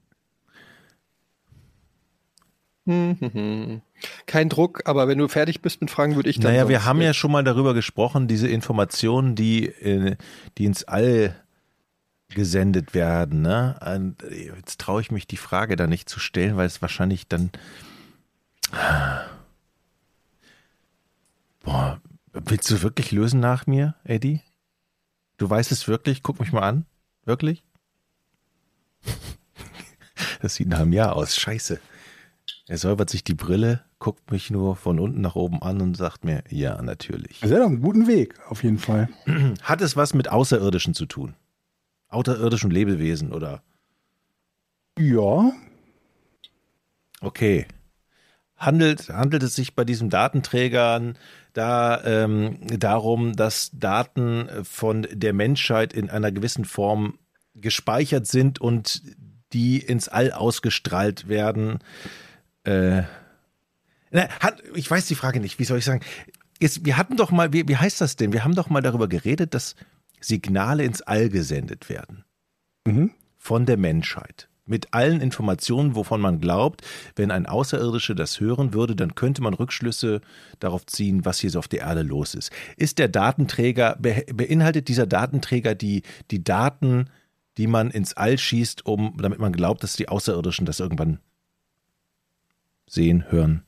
[2.87, 3.83] Hm, hm, hm.
[4.27, 6.53] Kein Druck, aber wenn du fertig bist mit Fragen, würde ich dann.
[6.53, 10.17] Naja, wir haben ja schon mal darüber gesprochen, diese Informationen, die, äh,
[10.59, 11.37] die ins All
[12.35, 13.43] gesendet werden.
[13.43, 13.79] Ne?
[13.85, 17.51] Und jetzt traue ich mich, die Frage da nicht zu stellen, weil es wahrscheinlich dann.
[21.61, 22.01] Boah,
[22.33, 24.41] willst du wirklich lösen nach mir, Eddie?
[25.37, 26.23] Du weißt es wirklich?
[26.23, 26.87] Guck mich mal an.
[27.25, 27.63] Wirklich?
[30.41, 31.37] Das sieht nach einem Jahr aus.
[31.37, 31.79] Scheiße.
[32.67, 36.25] Er säubert sich die Brille, guckt mich nur von unten nach oben an und sagt
[36.25, 37.43] mir, ja, natürlich.
[37.43, 39.09] Also er hat einen guten Weg, auf jeden Fall.
[39.63, 41.35] Hat es was mit Außerirdischen zu tun?
[42.09, 43.63] Außerirdischen Lebewesen oder?
[44.99, 45.53] Ja,
[47.23, 47.67] Okay.
[48.57, 51.17] Handelt, handelt es sich bei diesem Datenträgern
[51.53, 57.19] da ähm, darum, dass Daten von der Menschheit in einer gewissen Form
[57.55, 59.03] gespeichert sind und
[59.53, 61.79] die ins All ausgestrahlt werden?
[62.65, 63.03] Äh,
[64.13, 66.03] na, hat, ich weiß die Frage nicht, wie soll ich sagen?
[66.61, 68.33] Jetzt, wir hatten doch mal, wie, wie heißt das denn?
[68.33, 69.75] Wir haben doch mal darüber geredet, dass
[70.21, 72.25] Signale ins All gesendet werden
[72.87, 73.11] Mhm.
[73.39, 74.49] von der Menschheit.
[74.65, 76.83] mit allen Informationen, wovon man glaubt,
[77.17, 80.21] wenn ein Außerirdischer das hören würde, dann könnte man Rückschlüsse
[80.61, 82.53] darauf ziehen, was hier so auf der Erde los ist.
[82.77, 87.11] Ist der Datenträger, be beinhaltet dieser Datenträger die, die Daten,
[87.59, 91.19] die man ins All schießt, um, damit man glaubt, dass die Außerirdischen das irgendwann
[92.87, 93.65] sehen, hören?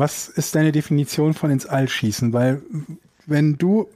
[0.00, 2.32] Was ist deine Definition von ins All schießen?
[2.32, 2.62] Weil
[3.26, 3.86] wenn du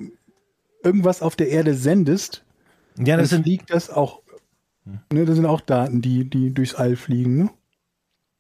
[0.83, 2.45] irgendwas auf der Erde sendest,
[2.99, 4.21] Ja, dann das sind fliegt das auch.
[5.11, 7.51] Ne, das sind auch Daten, die, die durchs All fliegen, ne?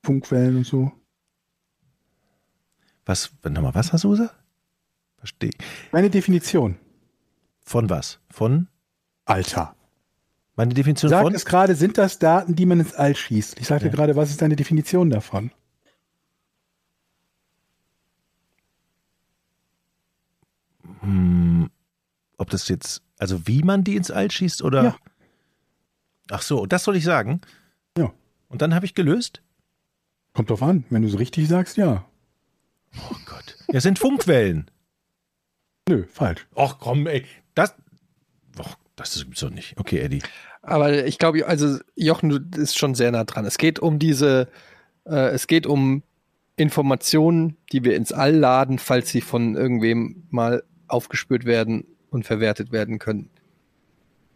[0.04, 0.92] Funkwellen und so.
[3.06, 4.34] was, nochmal, was hast du gesagt?
[5.16, 5.52] Verstehe.
[5.90, 6.76] Meine Definition.
[7.64, 8.18] Von was?
[8.30, 8.68] Von?
[9.24, 9.74] Alter.
[10.54, 11.34] Meine Definition Sag von?
[11.34, 13.58] es gerade, sind das Daten, die man ins All schießt?
[13.58, 15.50] Ich sagte gerade, was ist deine Definition davon?
[22.36, 24.84] Ob das jetzt, also wie man die ins All schießt oder?
[24.84, 24.96] Ja.
[26.30, 27.40] Ach so, das soll ich sagen.
[27.96, 28.12] Ja.
[28.48, 29.42] Und dann habe ich gelöst?
[30.32, 30.84] Kommt drauf an.
[30.90, 32.04] Wenn du es richtig sagst, ja.
[32.96, 33.56] Oh Gott.
[33.72, 34.70] Ja, sind Funkwellen.
[35.88, 36.46] Nö, falsch.
[36.56, 37.24] Ach komm, ey.
[37.54, 37.74] Das.
[38.58, 39.78] Och, das gibt's doch nicht.
[39.78, 40.22] Okay, Eddie.
[40.62, 43.44] Aber ich glaube, also Jochen, du ist schon sehr nah dran.
[43.44, 44.48] Es geht um diese,
[45.04, 46.02] äh, es geht um
[46.56, 50.64] Informationen, die wir ins All laden, falls sie von irgendwem mal
[50.94, 53.28] aufgespürt werden und verwertet werden können.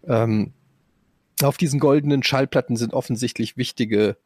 [0.05, 0.53] Ähm,
[1.43, 4.17] auf diesen goldenen Schallplatten sind offensichtlich wichtige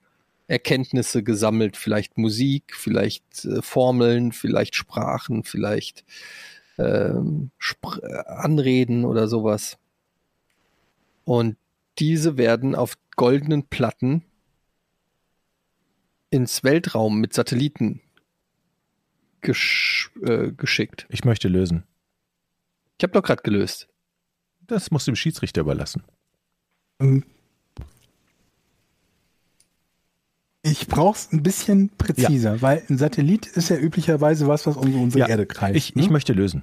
[0.47, 6.05] Erkenntnisse gesammelt, vielleicht Musik, vielleicht äh, Formeln, vielleicht Sprachen, vielleicht
[6.79, 9.79] ähm, Spr äh, Anreden oder sowas.
[11.25, 11.57] Und
[11.99, 14.25] diese werden auf goldenen Platten
[16.31, 18.01] ins Weltraum mit Satelliten
[19.43, 21.07] gesch äh, geschickt.
[21.11, 21.85] Ich möchte lösen.
[22.99, 23.89] Ich habe doch gerade gelöst.
[24.67, 26.03] Das musst du dem Schiedsrichter überlassen.
[27.01, 27.25] Ähm,
[30.65, 35.21] Ich brauch's ein bisschen präziser, weil ein Satellit ist ja üblicherweise was, was um unsere
[35.25, 35.75] Ja, Erde kreist.
[35.77, 36.13] Ich, ich ne?
[36.13, 36.63] möchte lösen.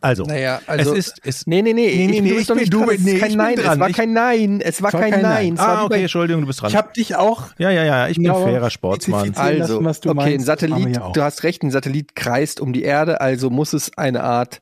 [0.00, 0.92] Also, Naja, also.
[0.94, 1.20] es ist.
[1.24, 2.90] Es, Nee, nee, nee, Nee, nee, ich, nee, du bist ich doch bin- nicht du
[2.90, 3.72] Es nee, ich bin Nein, dran.
[3.74, 5.32] es war Ich- kein Nein, es war Es kein kein Nein.
[5.32, 5.54] Nein.
[5.54, 6.70] Es ah, bei- okay, Entschuldigung, du bist dran.
[6.70, 8.42] Ich habe dich auch ja, ja, ja, ich bin Genau.
[8.44, 9.32] fairer Sportsmann.
[9.36, 12.60] Also, lassen, was du okay, meinst, ein Satellit, ja du hast recht, ein Satellit kreist
[12.60, 14.60] um die Erde, also muss es eine Art,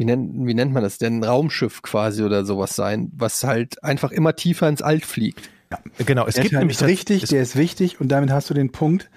[0.00, 3.84] wie nennt, wie nennt man das denn, ein Raumschiff quasi oder sowas sein, was halt
[3.84, 5.50] einfach immer tiefer ins All fliegt.
[5.98, 8.48] Genau, es Der gibt Teil nämlich ist richtig, es, der ist wichtig und damit hast
[8.48, 9.10] du den Punkt.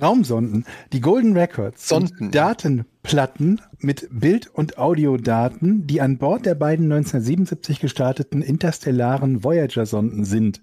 [0.00, 0.64] Raumsonden.
[0.92, 2.16] Die Golden Records Sonden.
[2.16, 10.24] sind Datenplatten mit Bild- und Audiodaten, die an Bord der beiden 1977 gestarteten interstellaren Voyager-Sonden
[10.24, 10.62] sind.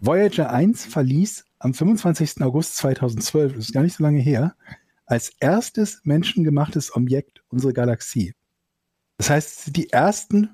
[0.00, 2.42] Voyager 1 verließ am 25.
[2.42, 4.56] August 2012, das ist gar nicht so lange her,
[5.06, 8.34] als erstes menschengemachtes Objekt unsere Galaxie.
[9.18, 10.50] Das heißt, die ersten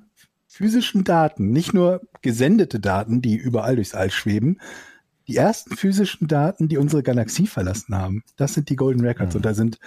[0.46, 4.60] physischen Daten, nicht nur gesendete Daten, die überall durchs All schweben,
[5.28, 8.24] die ersten physischen Daten, die unsere Galaxie verlassen haben.
[8.36, 9.78] Das sind die Golden Records und da sind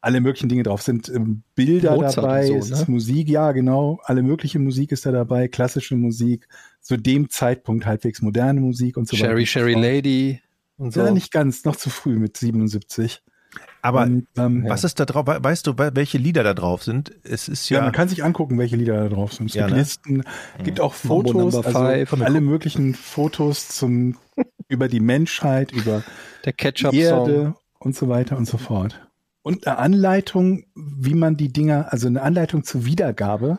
[0.00, 0.82] alle möglichen Dinge drauf.
[0.82, 2.58] Sind ähm, Bilder Mozart dabei, so, ne?
[2.58, 6.48] ist Musik, ja genau, alle mögliche Musik ist da dabei, klassische Musik,
[6.80, 9.26] zu dem Zeitpunkt halbwegs moderne Musik und so weiter.
[9.26, 9.84] Sherry, so Sherry fort.
[9.84, 10.40] Lady
[10.76, 11.04] und so.
[11.04, 13.22] Ja, nicht ganz, noch zu früh mit 77.
[13.82, 15.26] aber und, ähm, was ist da drauf?
[15.26, 17.12] We- Weißt du, we- welche Lieder da drauf sind?
[17.24, 17.84] Es ist Ja, ja.
[17.84, 19.46] man kann sich angucken, welche Lieder da drauf sind.
[19.50, 19.82] Es Ja, gibt ne?
[19.82, 20.22] Listen,
[20.64, 22.12] gibt auch Fotos, also Five.
[22.20, 24.16] alle möglichen Fotos zum,
[24.68, 26.02] über die Menschheit, über
[26.44, 26.98] Der die Ketchup-Song.
[27.00, 29.00] Erde und so weiter und so fort.
[29.42, 33.58] Und eine Anleitung, wie man die Dinger, also eine Anleitung zur Wiedergabe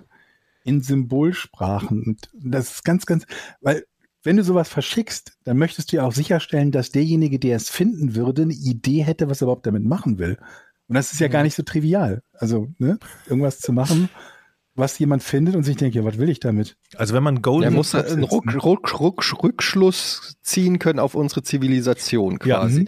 [0.63, 2.03] in Symbolsprachen.
[2.03, 3.25] Und das ist ganz, ganz,
[3.61, 3.85] weil
[4.23, 8.15] wenn du sowas verschickst, dann möchtest du ja auch sicherstellen, dass derjenige, der es finden
[8.15, 10.37] würde, eine Idee hätte, was er überhaupt damit machen will.
[10.87, 12.21] Und das ist ja gar nicht so trivial.
[12.33, 12.97] Also, ne,
[13.27, 14.09] irgendwas zu machen,
[14.75, 16.77] was jemand findet und sich denkt, ja, was will ich damit?
[16.95, 17.73] Also wenn man Er Golden.
[17.73, 22.81] muss einen Ruck, Ruck, Ruck, Rückschluss ziehen können auf unsere Zivilisation Ja, quasi.
[22.81, 22.87] mhm.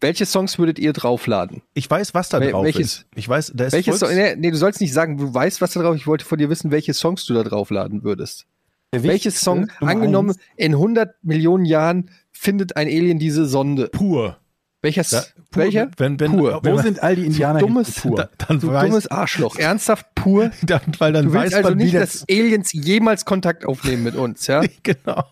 [0.00, 1.62] Welche Songs würdet ihr draufladen?
[1.74, 3.06] ich weiß, was da Wel- drauf welches- ist.
[3.16, 5.60] Ich weiß, da ist Welche Volks- Song, nee, nee, du sollst nicht sagen, du weißt,
[5.60, 6.02] was da drauf ist.
[6.02, 8.46] Ich wollte von dir wissen, welche Songs du da draufladen würdest.
[8.92, 13.88] Welches Song, angenommen, eins, in 100 Millionen Jahren findet ein Alien diese Sonde.
[13.88, 14.38] pur.
[14.80, 15.64] Welches, Ja, pur.
[15.64, 15.90] welcher?
[15.96, 16.60] Wenn, wenn, Pur.
[16.62, 18.16] wenn wo sind all die Indianer dummes- jetzt pur?
[18.16, 19.56] da, dann Du weiß, dummes Arschloch.
[19.56, 20.50] Ernsthaft pur?
[20.62, 23.66] dann, weil dann Du willst weiß also man, wie nicht, das dass Aliens jemals Kontakt
[23.66, 24.62] aufnehmen mit uns, ja?
[24.84, 25.24] genau.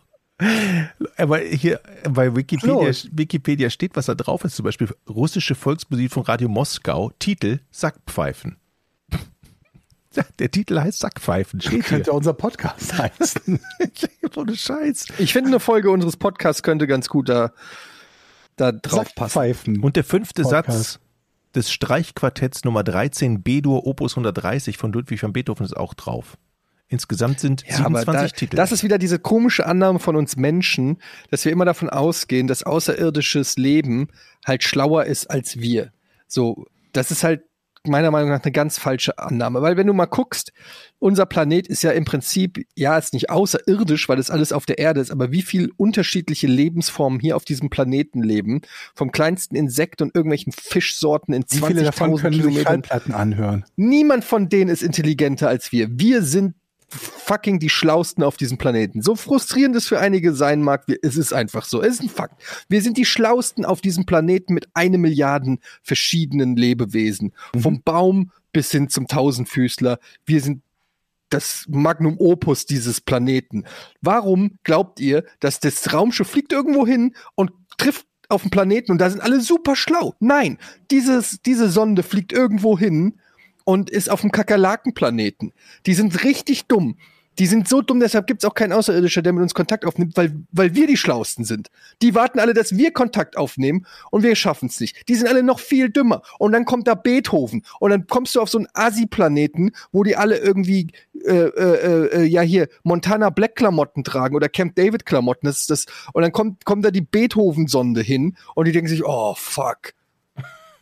[1.16, 1.81] Aber hier
[2.11, 2.91] bei Wikipedia.
[3.12, 4.57] Wikipedia steht, was da drauf ist.
[4.57, 7.11] Zum Beispiel russische Volksmusik von Radio Moskau.
[7.19, 8.57] Titel Sackpfeifen.
[10.16, 11.60] Ja, Der Titel heißt Sackpfeifen.
[11.60, 11.82] Steht hier.
[11.82, 13.60] Könnte unser Podcast heißen.
[14.36, 15.06] Ohne Scheiß.
[15.18, 17.52] Ich finde, eine Folge unseres Podcasts könnte ganz gut da,
[18.56, 19.32] da drauf passen.
[19.32, 19.80] Pfeifen.
[19.80, 20.78] Und der fünfte Podcast.
[20.93, 21.01] Satz
[21.55, 26.36] des Streichquartetts Nummer 13 B-Dur Opus 130 von Ludwig van Beethoven ist auch drauf.
[26.88, 28.56] Insgesamt sind Ja, aber 27 da, Titel.
[28.56, 30.98] das ist wieder diese komische Annahme von uns Menschen,
[31.30, 34.09] dass wir immer davon ausgehen, dass außerirdisches Leben
[34.44, 35.93] halt schlauer ist als wir.
[36.28, 37.43] So, das ist halt
[37.88, 40.52] meiner Meinung nach eine ganz falsche Annahme, weil wenn du mal guckst,
[40.98, 44.78] unser Planet ist ja im Prinzip, ja, ist nicht außerirdisch, weil das alles auf der
[44.78, 48.62] Erde ist, aber wie viel unterschiedliche Lebensformen hier auf diesem Planeten leben,
[48.94, 52.64] vom kleinsten Insekt und irgendwelchen Fischsorten in Wie viele davon 20.000 können sich Kilometern.
[52.64, 53.64] Schallplatten anhören?
[53.76, 55.88] Niemand von denen ist intelligenter als wir.
[55.98, 56.54] Wir sind
[56.88, 59.02] fucking die Schlausten auf diesem Planeten.
[59.02, 61.82] So frustrierend es für einige sein mag, wir, es ist einfach so.
[61.82, 62.42] Es ist ein Fakt.
[62.68, 67.32] Wir sind die Schlausten auf diesem Planeten mit eine Milliarden verschiedenen Lebewesen.
[67.58, 69.98] Vom Baum bis hin zum Tausendfüßler.
[70.24, 70.62] Wir sind
[71.28, 73.64] das Magnum Opus dieses Planeten.
[74.00, 78.98] Warum glaubt ihr, dass das Raumschiff fliegt irgendwo hin und trifft auf den Planeten und
[78.98, 80.14] da sind alle super schlau?
[80.20, 80.58] Nein,
[80.90, 83.18] dieses, diese Sonde fliegt irgendwo hin
[83.66, 85.52] und ist auf dem Kakerlakenplaneten.
[85.86, 86.97] Die sind richtig dumm.
[87.38, 90.34] Die sind so dumm, deshalb gibt's auch keinen Außerirdischer, der mit uns Kontakt aufnimmt, weil,
[90.52, 91.68] weil wir die Schlausten sind.
[92.01, 95.06] Die warten alle, dass wir Kontakt aufnehmen und wir schaffen's nicht.
[95.09, 96.22] Die sind alle noch viel dümmer.
[96.38, 100.16] Und dann kommt da Beethoven und dann kommst du auf so einen Asi-Planeten, wo die
[100.16, 100.93] alle irgendwie,
[101.26, 105.47] äh, äh, äh, ja hier, Montana Black-Klamotten tragen oder Camp David-Klamotten.
[105.47, 105.86] Das ist das.
[106.14, 109.93] Und dann kommt, kommt da die Beethoven-Sonde hin und die denken sich, oh fuck.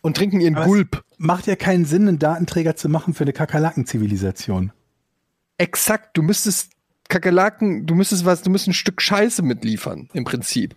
[0.05, 1.03] Und trinken ihren Aber Gulp.
[1.17, 4.71] Macht ja keinen Sinn, einen Datenträger zu machen für eine Kakerlaken-Zivilisation.
[5.57, 6.73] Exakt, du müsstest
[7.09, 10.77] Kakerlaken, du müsstest was, du müsstest ein Stück Scheiße mitliefern, im Prinzip.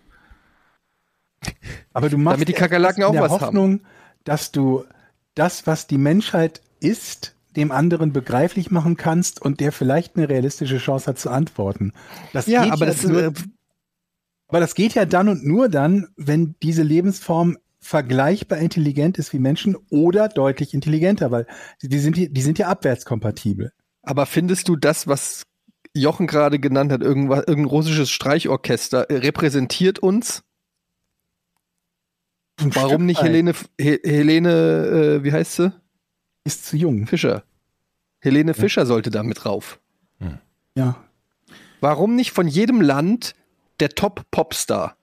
[1.92, 3.42] Aber du machst Damit die Kakerlaken auch in der was haben.
[3.42, 3.80] Hoffnung,
[4.24, 4.84] dass du
[5.34, 10.78] das, was die Menschheit ist, dem anderen begreiflich machen kannst und der vielleicht eine realistische
[10.78, 11.92] Chance hat zu antworten.
[12.32, 13.32] Das Ja, aber das ist, nur, äh,
[14.46, 19.38] aber das geht ja dann und nur dann, wenn diese Lebensform vergleichbar intelligent ist wie
[19.38, 21.46] Menschen oder deutlich intelligenter, weil
[21.82, 23.72] die, sind, die, sind ja abwärtskompatibel.
[24.02, 25.44] aber findest du das, was
[25.94, 30.42] Jochen gerade genannt hat, irgendwas, irgendein russisches Streichorchester, äh, repräsentiert uns?
[32.60, 33.22] Ein Warum nicht.
[33.22, 35.72] Helene, He Helene, äh, wie heißt sie?
[36.44, 37.06] Ist zu jung.
[37.06, 37.44] Fischer.
[38.20, 39.80] Helene Fischer sollte da mit drauf.
[40.74, 40.96] Ja.
[41.80, 43.34] Warum nicht von jedem Land
[43.80, 44.97] der Top-Popstar?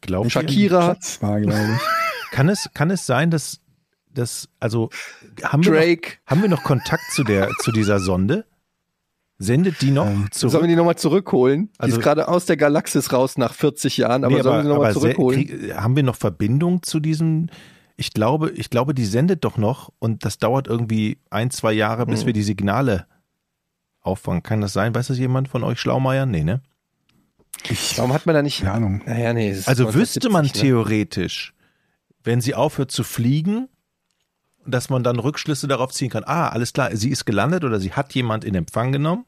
[0.00, 2.30] Glaubt Shakira, war, glaube ich.
[2.32, 3.60] kann es, kann es sein, dass,
[4.12, 4.90] dass also
[5.42, 6.12] haben wir, noch, Drake.
[6.26, 8.44] haben wir noch Kontakt zu der, zu dieser Sonde?
[9.42, 10.52] Sendet die noch Ähm, zurück?
[10.52, 11.70] Sollen wir die nochmal zurückholen?
[11.72, 14.62] die Also- ist gerade aus der Galaxis raus nach 40 Jahren, aber Nee, sollen wir
[14.64, 15.46] sie nochmal zurückholen?
[15.46, 17.48] krieg- haben wir noch Verbindung zu diesem?
[17.96, 22.04] Ich glaube, ich glaube, die sendet doch noch und das dauert irgendwie ein, zwei Jahre,
[22.06, 22.26] bis Hm.
[22.26, 23.06] wir die Signale
[24.02, 24.42] auffangen.
[24.42, 24.94] Kann das sein?
[24.94, 26.26] Weiß das jemand von euch, Schlaumeier?
[26.26, 26.62] Nee, ne?
[27.68, 28.60] Ich, Warum hat man da nicht.
[28.60, 29.02] keine Ahnung.
[29.06, 29.50] Naja, nee.
[29.50, 30.68] es ist Also wüsste man 1970, ne?
[30.68, 31.54] theoretisch,
[32.24, 33.68] wenn sie aufhört zu fliegen,
[34.66, 37.92] dass man dann Rückschlüsse darauf ziehen kann, ah, alles klar, sie ist gelandet oder sie
[37.92, 39.24] hat jemand in Empfang genommen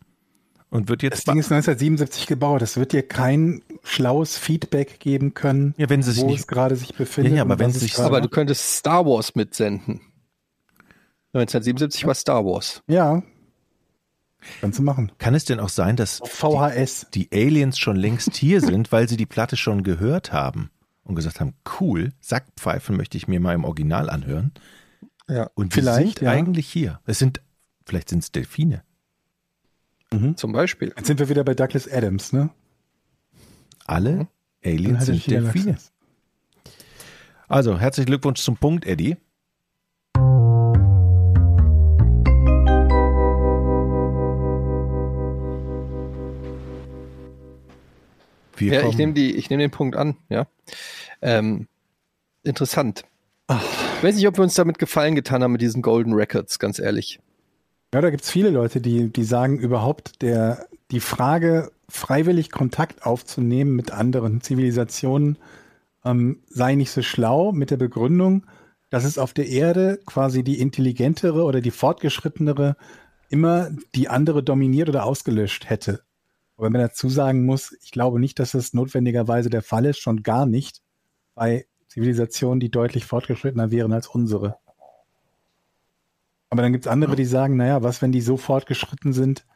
[0.71, 2.63] und wird Das jetzt Ding ist 1977 gebaut.
[2.63, 6.47] Es wird dir kein schlaues Feedback geben können, ja, wenn sie sich wo nicht es
[6.47, 7.33] gerade sich befindet.
[7.33, 10.01] Ja, ja, aber wenn es sich- gerade Aber du könntest Star Wars mitsenden.
[11.35, 12.83] 1977 war Star Wars.
[12.87, 13.23] ja,
[14.61, 15.13] kannst du machen.
[15.19, 17.09] kann es denn auch sein, dass VHS.
[17.15, 20.71] die Aliens schon längst hier sind, weil sie die Platte schon gehört haben
[21.05, 24.53] und gesagt haben, cool, Sackpfeifen möchte ich mir mal im Original anhören.
[25.29, 25.51] Ja.
[25.55, 26.31] Und Vielleicht, die sind ja.
[26.33, 27.01] eigentlich hier.
[27.07, 27.41] Es sind,
[27.85, 28.83] vielleicht sind es Delfine.
[30.37, 30.93] Zum Beispiel.
[30.95, 32.51] Jetzt sind wir wieder bei Douglas Adams, ne?
[33.87, 34.29] Alle
[34.63, 35.77] Aliens Dann hatte sind Delfine.
[37.49, 39.17] Also, herzlichen Glückwunsch zum Punkt, Eddie.
[48.67, 50.47] Wir Ja, ich kommen- ich nehme den Punkt an, ja.
[51.21, 51.67] Ähm,
[52.43, 53.05] interessant.
[53.51, 56.79] Ich weiß nicht, ob wir uns damit gefallen getan haben mit diesen Golden Records, ganz
[56.79, 57.21] ehrlich.
[57.95, 63.77] Ja, da gibt's viele Leute, die, die sagen überhaupt, der, die Frage, freiwillig Kontakt aufzunehmen
[63.77, 65.37] mit anderen Zivilisationen,
[66.05, 68.47] ähm, sei nicht so schlau mit der Begründung,
[68.91, 72.77] dass es auf der Erde quasi die intelligentere oder die fortgeschrittenere
[73.29, 76.03] immer die andere dominiert oder ausgelöscht hätte.
[76.57, 79.99] Aber wenn man dazu sagen muss, ich glaube nicht, dass das notwendigerweise der Fall ist,
[80.01, 80.83] schon gar nicht
[81.35, 84.57] bei Zivilisationen, die deutlich fortgeschrittener wären als unsere.
[86.51, 89.47] Aber dann gibt's andere, die sagen, naja, was, wenn die so fortgeschritten sind,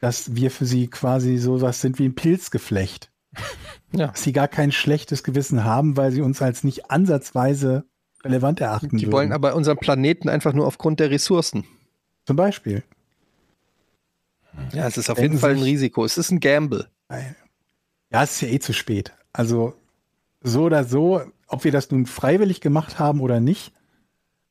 [0.00, 3.10] dass wir für sie quasi so was sind wie ein Pilzgeflecht.
[3.92, 4.06] Ja.
[4.06, 7.86] Dass sie gar kein schlechtes Gewissen haben, weil sie uns als nicht ansatzweise
[8.22, 9.12] relevant erachten Die würden.
[9.12, 11.64] wollen aber unseren Planeten einfach nur aufgrund der Ressourcen.
[12.24, 12.84] Zum Beispiel.
[14.72, 16.04] Ja, es ist auf jeden Fall ein Risiko.
[16.04, 16.88] Es ist ein Gamble.
[17.10, 19.12] Ja, es ist ja eh zu spät.
[19.32, 19.74] Also
[20.42, 23.72] so oder so, ob wir das nun freiwillig gemacht haben oder nicht,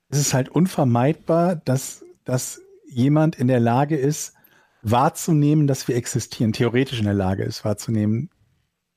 [0.10, 4.34] ist es halt unvermeidbar, dass, dass jemand in der Lage ist,
[4.82, 8.30] wahrzunehmen, dass wir existieren, theoretisch in der Lage ist, wahrzunehmen,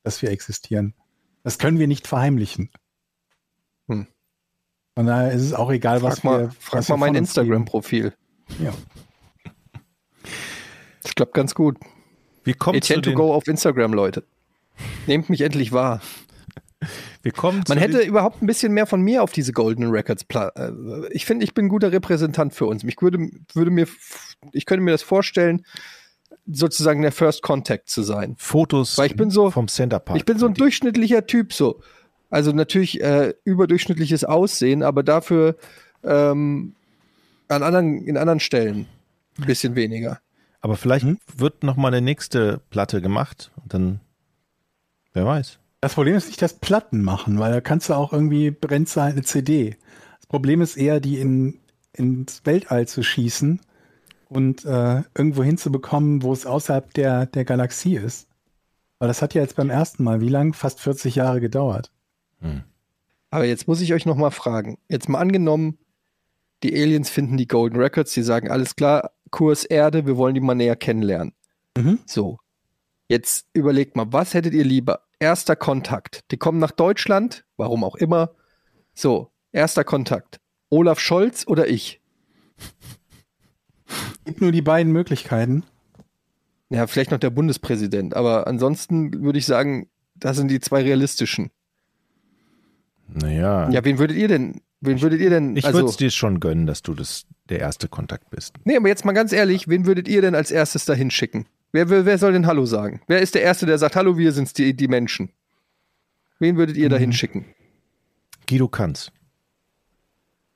[0.03, 0.95] dass wir existieren.
[1.43, 2.71] Das können wir nicht verheimlichen.
[3.89, 4.07] Hm.
[4.95, 6.51] Von daher ist es auch egal, was Frag mal, wir.
[6.53, 8.15] frag was mal mein Instagram-Profil.
[8.61, 8.73] Ja.
[11.03, 11.77] Das klappt ganz gut.
[12.45, 14.25] Wir kommen, zu Etienne to den, go auf Instagram, Leute.
[15.07, 16.01] Nehmt mich endlich wahr.
[17.23, 20.25] wir kommen Man hätte den, überhaupt ein bisschen mehr von mir auf diese Golden Records.
[20.35, 20.71] äh,
[21.11, 22.83] Ich finde, ich bin ein guter Repräsentant für uns.
[22.85, 23.87] Ich würde, würde mir,
[24.53, 25.65] ich könnte mir das vorstellen,
[26.47, 28.35] sozusagen der First Contact zu sein.
[28.39, 30.19] Fotos Weil ich bin so- vom Center Park.
[30.19, 31.81] Ich bin so ein durchschnittlicher Typ, so.
[32.31, 35.57] Also natürlich äh, überdurchschnittliches Aussehen, aber dafür
[36.03, 36.75] ähm,
[37.49, 38.87] an anderen, in anderen Stellen
[39.39, 40.21] ein bisschen weniger.
[40.63, 41.19] Aber vielleicht Hm?
[41.37, 44.01] wird noch mal eine nächste Platte gemacht und dann,
[45.13, 45.59] wer weiß.
[45.81, 49.15] Das Problem ist nicht das Platten machen, weil da kannst du auch irgendwie brennt halt
[49.15, 49.77] eine CD.
[50.19, 51.59] Das Problem ist eher, die in,
[51.93, 53.61] ins Weltall zu schießen
[54.29, 58.29] und äh, irgendwo hinzubekommen, wo es außerhalb der, der Galaxie ist.
[59.01, 60.53] Weil das hat ja jetzt beim ersten Mal, wie lang?
[60.55, 61.91] Fast 40 Jahre gedauert.
[63.31, 64.79] Aber jetzt muss ich euch noch mal fragen.
[64.89, 65.79] Jetzt mal angenommen,
[66.63, 70.41] die Aliens finden die Golden Records, die sagen, alles klar, Kurs Erde, wir wollen die
[70.41, 71.35] mal näher kennenlernen.
[71.77, 71.99] Mhm.
[72.07, 72.39] So.
[73.09, 75.01] Jetzt überlegt mal, was hättet ihr lieber?
[75.19, 76.31] Erster Kontakt.
[76.31, 78.31] Die kommen nach Deutschland, warum auch immer.
[78.95, 80.41] So, erster Kontakt.
[80.71, 82.01] Olaf Scholz oder ich?
[84.25, 85.65] Gibt nur die beiden Möglichkeiten.
[86.71, 91.51] Ja, vielleicht noch der Bundespräsident, aber ansonsten würde ich sagen, das sind die zwei realistischen.
[93.09, 96.11] Naja, Ja, wen würdet ihr denn, wen würdet ihr denn, ich also, würde es dir
[96.11, 98.55] schon gönnen, dass du das der erste Kontakt bist.
[98.65, 101.47] nee, aber jetzt mal ganz ehrlich, wen würdet ihr denn als erstes dahin schicken?
[101.73, 103.01] Wer, wer, wer soll denn Hallo sagen?
[103.07, 105.31] Wer ist der Erste, der sagt, Hallo, wir sind's, die, die Menschen?
[106.39, 107.47] Wen würdet ihr dahin schicken?
[108.49, 109.11] Guido Kanz.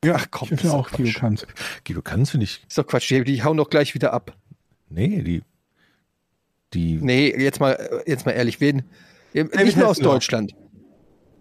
[0.05, 1.21] Ja, Ach komm, ich das ist finde doch auch Guido Quatsch.
[1.21, 1.47] Kanz.
[1.87, 4.37] Guido Kanz finde ich, Ist doch Quatsch, die, die hauen doch gleich wieder ab.
[4.89, 5.43] nee, die,
[6.75, 8.83] die, Nee, jetzt mal, jetzt mal ehrlich, wen?
[9.33, 9.99] Nicht nur aus.
[9.99, 10.55] Deutschland.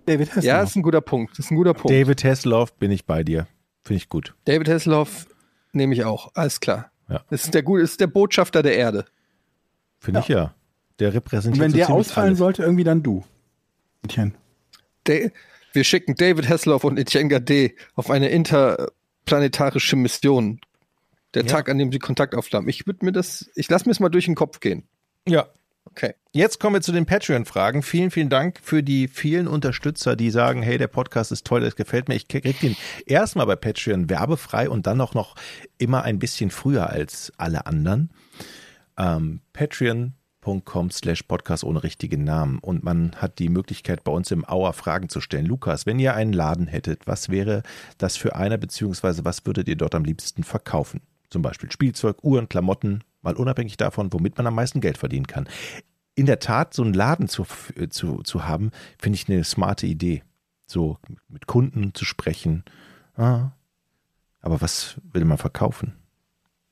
[0.06, 0.70] David Ja, Hasselhoff.
[0.70, 1.32] ist ein guter Punkt.
[1.38, 1.90] Das ist ein guter Punkt.
[1.90, 3.48] David Hasselhoff bin ich bei dir.
[3.84, 4.36] Finde ich gut.
[4.46, 5.26] David Hasselhoff
[5.76, 6.32] nehme ich auch.
[6.34, 6.92] Alles klar.
[7.10, 7.24] Ja.
[7.30, 9.06] Das ist der gut, ist der Botschafter der Erde.
[10.00, 10.54] Finde ich ja.
[11.00, 12.40] Der Und repräsentiert wenn so der ausfallen alles.
[12.40, 13.24] sollte, irgendwie dann du.
[14.04, 14.32] Etienne.
[15.74, 20.62] Wir schicken David Hasselhoff und Etienne Gade auf eine interplanetarische Mission.
[21.34, 21.50] Der Ja.
[21.50, 22.70] Tag, an dem sie Kontakt aufnahmen.
[22.70, 24.88] Ich würde mir das, ich lasse mir es mal durch den Kopf gehen.
[25.28, 25.48] Ja,
[25.86, 26.14] Okay.
[26.34, 27.82] Jetzt kommen wir zu den Patreon-Fragen.
[27.82, 31.76] Vielen, vielen Dank für die vielen Unterstützer, die sagen, hey, der Podcast ist toll, das
[31.76, 32.16] gefällt mir.
[32.16, 32.76] Ich krieg den
[33.06, 35.36] erstmal bei Patreon werbefrei und dann auch noch
[35.78, 38.12] immer ein bisschen früher als alle anderen.
[38.98, 42.60] Ähm, Patreon.com slash Podcast ohne richtigen Namen.
[42.60, 45.46] Und man hat die Möglichkeit, bei uns im Auer Fragen zu stellen.
[45.46, 47.64] Lukas, wenn ihr einen Laden hättet, was wäre
[47.98, 51.02] das für einer, beziehungsweise was würdet ihr dort am liebsten verkaufen?
[51.30, 55.48] Zum Beispiel Spielzeug, Uhren, Klamotten, mal unabhängig davon, womit man am meisten Geld verdienen kann
[56.16, 57.46] in der Tat so einen Laden zu,
[57.90, 60.24] zu, zu haben, finde ich eine smarte Idee.
[60.66, 60.98] So
[61.28, 62.64] mit Kunden zu sprechen.
[63.16, 63.52] Ah.
[64.42, 65.94] Aber was will man verkaufen?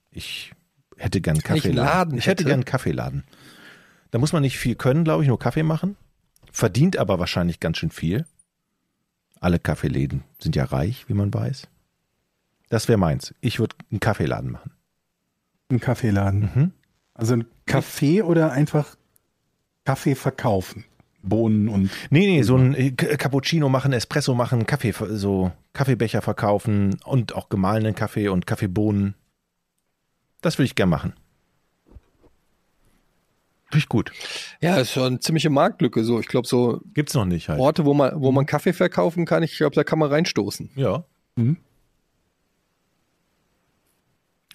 [0.09, 0.53] Ich
[0.97, 1.75] hätte gern einen Kaffeeladen.
[1.75, 2.43] Laden ich hätte hätte?
[2.45, 3.23] gern einen Kaffeeladen.
[4.11, 5.97] Da muss man nicht viel können, glaube ich, nur Kaffee machen.
[6.51, 8.25] Verdient aber wahrscheinlich ganz schön viel.
[9.39, 11.67] Alle Kaffeeläden sind ja reich, wie man weiß.
[12.69, 13.35] Das wäre meins.
[13.41, 14.71] Ich würde einen Kaffeeladen machen.
[15.73, 16.51] Ein Kaffeeladen.
[16.53, 16.71] Mhm.
[17.15, 18.95] Also ein Kaffee oder einfach
[19.85, 20.85] Kaffee verkaufen.
[21.23, 26.99] Bohnen und Nee, nee, so ein äh, Cappuccino machen, Espresso machen, Kaffee, so Kaffeebecher verkaufen
[27.05, 29.15] und auch gemahlenen Kaffee und Kaffeebohnen.
[30.41, 31.13] Das würde ich gern machen.
[33.71, 34.11] Finde ich gut.
[34.61, 36.03] Ja, ist schon eine ziemliche Marktlücke.
[36.03, 37.59] So, ich glaube, so Gibt's noch nicht halt.
[37.59, 40.71] Orte, wo man, wo man Kaffee verkaufen kann, ich glaube, da kann man reinstoßen.
[40.75, 41.05] Ja.
[41.35, 41.57] Mhm.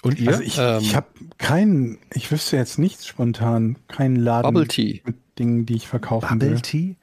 [0.03, 0.29] Und ihr?
[0.29, 0.79] Also ich, Ähm.
[0.81, 1.09] ich habe
[1.39, 5.03] keinen, ich wüsste jetzt nicht spontan, keinen Laden Bubble Tea.
[5.05, 6.61] mit Dingen, die ich verkaufen Bubble will.
[6.61, 6.97] Tea?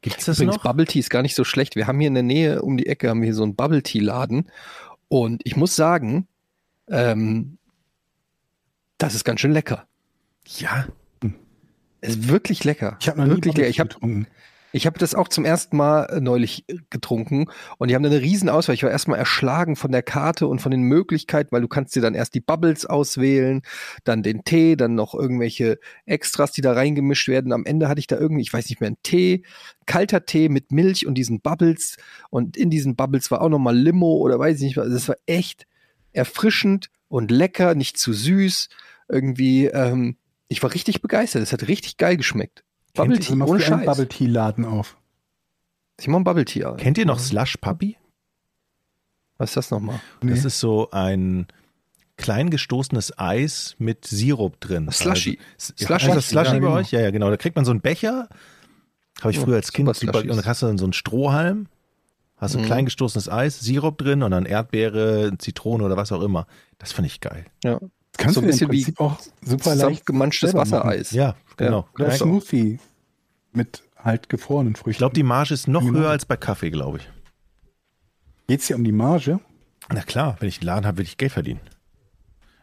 [0.00, 0.62] Gibt's das Übrigens, noch?
[0.62, 1.74] Bubble Tea ist gar nicht so schlecht.
[1.74, 3.82] Wir haben hier in der Nähe um die Ecke haben wir hier so einen Bubble
[3.82, 4.48] Tea Laden
[5.08, 6.28] und ich muss sagen,
[6.88, 7.58] ähm,
[8.98, 9.86] das ist ganz schön lecker.
[10.58, 10.86] Ja.
[12.00, 12.96] Es ist wirklich lecker.
[13.00, 13.68] Ich habe wirklich Bubble lecker.
[13.70, 14.26] Ich habe getrunken.
[14.72, 17.46] Ich hab das auch zum ersten Mal äh, neulich äh, getrunken
[17.78, 18.74] und die haben da eine riesen Auswahl.
[18.74, 22.02] Ich war erstmal erschlagen von der Karte und von den Möglichkeiten, weil du kannst dir
[22.02, 23.62] dann erst die Bubbles auswählen,
[24.04, 27.52] dann den Tee, dann noch irgendwelche Extras, die da reingemischt werden.
[27.52, 29.42] Am Ende hatte ich da irgendwie, ich weiß nicht mehr, einen Tee,
[29.86, 31.96] kalter Tee mit Milch und diesen Bubbles
[32.30, 34.84] und in diesen Bubbles war auch nochmal Limo oder weiß ich nicht was.
[34.84, 35.66] Also Das war echt
[36.12, 38.68] erfrischend und lecker, nicht zu süß.
[39.08, 40.16] Irgendwie, ähm,
[40.48, 41.42] ich war richtig begeistert.
[41.42, 42.64] Es hat richtig geil geschmeckt.
[42.98, 43.86] Bubble Tea, ohne Scheiß.
[43.86, 44.96] Bubble Tea Laden auf.
[46.00, 46.64] Ich mach einen Bubble Tea.
[46.76, 47.96] Kennt ihr noch Slush Puppy?
[49.38, 50.00] Was ist das nochmal?
[50.22, 50.30] Nee.
[50.32, 51.46] Das ist so ein
[52.16, 54.90] klein gestoßenes Eis mit Sirup drin.
[54.90, 55.38] Slushy.
[55.56, 56.08] Also, Slushy.
[56.08, 56.72] Ist das Slushy Ja, bei genau.
[56.74, 56.90] euch?
[56.90, 57.30] Ja, ja, genau.
[57.30, 58.28] Da kriegt man so einen Becher.
[59.20, 61.66] Habe ich früher als Kind super und dann hast du dann so einen Strohhalm.
[62.36, 66.46] Hast du klein gestoßenes Eis, Sirup drin und dann Erdbeere, Zitrone oder was auch immer.
[66.78, 67.46] Das finde ich geil.
[67.64, 67.80] Ja.
[67.80, 70.30] Das kannst So du ein im bisschen wie auch super leicht machen.
[70.54, 71.10] Wassereis.
[71.10, 71.88] Ja, genau.
[71.94, 72.78] Oder ich Smoothie
[73.52, 74.98] mit halt gefrorenen Früchten.
[74.98, 75.98] glaube, die Marge ist noch Genau.
[76.00, 77.08] höher als bei Kaffee, glaube ich.
[78.46, 79.40] Geht's hier um die Marge?
[79.92, 81.60] Na klar, wenn ich einen Laden habe, will ich Geld verdienen.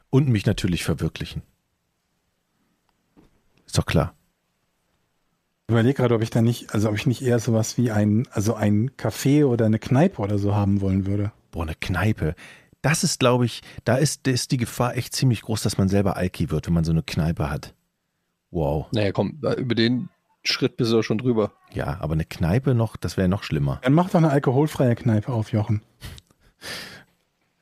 [0.09, 1.41] Und mich natürlich verwirklichen.
[3.65, 4.13] Ist doch klar.
[5.67, 8.27] Ich überlege gerade, ob ich da nicht, also ob ich nicht eher sowas wie ein,
[8.31, 11.31] also ein Café oder eine Kneipe oder so haben wollen würde.
[11.51, 12.35] Boah, eine Kneipe.
[12.83, 15.89] Das ist, glaube ich, da ist, da ist die Gefahr echt ziemlich groß, dass man
[15.89, 17.73] selber Alki wird, wenn man so eine Kneipe hat.
[18.51, 18.85] Wow.
[18.91, 20.09] Naja, komm, da- über den
[20.47, 21.51] Schritt bist du schon drüber.
[21.73, 23.79] Ja, aber eine Kneipe noch, das wäre noch schlimmer.
[23.83, 25.81] Dann mach doch eine alkoholfreie Kneipe auf, Jochen.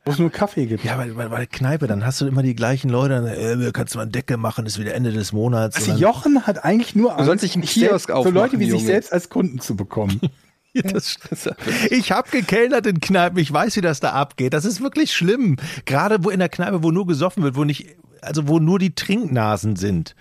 [0.06, 0.84] Wo es nur Kaffee gibt.
[0.84, 3.94] Ja, weil, weil, weil Kneipe, dann hast du immer die gleichen Leute, dann, äh, kannst
[3.94, 5.78] du mal einen Deckel machen, ist wieder Ende des Monats.
[5.78, 8.60] Also Jochen hat eigentlich nur Du sollst dich einen sich Kiosk selbst, für aufmachen, Leute
[8.60, 8.86] wie sich Junge.
[8.86, 10.20] selbst als Kunden zu bekommen.
[10.76, 11.20] Ja, das,
[11.92, 14.56] ich habe gekellnert in Kneipen, ich weiß, wie das da abgeht.
[14.56, 15.58] Das ist wirklich schlimm.
[15.86, 18.96] Gerade wo in der Kneipe, wo nur gesoffen wird, wo nicht, also wo nur die
[18.96, 20.16] Trinknasen sind.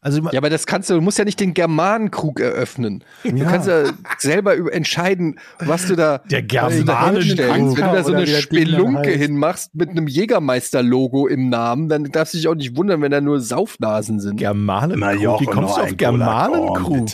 [0.00, 3.02] Also Ja, aber das kannst du, du musst ja nicht den Germanenkrug eröffnen.
[3.24, 3.46] Du Ja.
[3.46, 3.84] kannst ja
[4.18, 7.76] selber über entscheiden, was du da Der du Germanenkrug.
[7.76, 12.38] Wenn du da so eine Spelunke hinmachst mit einem Jägermeister-Logo im Namen, dann darfst du
[12.38, 14.36] dich auch nicht wundern, wenn da nur Saufnasen sind.
[14.36, 17.08] Germanenkrug, wie kommst du auf Germanenkrug?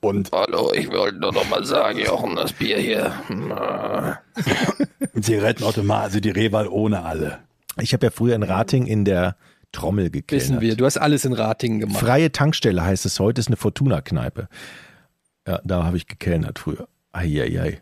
[0.00, 3.12] Und Hallo, ich wollte nur noch mal sagen, Jochen, das Bier hier.
[5.20, 7.38] Zigarettenautomat, also die Reval ohne alle.
[7.80, 9.36] Ich habe ja früher in Rating in der
[9.74, 10.48] Trommel gekellnert.
[10.48, 12.00] Wissen wir, du hast alles in Ratingen gemacht.
[12.00, 14.48] Freie Tankstelle heißt es heute, ist eine Fortuna-Kneipe.
[15.46, 16.88] Ja, da habe ich gekellnert früher.
[17.12, 17.80] Eieiei.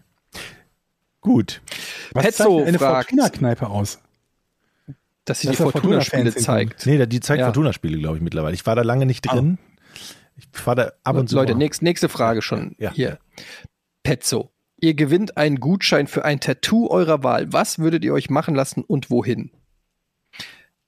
[1.21, 1.63] Gut.
[2.13, 4.01] Was Petzo zeichnet eine Fortuna-Kneipe aus?
[5.25, 6.87] dass sie Dass die Fortuna-Spiele Fortuna-Fans zeigt.
[6.87, 7.47] Nee, die zeigt Ja.
[7.47, 8.55] Fortuna-Spiele, glaube ich, mittlerweile.
[8.55, 9.59] Ich war da lange nicht drin.
[10.37, 11.37] Ich fahre da ab und zu.
[11.37, 12.91] Leute, nächst, nächste Frage schon Ja.
[12.93, 13.19] hier.
[14.03, 14.51] Petzo.
[14.81, 17.53] Ihr gewinnt einen Gutschein für ein Tattoo eurer Wahl.
[17.53, 19.53] Was würdet ihr euch machen lassen und wohin?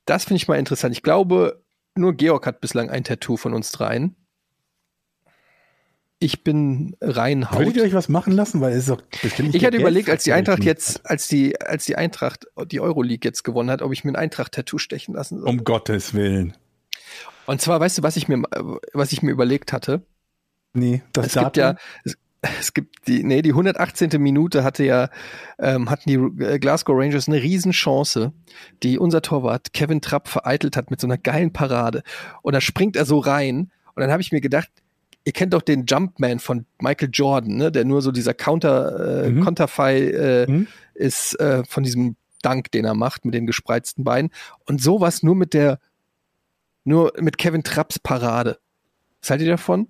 [0.04, 0.94] Das finde ich mal interessant.
[0.94, 1.64] Ich glaube,
[1.94, 4.16] nur Georg hat bislang ein Tattoo von uns dreien.
[6.18, 7.58] Ich bin rein Haut.
[7.58, 8.60] Würdet ihr euch was machen lassen?
[8.60, 11.60] Weil es ist doch bestimmt nicht Ich hatte überlegt, als die Eintracht jetzt, als die,
[11.60, 15.40] als die Eintracht die Euroleague jetzt gewonnen hat, ob ich mir ein Eintracht-Tattoo stechen lassen
[15.40, 15.48] soll.
[15.48, 16.56] Um Gottes Willen.
[17.46, 18.42] Und zwar, weißt du, was ich mir,
[18.92, 20.06] was ich mir überlegt hatte?
[20.72, 22.16] Nee, das es gibt ja, es,
[22.60, 24.10] es gibt die, nee, die 118.
[24.20, 25.08] Minute hatte ja,
[25.58, 28.32] ähm, hatten die äh, Glasgow Rangers eine Riesenchance,
[28.82, 32.02] die unser Torwart Kevin Trapp vereitelt hat mit so einer geilen Parade.
[32.42, 33.70] Und da springt er so rein.
[33.94, 34.68] Und dann habe ich mir gedacht,
[35.24, 39.30] ihr kennt doch den Jumpman von Michael Jordan, ne, der nur so dieser Counter, äh,
[39.30, 39.40] Mhm.
[39.44, 40.66] Konterfei äh, Mhm.
[40.94, 44.30] ist äh, von diesem Dank, den er macht mit den gespreizten Beinen.
[44.66, 45.78] Und sowas nur mit der,
[46.84, 48.58] nur mit Kevin Trapps Parade.
[49.22, 49.88] Was haltet ihr davon?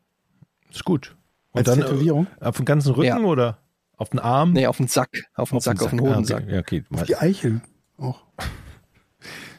[0.70, 1.16] Ist gut.
[1.54, 2.26] Als Und dann Tätowierung?
[2.40, 3.18] äh, auf den ganzen Rücken Ja.
[3.18, 3.58] oder
[3.96, 4.52] auf den Arm?
[4.52, 6.42] Nee, auf den Sack, auf den Sack, auf den Hodensack.
[6.42, 6.84] Ah, okay.
[6.90, 7.04] Ja, okay.
[7.08, 7.60] Die Eichel.
[7.96, 8.22] Auch.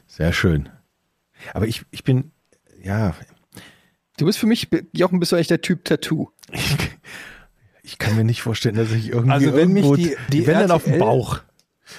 [0.07, 0.69] Sehr schön.
[1.53, 2.31] Aber ich, ich bin,
[2.84, 3.13] ja,
[4.17, 6.30] Du bist für mich, Jochen, bist du eigentlich der Typ Tattoo.
[6.51, 6.77] ich,
[7.84, 10.59] ich kann mir nicht vorstellen, dass ich irgendwie Also wenn mich irgendwo, die- die wenn
[10.59, 11.39] dann auf dem RTL Bauch.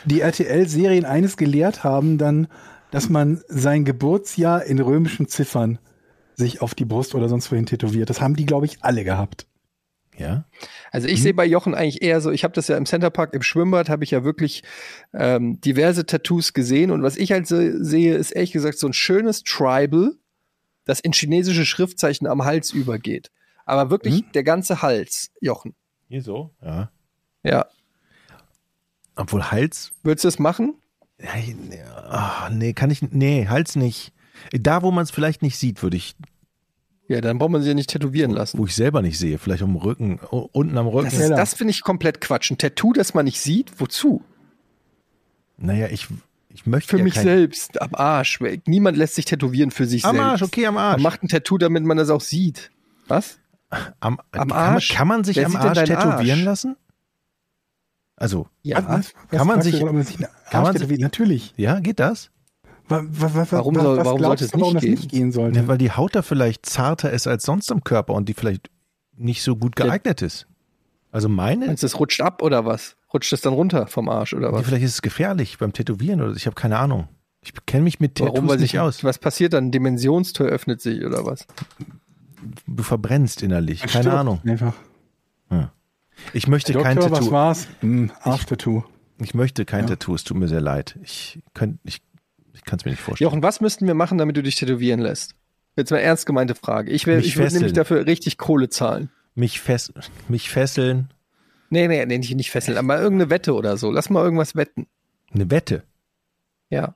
[0.06, 2.48] Die RTL-Serien eines gelehrt haben, dann,
[2.90, 5.78] dass man sein Geburtsjahr in römischen Ziffern
[6.34, 8.08] sich auf die Brust oder sonst wohin tätowiert.
[8.10, 9.46] Das haben die, glaube ich, alle gehabt.
[10.18, 10.44] Ja?
[10.90, 13.42] Also ich sehe bei Jochen eigentlich eher so, ich habe das ja im Centerpark, im
[13.42, 14.62] Schwimmbad habe ich ja wirklich
[15.12, 18.92] ähm, diverse Tattoos gesehen und was ich halt so sehe, ist ehrlich gesagt so ein
[18.92, 20.12] schönes Tribal,
[20.84, 23.30] das in chinesische Schriftzeichen am Hals übergeht.
[23.64, 25.74] Aber wirklich der ganze Hals, Jochen.
[26.08, 26.54] Hier so?
[26.62, 26.90] Ja.
[27.42, 27.66] Ja.
[29.16, 30.74] Obwohl Hals, Würdest du das machen?
[31.18, 34.12] nee, ah, nee, kann ich, nee, Hals nicht.
[34.52, 36.14] Da, wo man es vielleicht nicht sieht, würde ich,
[37.08, 38.58] Ja, dann braucht man sie ja nicht tätowieren lassen.
[38.58, 41.04] wo ich selber nicht sehe, vielleicht am Rücken, unten am Rücken.
[41.10, 42.50] Das, ist- das finde ich komplett Quatsch.
[42.50, 44.22] Ein Tattoo, das man nicht sieht, wozu?
[45.58, 46.08] naja, ich,
[46.48, 48.40] ich möchte Für ja mich kein, selbst, am Arsch.
[48.66, 50.28] Niemand lässt sich tätowieren für sich Am selbst.
[50.30, 50.96] Arsch, okay, am Arsch.
[50.96, 52.70] Man macht ein Tattoo, damit man das auch sieht.
[53.08, 53.38] Was?
[53.70, 54.90] Am, Am kann, Arsch?
[54.90, 56.44] Man, kann man sich Wer am Arsch tätowieren Arsch?
[56.44, 56.76] lassen?
[58.16, 58.78] Also, Ja.
[58.78, 59.86] Was- was- was Kann man sich- kann
[60.64, 60.98] Arsch man sich-?
[61.00, 61.54] Natürlich.
[61.56, 62.30] ja, geht das?
[62.88, 64.90] Wa- wa- wa- Warum wa- soll- was warum sollte es warum nicht das gehen?
[64.94, 65.58] nicht gehen sollte?
[65.60, 68.70] Ja, weil die Haut da vielleicht zarter ist als sonst am Körper und die vielleicht
[69.16, 70.46] nicht so gut geeignet ist.
[71.10, 72.96] Also meine, Meinst du, es rutscht ab oder was?
[73.12, 74.64] Rutscht es dann runter vom Arsch oder was?
[74.66, 77.08] vielleicht ist es gefährlich beim Tätowieren oder ich habe keine Ahnung.
[77.42, 78.48] Ich kenne mich mit Tattoos Warum?
[78.48, 79.02] Weil nicht sich, aus.
[79.04, 79.70] was passiert dann?
[79.70, 81.46] Dimensionstür öffnet sich oder was?
[82.66, 83.80] Du verbrennst innerlich.
[83.80, 84.40] Keine Stirbt Ahnung.
[84.44, 84.74] Einfach.
[86.32, 87.30] Ich möchte kein Doktor, was Tattoo.
[87.32, 87.68] war's?
[87.80, 88.84] Hm, Arschtattoo.
[89.18, 89.90] Ich möchte kein Ja.
[89.90, 90.98] Tattoo, es tut mir sehr leid.
[91.02, 92.00] Ich kann ich,
[92.56, 93.26] ich kann es mir nicht vorstellen.
[93.28, 95.34] Jochen, was müssten wir machen, damit du dich tätowieren lässt?
[95.76, 96.90] Jetzt mal ernst gemeinte Frage.
[96.90, 99.10] Ich, wär- Mich ich würde nämlich dafür richtig Kohle zahlen.
[99.34, 99.92] Mich, fess,
[100.28, 101.10] mich fesseln,
[101.68, 103.90] Nee, nee, nee, nicht, nicht fesseln, aber irgendeine Wette oder so.
[103.90, 104.86] Lass mal irgendwas wetten.
[105.34, 105.82] eine Wette.
[106.70, 106.94] Ja.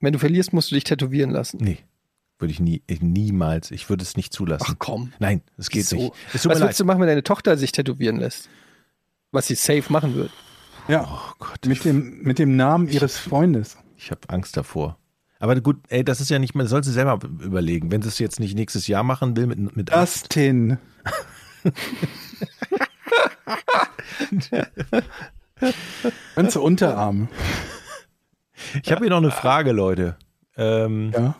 [0.00, 1.58] Wenn du verlierst, musst du dich tätowieren lassen.
[1.60, 1.78] Nee,
[2.38, 3.70] würde ich nie, niemals.
[3.70, 4.64] Ich würde es nicht zulassen.
[4.66, 5.12] Ach komm.
[5.18, 5.96] Nein, es geht So.
[5.96, 6.12] nicht.
[6.32, 8.48] Was mir würdest du machen, wenn deine Tochter sich tätowieren lässt?
[9.32, 10.30] Was sie safe machen wird.
[10.88, 13.76] Ja, Oh Gott, mit dem, mit dem Namen ihres Freundes.
[14.02, 14.98] Ich habe Angst davor.
[15.38, 17.90] Aber gut, ey, das ist ja nicht mehr, soll sie selber überlegen.
[17.90, 20.78] Wenn sie es jetzt nicht nächstes Jahr machen will mit, mit Dustin.
[26.34, 27.28] Ganze Unterarme.
[28.82, 30.16] Ich habe hier noch eine Frage, Leute.
[30.56, 31.34] Ähm, Ja.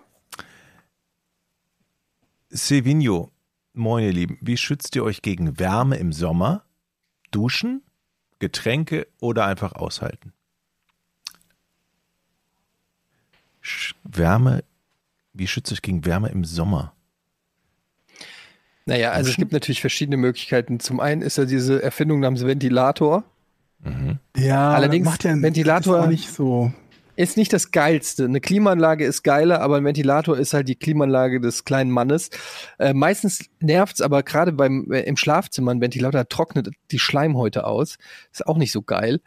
[2.51, 3.31] Sevigno,
[3.73, 6.65] moin ihr Lieben, wie schützt ihr euch gegen Wärme im Sommer?
[7.31, 7.85] Duschen,
[8.41, 10.33] Getränke oder einfach aushalten?
[13.33, 13.47] Sch
[14.05, 14.65] Wärme,
[15.33, 16.95] wie schützt ihr euch gegen Wärme im Sommer?
[18.87, 20.81] Naja, also es gibt natürlich verschiedene Möglichkeiten.
[20.81, 23.25] Zum einen ist ja diese Erfindung namens Ventilator.
[24.37, 26.73] Ja, Allerdings, macht ja Ventilator- ist auch nicht so.
[27.17, 28.25] Ist nicht das Geilste.
[28.25, 32.31] Eine Klimaanlage ist geiler, aber ein Ventilator ist halt die Klimaanlage des kleinen Mannes.
[32.79, 37.99] Äh, meistens nervt's aber gerade beim äh, im Schlafzimmer ein Ventilator trocknet die Schleimhäute aus.
[38.33, 39.21] Ist auch nicht so geil.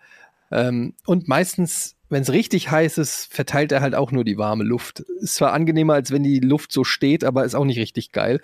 [0.51, 4.63] Ähm, und meistens, wenn es richtig heiß ist, verteilt er halt auch nur die warme
[4.63, 5.01] Luft.
[5.19, 8.41] Ist zwar angenehmer, als wenn die Luft so steht, aber ist auch nicht richtig geil.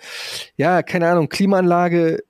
[0.56, 2.22] Ja, keine Ahnung, Klimaanlage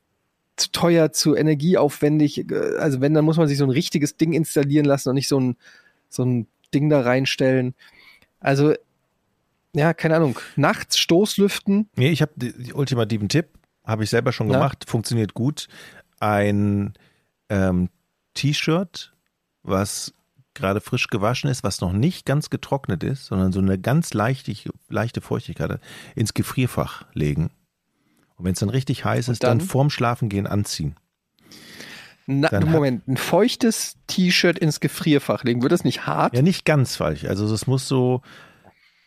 [0.57, 2.51] zu teuer, zu energieaufwendig.
[2.51, 5.29] Äh, Also wenn, dann muss man sich so ein richtiges Ding installieren lassen und nicht
[5.29, 5.57] so ein,
[6.09, 7.75] so ein Ding da reinstellen.
[8.39, 8.75] Also,
[9.75, 10.39] ja, keine Ahnung.
[10.57, 11.89] Nachts Stoßlüften.
[11.97, 13.47] Nee, ich habe den ultimativen Tipp,
[13.85, 15.69] habe ich selber schon gemacht, funktioniert gut.
[16.19, 16.95] Ein
[17.49, 17.89] ähm,
[18.35, 19.13] T-Shirt,
[19.63, 20.13] was
[20.55, 24.53] gerade frisch gewaschen ist, was noch nicht ganz getrocknet ist, sondern so eine ganz leichte,
[24.89, 25.81] leichte Feuchtigkeit hat,
[26.15, 27.51] ins Gefrierfach legen.
[28.37, 29.67] Und wenn es dann richtig heiß ist, dann, dann?
[29.67, 30.97] vorm Schlafengehen anziehen.
[32.27, 35.63] Na, Moment, ein feuchtes T-Shirt ins Gefrierfach legen.
[35.63, 36.35] Wird das nicht hart?
[36.35, 37.25] Ja, nicht ganz falsch.
[37.25, 38.23] Also es muss so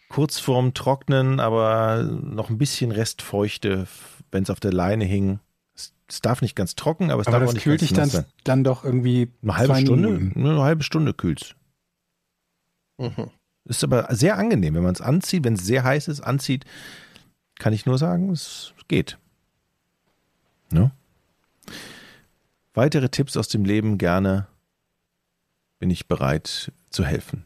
[0.09, 3.87] kurz vorm Trocknen, aber noch ein bisschen Restfeuchte,
[4.31, 5.39] wenn es auf der Leine hing.
[6.07, 8.05] Es, darf nicht ganz trocken, aber es Aber darf auch nicht kühlt ganz dich dann,
[8.07, 8.25] nass sein.
[8.43, 10.09] dann doch irgendwie Eine halbe Stunde?
[10.09, 10.39] Minuten.
[10.39, 11.55] Eine halbe Stunde kühlt's.
[12.97, 13.29] Mhm.
[13.65, 16.65] Ist aber sehr angenehm, wenn man es anzieht, wenn es sehr heiß ist, anzieht,
[17.59, 19.17] kann ich nur sagen, es geht.
[20.71, 20.91] Ne?
[22.73, 24.47] Weitere Tipps aus dem Leben gerne
[25.79, 27.45] bin ich bereit zu helfen.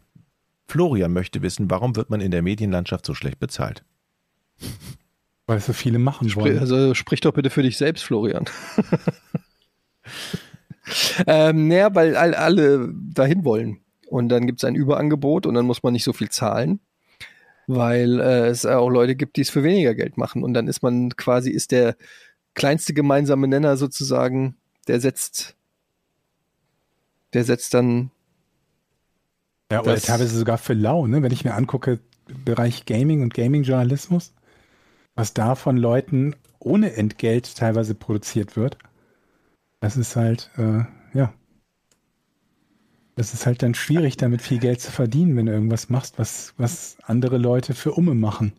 [0.67, 3.83] Florian möchte wissen, warum wird man in der Medienlandschaft so schlecht bezahlt?
[5.47, 6.59] Weil es so viele machen Sprich, wollen.
[6.59, 8.45] also sprich doch bitte für dich selbst, Florian.
[11.27, 13.79] ähm, naja, weil all, alle dahin wollen.
[14.09, 16.81] Und dann gibt es ein Überangebot und dann muss man nicht so viel zahlen,
[17.65, 20.43] weil äh, es auch Leute gibt, die es für weniger Geld machen.
[20.43, 21.95] Und dann ist man quasi, ist der
[22.53, 24.55] kleinste gemeinsame Nenner sozusagen,
[24.87, 25.55] der setzt,
[27.33, 28.11] der setzt dann,
[29.71, 31.21] Ja, oder teilweise sogar für lau, ne?
[31.21, 31.99] Wenn ich mir angucke,
[32.43, 34.33] Bereich Gaming und Gaming-Journalismus,
[35.17, 38.77] was da von Leuten ohne Entgelt teilweise produziert wird,
[39.79, 40.83] das ist halt, äh,
[41.13, 41.33] ja.
[43.15, 46.53] Das ist halt dann schwierig, damit viel Geld zu verdienen, wenn du irgendwas machst, was,
[46.57, 48.53] was andere Leute für Umme machen.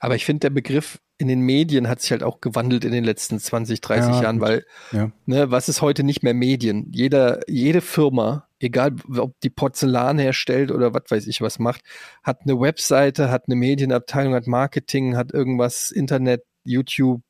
[0.00, 3.04] Aber ich finde, der Begriff in den Medien hat sich halt auch gewandelt in den
[3.04, 4.48] letzten 20, 30 Ja, Jahren, gut.
[4.48, 5.10] weil Ja.
[5.24, 6.90] Ne, was ist heute nicht mehr Medien?
[6.92, 11.82] Jeder, jede Firma, egal ob die Porzellan herstellt oder was weiß ich was macht,
[12.22, 17.22] hat eine Webseite, hat eine Medienabteilung, hat Marketing, hat irgendwas, Internet, YouTube,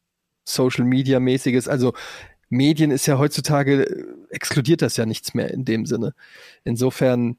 [0.44, 1.68] Social Media mäßiges.
[1.68, 1.92] Also
[2.48, 6.12] Medien ist ja heutzutage, äh, exkludiert das ja nichts mehr in dem Sinne.
[6.64, 7.36] Insofern,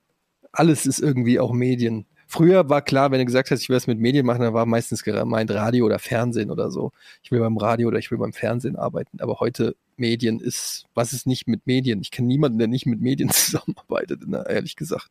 [0.54, 2.06] alles ist irgendwie auch Medien.
[2.30, 4.66] Früher war klar, wenn du gesagt hast, ich will was mit Medien machen, dann war
[4.66, 6.92] meistens gemeint Radio oder Fernsehen oder so.
[7.24, 9.22] Ich will beim Radio oder ich will beim Fernsehen arbeiten.
[9.22, 12.02] Aber heute Medien ist, was ist nicht mit Medien?
[12.02, 15.10] Ich kenne niemanden, der nicht mit Medien zusammenarbeitet, na, ehrlich gesagt.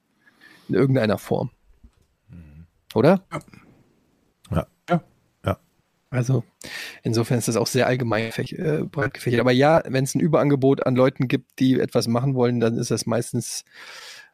[0.69, 1.51] In irgendeiner Form.
[2.95, 3.25] Oder?
[4.51, 4.67] Ja.
[4.89, 5.03] Ja.
[5.45, 5.59] Ja.
[6.11, 6.45] Also,
[7.03, 9.41] insofern ist das auch sehr allgemein äh, breit gefächert.
[9.41, 12.91] Aber ja, wenn es ein Überangebot an Leuten gibt, die etwas machen wollen, dann ist
[12.91, 13.65] das meistens,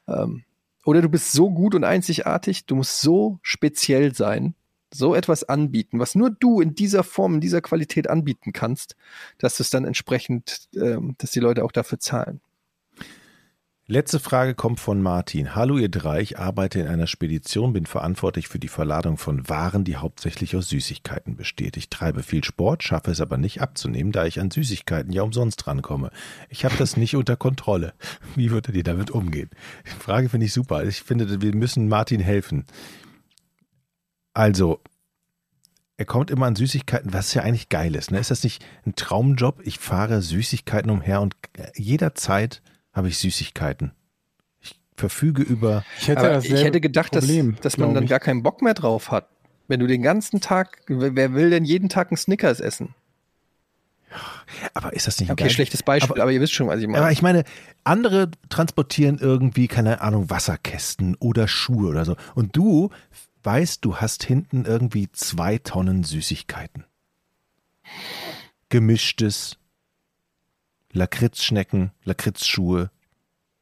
[0.07, 0.45] ähm,
[0.85, 4.55] oder du bist so gut und einzigartig, du musst so speziell sein,
[4.93, 8.97] so etwas anbieten, was nur du in dieser Form, in dieser Qualität anbieten kannst,
[9.39, 12.41] dass es dann entsprechend, ähm, dass die Leute auch dafür zahlen.
[13.89, 15.57] Letzte Frage kommt von Martin.
[15.57, 19.83] Hallo ihr drei, ich arbeite in einer Spedition, bin verantwortlich für die Verladung von Waren,
[19.83, 21.77] die hauptsächlich aus Süßigkeiten besteht.
[21.77, 25.67] Ich treibe viel Sport, schaffe es aber nicht abzunehmen, da ich an Süßigkeiten ja umsonst
[25.67, 26.13] rankomme.
[26.49, 27.93] Ich habe das nicht unter Kontrolle.
[28.37, 29.51] Wie würdet ihr damit umgehen?
[29.85, 30.85] Die Frage finde ich super.
[30.85, 32.67] Ich finde, wir müssen Martin helfen.
[34.33, 34.81] Also,
[35.97, 38.13] er kommt immer an Süßigkeiten, was ja eigentlich geil ist.
[38.13, 38.21] Ne?
[38.21, 39.61] Ist das nicht ein Traumjob?
[39.65, 41.35] Ich fahre Süßigkeiten umher und
[41.75, 43.93] jederzeit habe ich Süßigkeiten.
[44.61, 45.85] Ich verfüge über.
[45.99, 48.11] Ich hätte, ich hätte gedacht, Problem, dass, dass man dann ich.
[48.11, 49.29] gar keinen Bock mehr drauf hat.
[49.69, 52.95] Wenn du den ganzen Tag, wer will denn jeden Tag einen Snickers essen?
[54.75, 55.45] Aber ist das nicht okay?
[55.45, 55.51] Geil?
[55.51, 56.99] schlechtes Beispiel, aber, aber, ihr wisst schon, was ich meine.
[56.99, 57.45] Aber ich meine,
[57.85, 62.17] andere transportieren irgendwie, keine Ahnung, Wasserkästen oder Schuhe oder so.
[62.35, 62.91] Und du
[63.43, 66.85] weißt, du hast hinten irgendwie zwei Tonnen Süßigkeiten.
[68.69, 69.59] Gemischtes,
[70.93, 72.91] Lakritzschnecken, Lakritzschuhe,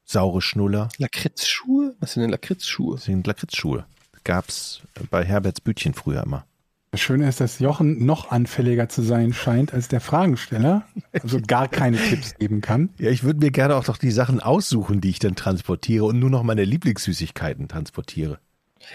[0.03, 0.89] saure Schnuller.
[0.97, 1.95] Lakritzschuhe?
[1.99, 2.95] Was sind denn Lakritzschuhe?
[2.95, 3.85] Das sind Lakritzschuhe.
[4.23, 6.45] Gab's bei Herberts Bütchen früher immer.
[6.91, 11.69] Das Schöne ist, dass Jochen noch anfälliger zu sein scheint als der Fragensteller, also gar
[11.69, 12.89] keine Tipps geben kann.
[12.99, 16.19] Ja, ich würde mir gerne auch doch die Sachen aussuchen, die ich dann transportiere und
[16.19, 18.39] nur noch meine Lieblingssüßigkeiten transportiere.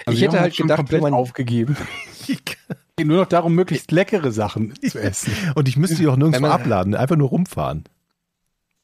[0.05, 1.75] Also ich hätte halt gedacht, wenn man aufgegeben.
[2.27, 5.33] Geht nur noch darum, möglichst leckere Sachen zu essen.
[5.55, 7.85] Und ich müsste die auch nirgendwo abladen, einfach nur rumfahren.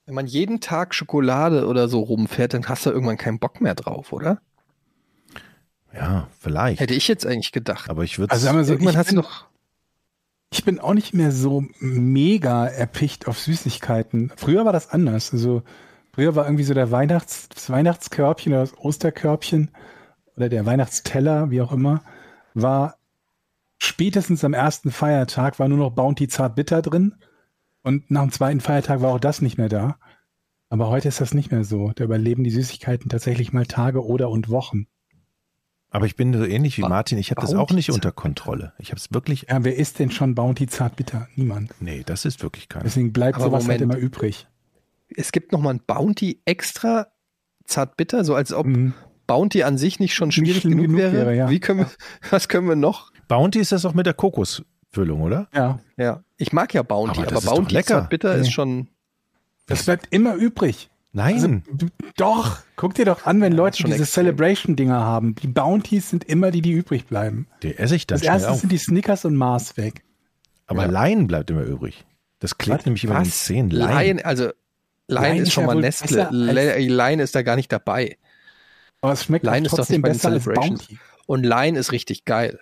[0.06, 3.74] Wenn man jeden Tag Schokolade oder so rumfährt, dann hast du irgendwann keinen Bock mehr
[3.74, 4.40] drauf, oder?
[5.94, 6.80] Ja, vielleicht.
[6.80, 7.88] Hätte ich jetzt eigentlich gedacht.
[7.88, 9.46] Aber ich würde Also sagen wir so, irgendwann hast du doch.
[10.52, 14.32] Ich bin auch nicht mehr so mega erpicht auf Süßigkeiten.
[14.36, 15.32] Früher war das anders.
[15.32, 15.62] Also
[16.12, 19.70] früher war irgendwie so der Weihnachts, das Weihnachtskörbchen oder das Osterkörbchen
[20.36, 22.02] oder der Weihnachtsteller, wie auch immer,
[22.54, 22.96] war
[23.78, 27.14] spätestens am ersten Feiertag war nur noch Bounty Zart Bitter drin
[27.82, 29.98] und nach dem zweiten Feiertag war auch das nicht mehr da.
[30.68, 31.92] Aber heute ist das nicht mehr so.
[31.94, 34.86] Da überleben die Süßigkeiten tatsächlich mal Tage oder und Wochen.
[35.90, 38.72] Aber ich bin so ähnlich wie Martin, ich habe das auch nicht unter Kontrolle.
[38.78, 39.46] Ich habe es wirklich.
[39.50, 41.28] Ja, wer isst denn schon Bounty Zartbitter?
[41.36, 41.74] Niemand.
[41.80, 42.84] Nee, das ist wirklich keiner.
[42.84, 44.48] Deswegen bleibt Aber sowas halt Moment, halt immer übrig.
[45.14, 47.08] Es gibt nochmal ein Bounty extra
[47.66, 48.94] Zartbitter, so als ob mhm.
[49.26, 51.12] Bounty an sich nicht schon schwierig genug, genug, wäre.
[51.12, 51.50] wäre ja.
[51.50, 51.90] Wie können wir,
[52.30, 53.12] was können wir noch?
[53.28, 54.14] Bounty ist das auch mit der
[54.92, 55.48] Kokosfüllung, oder?
[55.54, 55.80] Ja.
[55.96, 56.22] Ja.
[56.36, 58.02] Ich mag ja Bounty, aber, aber Bounty lecker.
[58.02, 58.42] Bitter nee.
[58.42, 58.88] ist schon.
[59.66, 60.90] Das bleibt immer übrig.
[61.12, 61.34] Nein.
[61.34, 65.34] Also, du, doch, guck dir doch an, wenn Leute diese Celebration-Dinger haben.
[65.36, 67.46] Die Bounties sind immer die, die übrig bleiben.
[67.62, 70.02] Die esse ich dann Als erstes sind die Snickers und Mars weg.
[70.66, 71.06] Aber ja.
[71.06, 72.06] Lion bleibt immer übrig.
[72.38, 72.86] Das klebt Was?
[72.86, 73.70] nämlich über den Zähnen.
[73.70, 74.50] Lion, Lion also
[75.06, 76.28] Lion, ist schon ja mal Nestle.
[76.30, 78.16] Lion ist da gar nicht dabei.
[79.02, 80.98] Aber es schmeckt Lion ist doch nicht besser als Bounty.
[81.26, 82.58] Und Lion ist richtig geil.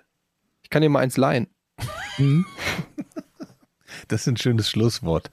[0.63, 1.47] Ich kann dir mal eins leihen.
[2.19, 2.47] Mhm.
[4.09, 5.31] Das ist ein schönes Schlusswort.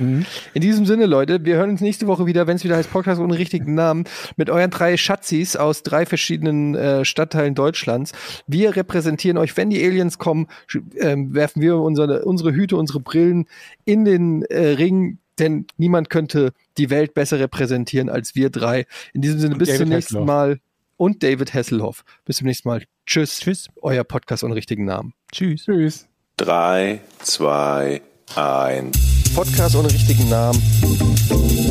[0.00, 0.24] Mhm.
[0.54, 3.20] In diesem Sinne, Leute, wir hören uns nächste Woche wieder, wenn es wieder heißt Podcast
[3.20, 4.04] ohne richtigen Namen,
[4.36, 8.12] mit euren drei Schatzis aus drei verschiedenen äh, Stadtteilen Deutschlands.
[8.46, 10.48] Wir repräsentieren euch, wenn die Aliens kommen,
[10.96, 13.46] äh, werfen wir unsere, unsere Hüte, unsere Brillen
[13.84, 18.86] in den äh, Ring, denn niemand könnte die Welt besser repräsentieren als wir drei.
[19.12, 20.24] In diesem Sinne, Und bis David zum nächsten.
[20.24, 20.60] Mal.
[21.00, 22.04] Und David Hasselhoff.
[22.26, 22.84] Bis zum nächsten Mal.
[23.06, 23.40] Tschüss.
[23.40, 23.68] Tschüss.
[23.80, 25.14] Euer Podcast ohne richtigen Namen.
[25.32, 25.64] Tschüss.
[25.64, 26.06] Tschüss.
[26.36, 28.02] Drei, zwei,
[28.36, 28.98] eins.
[29.34, 30.60] Podcast ohne richtigen Namen.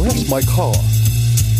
[0.02, 0.74] Where's my car?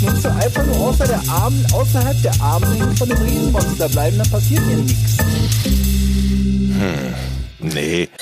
[0.02, 4.30] Musst du einfach nur außer der Arm, außerhalb der Armlänge von dem Riesenmonster bleiben, dann
[4.32, 5.18] passiert dir nichts.
[6.74, 7.14] Hm,
[7.60, 8.10] nee.